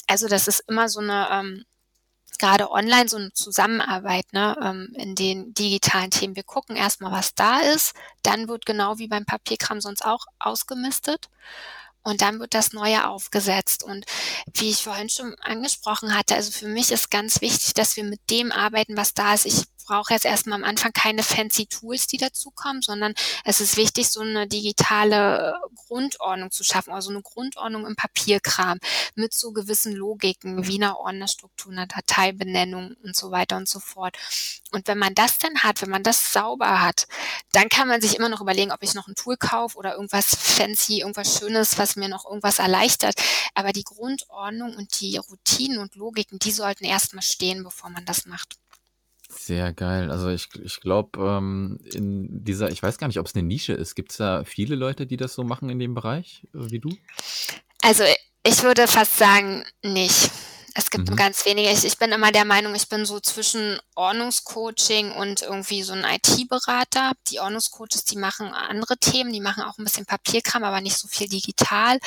Also 0.07 0.27
das 0.27 0.47
ist 0.47 0.63
immer 0.67 0.87
so 0.87 0.99
eine 0.99 1.27
ähm, 1.31 1.65
gerade 2.37 2.71
online 2.71 3.07
so 3.09 3.17
eine 3.17 3.33
Zusammenarbeit 3.33 4.25
ne, 4.31 4.55
ähm, 4.61 4.93
in 4.95 5.15
den 5.15 5.53
digitalen 5.53 6.11
Themen. 6.11 6.35
Wir 6.35 6.43
gucken 6.43 6.75
erstmal, 6.75 7.11
was 7.11 7.35
da 7.35 7.59
ist, 7.59 7.93
dann 8.23 8.47
wird 8.47 8.65
genau 8.65 8.97
wie 8.97 9.07
beim 9.07 9.25
Papierkram 9.25 9.81
sonst 9.81 10.05
auch 10.05 10.25
ausgemistet 10.39 11.29
und 12.07 12.21
dann 12.21 12.39
wird 12.39 12.53
das 12.53 12.71
Neue 12.71 13.07
aufgesetzt. 13.07 13.83
Und 13.83 14.05
wie 14.53 14.69
ich 14.69 14.83
vorhin 14.83 15.09
schon 15.09 15.35
angesprochen 15.41 16.17
hatte, 16.17 16.35
also 16.35 16.51
für 16.51 16.67
mich 16.67 16.91
ist 16.91 17.11
ganz 17.11 17.41
wichtig, 17.41 17.73
dass 17.73 17.97
wir 17.97 18.05
mit 18.05 18.21
dem 18.29 18.53
arbeiten, 18.53 18.95
was 18.95 19.13
da 19.13 19.33
ist. 19.33 19.45
Ich 19.45 19.63
brauche 19.87 20.13
jetzt 20.13 20.25
erstmal 20.25 20.57
am 20.57 20.63
Anfang 20.63 20.91
keine 20.91 21.23
fancy 21.23 21.65
Tools, 21.65 22.07
die 22.07 22.17
dazukommen, 22.17 22.81
sondern 22.81 23.13
es 23.45 23.61
ist 23.61 23.77
wichtig, 23.77 24.09
so 24.09 24.19
eine 24.19 24.47
digitale 24.47 25.55
Grundordnung 25.87 26.51
zu 26.51 26.63
schaffen, 26.63 26.93
also 26.93 27.09
eine 27.09 27.21
Grundordnung 27.21 27.87
im 27.87 27.95
Papierkram 27.95 28.79
mit 29.15 29.33
so 29.33 29.51
gewissen 29.53 29.93
Logiken, 29.93 30.67
wie 30.67 30.75
einer 30.75 30.99
Ordnerstruktur, 30.99 31.71
einer 31.71 31.87
Dateibenennung 31.87 32.95
und 33.01 33.15
so 33.15 33.31
weiter 33.31 33.57
und 33.57 33.69
so 33.69 33.79
fort. 33.79 34.17
Und 34.71 34.87
wenn 34.87 34.97
man 34.97 35.15
das 35.15 35.37
dann 35.37 35.63
hat, 35.63 35.81
wenn 35.81 35.89
man 35.89 36.03
das 36.03 36.33
sauber 36.33 36.81
hat, 36.81 37.07
dann 37.53 37.69
kann 37.69 37.87
man 37.87 38.01
sich 38.01 38.17
immer 38.17 38.29
noch 38.29 38.41
überlegen, 38.41 38.71
ob 38.71 38.83
ich 38.83 38.93
noch 38.93 39.07
ein 39.07 39.15
Tool 39.15 39.37
kaufe 39.37 39.77
oder 39.77 39.93
irgendwas 39.93 40.35
fancy, 40.35 40.99
irgendwas 40.99 41.37
Schönes, 41.37 41.77
was 41.77 41.95
mir 41.95 42.09
noch 42.09 42.25
irgendwas 42.25 42.59
erleichtert. 42.59 43.15
Aber 43.55 43.71
die 43.71 43.85
Grundordnung 43.85 44.75
und 44.75 44.99
die 44.99 45.17
Routinen 45.17 45.79
und 45.79 45.95
Logiken, 45.95 46.39
die 46.39 46.51
sollten 46.51 46.83
erstmal 46.83 47.23
stehen, 47.23 47.63
bevor 47.63 47.89
man 47.89 48.05
das 48.05 48.25
macht. 48.25 48.57
Sehr 49.29 49.73
geil. 49.73 50.09
Also 50.09 50.29
ich, 50.29 50.47
ich 50.63 50.79
glaube, 50.79 51.19
ähm, 51.19 51.79
in 51.93 52.43
dieser, 52.43 52.69
ich 52.69 52.81
weiß 52.81 52.97
gar 52.97 53.07
nicht, 53.07 53.19
ob 53.19 53.25
es 53.25 53.35
eine 53.35 53.43
Nische 53.43 53.73
ist. 53.73 53.95
Gibt 53.95 54.11
es 54.11 54.17
da 54.17 54.43
viele 54.45 54.75
Leute, 54.75 55.05
die 55.05 55.17
das 55.17 55.33
so 55.33 55.43
machen 55.43 55.69
in 55.69 55.79
dem 55.79 55.93
Bereich, 55.93 56.43
äh, 56.53 56.71
wie 56.71 56.79
du? 56.79 56.89
Also 57.81 58.03
ich 58.43 58.63
würde 58.63 58.87
fast 58.87 59.17
sagen, 59.17 59.65
nicht. 59.83 60.31
Es 60.79 60.91
gibt 60.91 61.09
mhm. 61.09 61.15
ganz 61.15 61.43
wenige. 61.45 61.71
Ich, 61.71 61.83
ich 61.83 61.97
bin 61.97 62.11
immer 62.11 62.31
der 62.31 62.45
Meinung, 62.45 62.75
ich 62.75 62.87
bin 62.87 63.03
so 63.03 63.19
zwischen 63.19 63.79
Ordnungscoaching 63.95 65.11
und 65.11 65.41
irgendwie 65.41 65.81
so 65.81 65.93
ein 65.93 66.03
IT-Berater. 66.05 67.13
Die 67.29 67.39
Ordnungscoaches, 67.39 68.05
die 68.05 68.17
machen 68.17 68.53
andere 68.53 68.95
Themen, 68.97 69.33
die 69.33 69.41
machen 69.41 69.63
auch 69.63 69.79
ein 69.79 69.83
bisschen 69.83 70.05
Papierkram, 70.05 70.63
aber 70.63 70.79
nicht 70.79 70.97
so 70.97 71.07
viel 71.07 71.27
digital. 71.27 71.97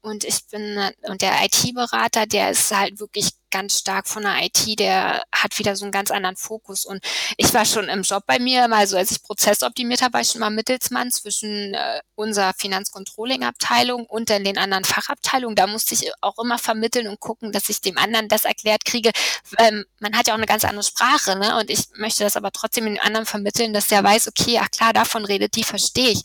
Und 0.00 0.24
ich 0.24 0.46
bin, 0.46 0.90
und 1.02 1.20
der 1.20 1.44
IT-Berater, 1.44 2.24
der 2.24 2.50
ist 2.50 2.74
halt 2.74 2.98
wirklich 2.98 3.32
ganz 3.54 3.78
stark 3.78 4.08
von 4.08 4.24
der 4.24 4.42
IT, 4.42 4.80
der 4.80 5.22
hat 5.30 5.56
wieder 5.60 5.76
so 5.76 5.84
einen 5.84 5.92
ganz 5.92 6.10
anderen 6.10 6.34
Fokus. 6.34 6.84
Und 6.84 7.00
ich 7.36 7.54
war 7.54 7.64
schon 7.64 7.88
im 7.88 8.02
Job 8.02 8.24
bei 8.26 8.40
mir, 8.40 8.66
mal 8.66 8.84
so 8.88 8.96
als 8.96 9.12
ich 9.12 9.22
Prozess 9.22 9.62
optimiert 9.62 10.02
habe, 10.02 10.14
war 10.14 10.22
ich 10.22 10.30
schon 10.30 10.40
mal 10.40 10.50
Mittelsmann 10.50 11.12
zwischen 11.12 11.72
äh, 11.72 12.00
unserer 12.16 12.52
Finanzcontrolling-Abteilung 12.54 14.06
und 14.06 14.28
dann 14.28 14.42
den 14.42 14.58
anderen 14.58 14.82
Fachabteilungen. 14.82 15.54
Da 15.54 15.68
musste 15.68 15.94
ich 15.94 16.10
auch 16.20 16.36
immer 16.38 16.58
vermitteln 16.58 17.06
und 17.06 17.20
gucken, 17.20 17.52
dass 17.52 17.68
ich 17.68 17.80
dem 17.80 17.96
anderen 17.96 18.26
das 18.26 18.44
erklärt 18.44 18.84
kriege. 18.84 19.12
Ähm, 19.58 19.84
man 20.00 20.16
hat 20.16 20.26
ja 20.26 20.34
auch 20.34 20.38
eine 20.38 20.46
ganz 20.46 20.64
andere 20.64 20.82
Sprache, 20.82 21.38
ne? 21.38 21.56
Und 21.56 21.70
ich 21.70 21.84
möchte 21.96 22.24
das 22.24 22.36
aber 22.36 22.50
trotzdem 22.50 22.86
den 22.86 22.98
anderen 22.98 23.24
vermitteln, 23.24 23.72
dass 23.72 23.86
der 23.86 24.02
weiß, 24.02 24.26
okay, 24.26 24.58
ach 24.60 24.70
klar, 24.72 24.92
davon 24.92 25.24
redet 25.24 25.54
die, 25.54 25.62
verstehe 25.62 26.10
ich. 26.10 26.22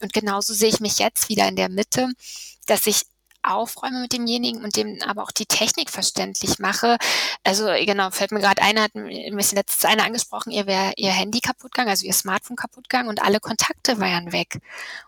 Und 0.00 0.12
genauso 0.12 0.52
sehe 0.52 0.70
ich 0.70 0.80
mich 0.80 0.98
jetzt 0.98 1.28
wieder 1.28 1.46
in 1.46 1.54
der 1.54 1.68
Mitte, 1.68 2.08
dass 2.66 2.88
ich 2.88 3.02
aufräume 3.42 4.00
mit 4.00 4.12
demjenigen 4.12 4.62
und 4.62 4.76
dem 4.76 5.00
aber 5.06 5.22
auch 5.22 5.30
die 5.30 5.46
Technik 5.46 5.90
verständlich 5.90 6.58
mache. 6.58 6.96
Also 7.44 7.66
genau, 7.84 8.10
fällt 8.10 8.32
mir 8.32 8.40
gerade 8.40 8.62
ein, 8.62 8.80
hat 8.80 8.94
mich 8.94 9.52
letztens 9.52 9.84
einer 9.84 10.04
angesprochen, 10.04 10.50
ihr 10.50 10.66
wäre 10.66 10.92
ihr 10.96 11.10
Handy 11.10 11.40
kaputt 11.40 11.72
gegangen, 11.72 11.90
also 11.90 12.06
ihr 12.06 12.12
Smartphone 12.12 12.56
kaputt 12.56 12.88
gegangen 12.88 13.08
und 13.08 13.22
alle 13.22 13.40
Kontakte 13.40 13.98
waren 13.98 14.32
weg. 14.32 14.60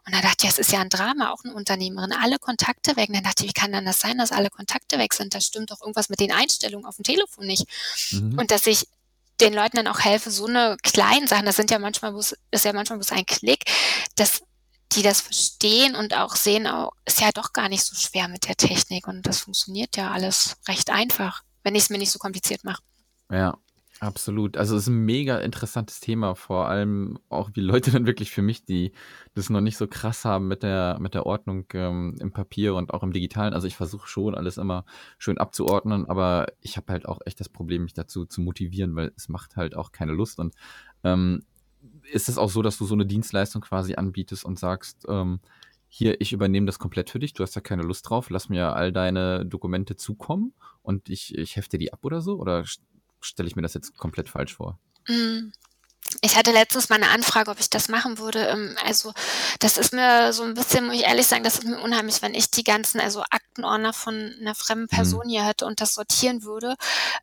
Und 0.07 0.15
da 0.15 0.21
dachte 0.21 0.47
ich, 0.47 0.51
das 0.51 0.59
ist 0.59 0.73
ja 0.73 0.81
ein 0.81 0.89
Drama, 0.89 1.31
auch 1.33 1.45
eine 1.45 1.55
Unternehmerin, 1.55 2.13
alle 2.13 2.39
Kontakte 2.39 2.97
weg. 2.97 3.09
Und 3.09 3.17
dann 3.17 3.25
dachte 3.25 3.45
ich, 3.45 3.51
wie 3.51 3.55
kann 3.55 3.73
dann 3.73 3.85
das 3.85 4.01
sein, 4.01 4.19
dass 4.19 4.33
alle 4.33 4.51
Kontakte 4.51 4.99
weg 4.99 5.15
sind? 5.15 5.35
Da 5.35 5.41
stimmt 5.41 5.71
doch 5.71 5.81
irgendwas 5.81 6.09
mit 6.09 6.21
den 6.21 6.33
Einstellungen 6.33 6.87
auf 6.87 6.97
dem 6.97 7.05
Telefon 7.05 7.47
nicht. 7.47 7.67
Mhm. 8.11 8.39
Und 8.39 8.51
dass 8.51 8.67
ich 8.67 8.87
den 9.41 9.53
Leuten 9.53 9.77
dann 9.77 9.89
auch 9.89 10.01
helfe, 10.01 10.31
so 10.31 10.47
eine 10.47 10.77
kleinen 10.83 11.27
Sachen, 11.27 11.47
das 11.47 11.57
sind 11.57 11.71
ja 11.71 11.79
manchmal 11.79 12.13
bloß, 12.13 12.37
ist 12.51 12.65
ja 12.65 12.73
manchmal 12.73 12.99
bloß 12.99 13.13
ein 13.13 13.27
Klick, 13.27 13.65
dass 14.17 14.43
die 14.93 15.03
das 15.03 15.21
verstehen 15.21 15.97
und 15.97 16.15
auch 16.15 16.37
sehen, 16.37 16.67
oh, 16.67 16.91
ist 17.05 17.21
ja 17.21 17.31
doch 17.33 17.53
gar 17.53 17.69
nicht 17.69 17.85
so 17.85 17.97
schwer 17.97 18.29
mit 18.29 18.47
der 18.49 18.57
Technik 18.57 19.09
und 19.09 19.27
das 19.27 19.41
funktioniert 19.41 19.97
ja 19.97 20.11
alles 20.11 20.57
recht 20.69 20.91
einfach, 20.91 21.43
wenn 21.63 21.75
ich 21.75 21.85
es 21.85 21.91
mir 21.91 21.99
nicht 21.99 22.13
so 22.13 22.19
kompliziert 22.19 22.65
mache. 22.65 22.83
Ja, 23.31 23.59
absolut. 24.01 24.57
Also 24.57 24.77
es 24.77 24.83
ist 24.83 24.89
ein 24.89 25.05
mega 25.05 25.39
interessantes 25.39 26.01
Thema, 26.01 26.35
vor 26.35 26.69
allem 26.69 27.19
auch 27.29 27.51
wie 27.55 27.61
Leute 27.61 27.91
dann 27.93 28.07
wirklich 28.07 28.31
für 28.31 28.43
mich, 28.43 28.65
die 28.65 28.93
das 29.35 29.51
noch 29.51 29.61
nicht 29.61 29.77
so 29.77 29.87
krass 29.89 30.25
haben 30.25 30.47
mit 30.47 30.63
der, 30.63 30.99
mit 31.01 31.15
der 31.15 31.27
Ordnung 31.27 31.65
ähm, 31.75 32.17
im 32.21 32.33
Papier 32.33 32.75
und 32.75 32.93
auch 32.93 33.03
im 33.03 33.13
Digitalen. 33.13 33.55
Also 33.55 33.67
ich 33.67 33.77
versuche 33.77 34.07
schon 34.07 34.35
alles 34.35 34.59
immer 34.59 34.85
schön 35.19 35.39
abzuordnen, 35.39 36.07
aber 36.09 36.47
ich 36.61 36.77
habe 36.77 36.93
halt 36.93 37.07
auch 37.07 37.21
echt 37.25 37.41
das 37.41 37.49
Problem, 37.49 37.85
mich 37.85 37.95
dazu 37.95 38.27
zu 38.27 38.41
motivieren, 38.41 38.95
weil 38.95 39.13
es 39.17 39.29
macht 39.29 39.57
halt 39.57 39.75
auch 39.75 39.91
keine 39.91 40.13
Lust 40.13 40.39
und 40.39 40.55
ähm, 41.03 41.43
ist 42.13 42.29
es 42.29 42.39
auch 42.39 42.51
so, 42.51 42.63
dass 42.63 42.79
du 42.79 42.85
so 42.85 42.95
eine 42.95 43.07
Dienstleistung 43.07 43.63
quasi 43.63 43.95
anbietest 43.95 44.45
und 44.45 44.59
sagst, 44.59 45.05
ähm, 45.09 45.41
hier, 45.89 46.21
ich 46.21 46.33
übernehme 46.33 46.67
das 46.67 46.79
komplett 46.79 47.11
für 47.11 47.21
dich, 47.21 47.35
du 47.35 47.43
hast 47.43 47.55
da 47.55 47.61
keine 47.61 47.83
Lust 47.83 48.09
drauf, 48.09 48.29
lass 48.29 48.49
mir 48.49 48.75
all 48.75 48.93
deine 48.93 49.47
Dokumente 49.47 49.95
zukommen 49.97 50.53
und 50.83 51.09
ich, 51.09 51.37
ich 51.39 51.57
hefte 51.57 51.79
die 51.79 51.93
ab 51.93 52.05
oder 52.05 52.21
so? 52.21 52.37
Oder 52.37 52.65
stelle 53.21 53.49
ich 53.49 53.55
mir 53.55 53.63
das 53.63 53.75
jetzt 53.75 53.97
komplett 53.97 54.29
falsch 54.29 54.55
vor? 54.55 54.79
Ich 56.21 56.37
hatte 56.37 56.53
letztens 56.53 56.89
mal 56.89 56.97
eine 56.97 57.11
Anfrage, 57.11 57.51
ob 57.51 57.61
ich 57.61 57.71
das 57.71 57.89
machen 57.89 58.19
würde. 58.19 58.47
Ähm, 58.47 58.77
also, 58.85 59.13
das 59.59 59.79
ist 59.79 59.93
mir 59.93 60.33
so 60.33 60.43
ein 60.43 60.55
bisschen, 60.55 60.87
muss 60.87 60.97
ich 60.97 61.03
ehrlich 61.03 61.27
sagen, 61.27 61.45
das 61.45 61.55
ist 61.55 61.65
mir 61.65 61.81
unheimlich, 61.81 62.23
wenn 62.23 62.35
ich 62.35 62.51
die 62.51 62.65
ganzen, 62.65 63.01
also 63.01 63.23
Aktenordner 63.31 63.93
von 63.93 64.35
einer 64.41 64.55
fremden 64.55 64.89
mhm. 64.91 64.97
Person 64.97 65.29
hier 65.29 65.45
hätte 65.45 65.67
und 65.67 65.81
das 65.81 65.95
sortieren 65.95 66.43
würde. 66.45 66.77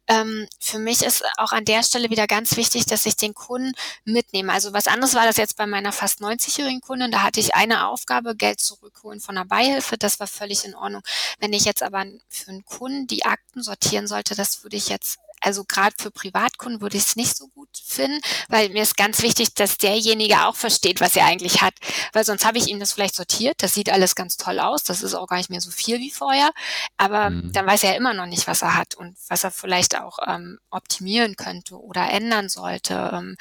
Ähm, 0.08 0.48
für 0.60 0.80
mich 0.80 1.04
ist 1.04 1.23
auch 1.38 1.52
an 1.52 1.65
der 1.65 1.84
Stelle 1.84 2.10
wieder 2.10 2.27
ganz 2.27 2.58
wichtig, 2.58 2.86
dass 2.86 3.06
ich 3.06 3.15
den 3.15 3.34
Kunden 3.34 3.73
mitnehme. 4.04 4.52
Also 4.52 4.73
was 4.73 4.88
anderes 4.88 5.15
war 5.15 5.25
das 5.25 5.38
jetzt 5.38 5.58
bei 5.58 5.65
meiner 5.67 5.92
fast 5.92 6.21
90-jährigen 6.21 6.82
Kundin. 6.82 7.12
Da 7.12 7.23
hatte 7.23 7.40
ich 7.40 7.56
eine 7.56 7.88
Aufgabe, 7.88 8.36
Geld 8.36 8.60
zurückholen 8.60 9.19
von 9.19 9.36
der 9.36 9.46
Beihilfe. 9.46 9.98
Das 9.98 10.19
war 10.19 10.27
völlig 10.27 10.65
in 10.65 10.75
Ordnung. 10.75 11.02
Wenn 11.40 11.54
ich 11.54 11.65
jetzt 11.65 11.84
aber 11.84 12.06
für 12.29 12.52
einen 12.52 12.65
Kunden 12.65 13.08
die 13.08 13.25
Akten 13.25 13.63
sortieren 13.63 14.08
sollte, 14.08 14.36
das 14.36 14.63
würde 14.63 14.77
ich 14.77 14.90
jetzt 14.90 15.19
also 15.42 15.65
gerade 15.65 15.96
für 15.98 16.12
Privatkunden 16.12 16.82
würde 16.82 16.98
ich 16.98 17.04
es 17.04 17.15
nicht 17.15 17.36
so 17.36 17.48
gut 17.48 17.69
finden, 17.92 18.21
weil 18.50 18.69
mir 18.69 18.83
ist 18.83 18.98
ganz 18.98 19.21
wichtig, 19.21 19.54
dass 19.54 19.77
derjenige 19.77 20.46
auch 20.46 20.56
versteht, 20.56 21.02
was 21.02 21.15
er 21.15 21.25
eigentlich 21.25 21.62
hat. 21.62 21.73
Weil 22.13 22.25
sonst 22.25 22.46
habe 22.46 22.58
ich 22.58 22.67
ihm 22.67 22.79
das 22.79 22.94
vielleicht 22.94 23.15
sortiert, 23.15 23.62
das 23.63 23.73
sieht 23.73 23.89
alles 23.89 24.15
ganz 24.15 24.37
toll 24.37 24.60
aus, 24.60 24.83
das 24.83 25.04
ist 25.04 25.13
auch 25.13 25.27
gar 25.27 25.37
nicht 25.37 25.50
mehr 25.50 25.62
so 25.62 25.71
viel 25.71 26.00
wie 26.00 26.12
vorher, 26.12 26.52
aber 26.98 27.29
mhm. 27.29 27.52
dann 27.52 27.65
weiß 27.65 27.83
er 27.83 27.96
immer 27.96 28.13
noch 28.13 28.25
nicht, 28.25 28.48
was 28.48 28.62
er 28.62 28.75
hat 28.75 28.96
und 28.96 29.17
was 29.27 29.44
er 29.44 29.52
vielleicht 29.52 29.98
auch 30.00 30.19
ähm, 30.27 30.60
optimieren 30.69 31.35
könnte 31.35 31.79
oder 31.79 32.10
ändern 32.10 32.50
sollte. 32.50 33.12
Ähm, 33.13 33.37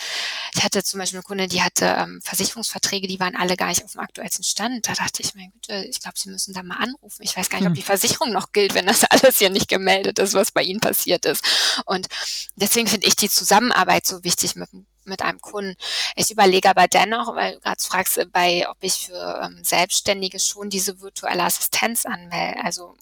ich 0.54 0.64
hatte 0.64 0.82
zum 0.82 0.98
Beispiel 0.98 1.18
eine 1.18 1.24
Kunde, 1.24 1.48
die 1.48 1.62
hatte 1.62 1.86
ähm, 1.98 2.20
Versicherungsverträge, 2.24 3.06
die 3.06 3.20
waren 3.20 3.36
alle 3.36 3.56
gar 3.56 3.68
nicht 3.68 3.84
auf 3.84 3.92
dem 3.92 4.00
aktuellsten 4.00 4.44
Stand. 4.44 4.88
Da 4.88 4.92
dachte 4.94 5.22
ich, 5.22 5.34
mein 5.34 5.52
Güte, 5.52 5.84
ich 5.88 6.00
glaube, 6.00 6.18
Sie 6.18 6.30
müssen 6.30 6.54
da 6.54 6.62
mal 6.62 6.76
anrufen. 6.76 7.22
Ich 7.22 7.36
weiß 7.36 7.48
gar 7.50 7.58
nicht, 7.58 7.66
ob 7.66 7.72
hm. 7.72 7.76
die 7.76 7.82
Versicherung 7.82 8.32
noch 8.32 8.52
gilt, 8.52 8.74
wenn 8.74 8.86
das 8.86 9.04
alles 9.10 9.38
hier 9.38 9.50
nicht 9.50 9.68
gemeldet 9.68 10.18
ist, 10.18 10.34
was 10.34 10.50
bei 10.50 10.62
Ihnen 10.62 10.80
passiert 10.80 11.24
ist. 11.24 11.44
Und 11.86 12.08
deswegen 12.56 12.88
finde 12.88 13.06
ich 13.06 13.16
die 13.16 13.30
Zusammenarbeit 13.30 14.06
so 14.06 14.24
wichtig 14.24 14.39
mit, 14.56 14.68
mit 15.04 15.22
einem 15.22 15.40
Kunden. 15.40 15.76
Ich 16.16 16.30
überlege 16.30 16.70
aber 16.70 16.88
dennoch, 16.88 17.34
weil 17.34 17.54
du 17.54 17.60
gerade 17.60 17.82
fragst, 17.82 18.20
bei, 18.32 18.68
ob 18.68 18.76
ich 18.80 19.06
für 19.06 19.40
ähm, 19.44 19.62
Selbstständige 19.62 20.38
schon 20.38 20.70
diese 20.70 21.00
virtuelle 21.00 21.44
Assistenz 21.44 22.06
anmelde, 22.06 22.62
also 22.64 22.96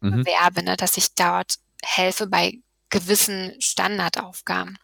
mhm. 0.00 0.24
bewerbe, 0.24 0.62
ne, 0.62 0.76
dass 0.76 0.96
ich 0.96 1.14
dort 1.14 1.56
helfe 1.82 2.26
bei 2.26 2.58
gewissen 2.90 3.54
Standardaufgaben. 3.60 4.78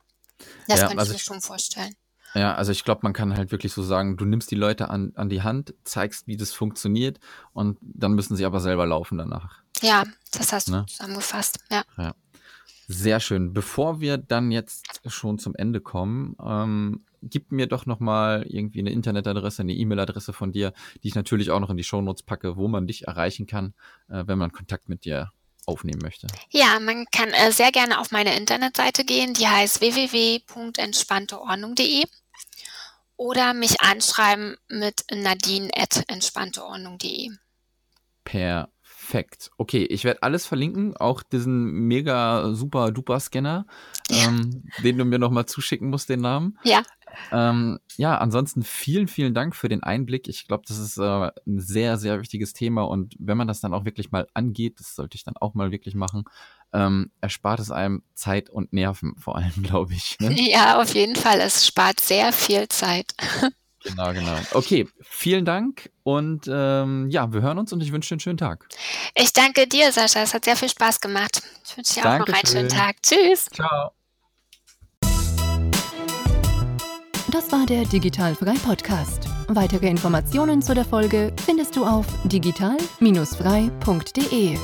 Das 0.68 0.80
ja, 0.80 0.86
könnte 0.86 1.00
also 1.00 1.12
ich 1.12 1.18
mir 1.18 1.24
schon 1.24 1.40
vorstellen. 1.40 1.94
Ja, 2.34 2.54
also 2.54 2.70
ich 2.70 2.84
glaube, 2.84 3.00
man 3.02 3.12
kann 3.12 3.36
halt 3.36 3.50
wirklich 3.50 3.72
so 3.72 3.82
sagen, 3.82 4.16
du 4.16 4.24
nimmst 4.24 4.50
die 4.50 4.56
Leute 4.56 4.88
an, 4.88 5.12
an 5.16 5.28
die 5.28 5.42
Hand, 5.42 5.74
zeigst, 5.84 6.26
wie 6.26 6.36
das 6.36 6.52
funktioniert 6.52 7.18
und 7.52 7.78
dann 7.80 8.12
müssen 8.12 8.36
sie 8.36 8.44
aber 8.44 8.60
selber 8.60 8.86
laufen 8.86 9.18
danach. 9.18 9.62
Ja, 9.82 10.04
das 10.30 10.52
hast 10.52 10.68
ne? 10.68 10.80
du 10.80 10.86
zusammengefasst. 10.86 11.58
Ja. 11.70 11.82
ja. 11.96 12.14
Sehr 12.92 13.20
schön. 13.20 13.52
Bevor 13.52 14.00
wir 14.00 14.18
dann 14.18 14.50
jetzt 14.50 15.00
schon 15.06 15.38
zum 15.38 15.54
Ende 15.54 15.80
kommen, 15.80 16.34
ähm, 16.44 17.04
gib 17.22 17.52
mir 17.52 17.68
doch 17.68 17.86
noch 17.86 18.00
mal 18.00 18.44
irgendwie 18.48 18.80
eine 18.80 18.90
Internetadresse, 18.90 19.62
eine 19.62 19.74
E-Mail-Adresse 19.74 20.32
von 20.32 20.50
dir, 20.50 20.72
die 21.04 21.06
ich 21.06 21.14
natürlich 21.14 21.52
auch 21.52 21.60
noch 21.60 21.70
in 21.70 21.76
die 21.76 21.84
Shownotes 21.84 22.24
packe, 22.24 22.56
wo 22.56 22.66
man 22.66 22.88
dich 22.88 23.06
erreichen 23.06 23.46
kann, 23.46 23.74
äh, 24.08 24.24
wenn 24.26 24.38
man 24.38 24.50
Kontakt 24.50 24.88
mit 24.88 25.04
dir 25.04 25.30
aufnehmen 25.66 26.00
möchte. 26.02 26.26
Ja, 26.50 26.80
man 26.80 27.06
kann 27.12 27.28
äh, 27.28 27.52
sehr 27.52 27.70
gerne 27.70 28.00
auf 28.00 28.10
meine 28.10 28.36
Internetseite 28.36 29.04
gehen, 29.04 29.34
die 29.34 29.46
heißt 29.46 29.80
www.entspannteordnung.de 29.80 32.02
oder 33.16 33.54
mich 33.54 33.82
anschreiben 33.82 34.56
mit 34.68 35.04
nadine.entspannteordnung.de. 35.12 37.30
Per 38.24 38.68
Perfekt. 39.10 39.50
Okay, 39.56 39.82
ich 39.82 40.04
werde 40.04 40.22
alles 40.22 40.46
verlinken, 40.46 40.96
auch 40.96 41.24
diesen 41.24 41.64
mega 41.72 42.54
super 42.54 42.92
duper 42.92 43.18
Scanner, 43.18 43.66
ja. 44.08 44.28
ähm, 44.28 44.62
den 44.84 44.98
du 44.98 45.04
mir 45.04 45.18
nochmal 45.18 45.46
zuschicken 45.46 45.90
musst, 45.90 46.08
den 46.08 46.20
Namen. 46.20 46.56
Ja. 46.62 46.84
Ähm, 47.32 47.80
ja, 47.96 48.16
ansonsten 48.18 48.62
vielen, 48.62 49.08
vielen 49.08 49.34
Dank 49.34 49.56
für 49.56 49.68
den 49.68 49.82
Einblick. 49.82 50.28
Ich 50.28 50.46
glaube, 50.46 50.62
das 50.68 50.78
ist 50.78 50.96
äh, 50.96 51.02
ein 51.44 51.58
sehr, 51.58 51.96
sehr 51.98 52.20
wichtiges 52.20 52.52
Thema 52.52 52.82
und 52.82 53.16
wenn 53.18 53.36
man 53.36 53.48
das 53.48 53.60
dann 53.60 53.74
auch 53.74 53.84
wirklich 53.84 54.12
mal 54.12 54.28
angeht, 54.32 54.78
das 54.78 54.94
sollte 54.94 55.16
ich 55.16 55.24
dann 55.24 55.36
auch 55.36 55.54
mal 55.54 55.72
wirklich 55.72 55.96
machen, 55.96 56.22
ähm, 56.72 57.10
erspart 57.20 57.58
es 57.58 57.72
einem 57.72 58.04
Zeit 58.14 58.48
und 58.48 58.72
Nerven 58.72 59.16
vor 59.18 59.34
allem, 59.34 59.50
glaube 59.64 59.92
ich. 59.92 60.20
Ne? 60.20 60.36
Ja, 60.38 60.80
auf 60.80 60.94
jeden 60.94 61.16
Fall. 61.16 61.40
Es 61.40 61.66
spart 61.66 61.98
sehr 61.98 62.32
viel 62.32 62.68
Zeit. 62.68 63.12
Genau, 63.84 64.12
genau. 64.12 64.36
Okay, 64.52 64.86
vielen 65.00 65.44
Dank 65.44 65.90
und 66.02 66.48
ähm, 66.52 67.08
ja, 67.10 67.32
wir 67.32 67.40
hören 67.40 67.58
uns 67.58 67.72
und 67.72 67.82
ich 67.82 67.92
wünsche 67.92 68.08
dir 68.08 68.14
einen 68.14 68.20
schönen 68.20 68.38
Tag. 68.38 68.68
Ich 69.14 69.32
danke 69.32 69.66
dir, 69.66 69.90
Sascha. 69.90 70.22
Es 70.22 70.34
hat 70.34 70.44
sehr 70.44 70.56
viel 70.56 70.68
Spaß 70.68 71.00
gemacht. 71.00 71.42
Ich 71.64 71.76
wünsche 71.76 71.94
dir 71.94 72.02
Dankeschön. 72.02 72.22
auch 72.22 72.28
noch 72.28 72.34
einen 72.34 72.46
schönen 72.46 72.68
Tag. 72.68 72.96
Tschüss. 73.02 73.46
Ciao. 73.54 73.92
Das 77.30 77.52
war 77.52 77.64
der 77.64 77.84
Digitalfrei 77.84 78.54
Podcast. 78.64 79.28
Weitere 79.48 79.88
Informationen 79.88 80.62
zu 80.62 80.74
der 80.74 80.84
Folge 80.84 81.32
findest 81.44 81.76
du 81.76 81.84
auf 81.84 82.06
digital-frei.de. 82.24 84.58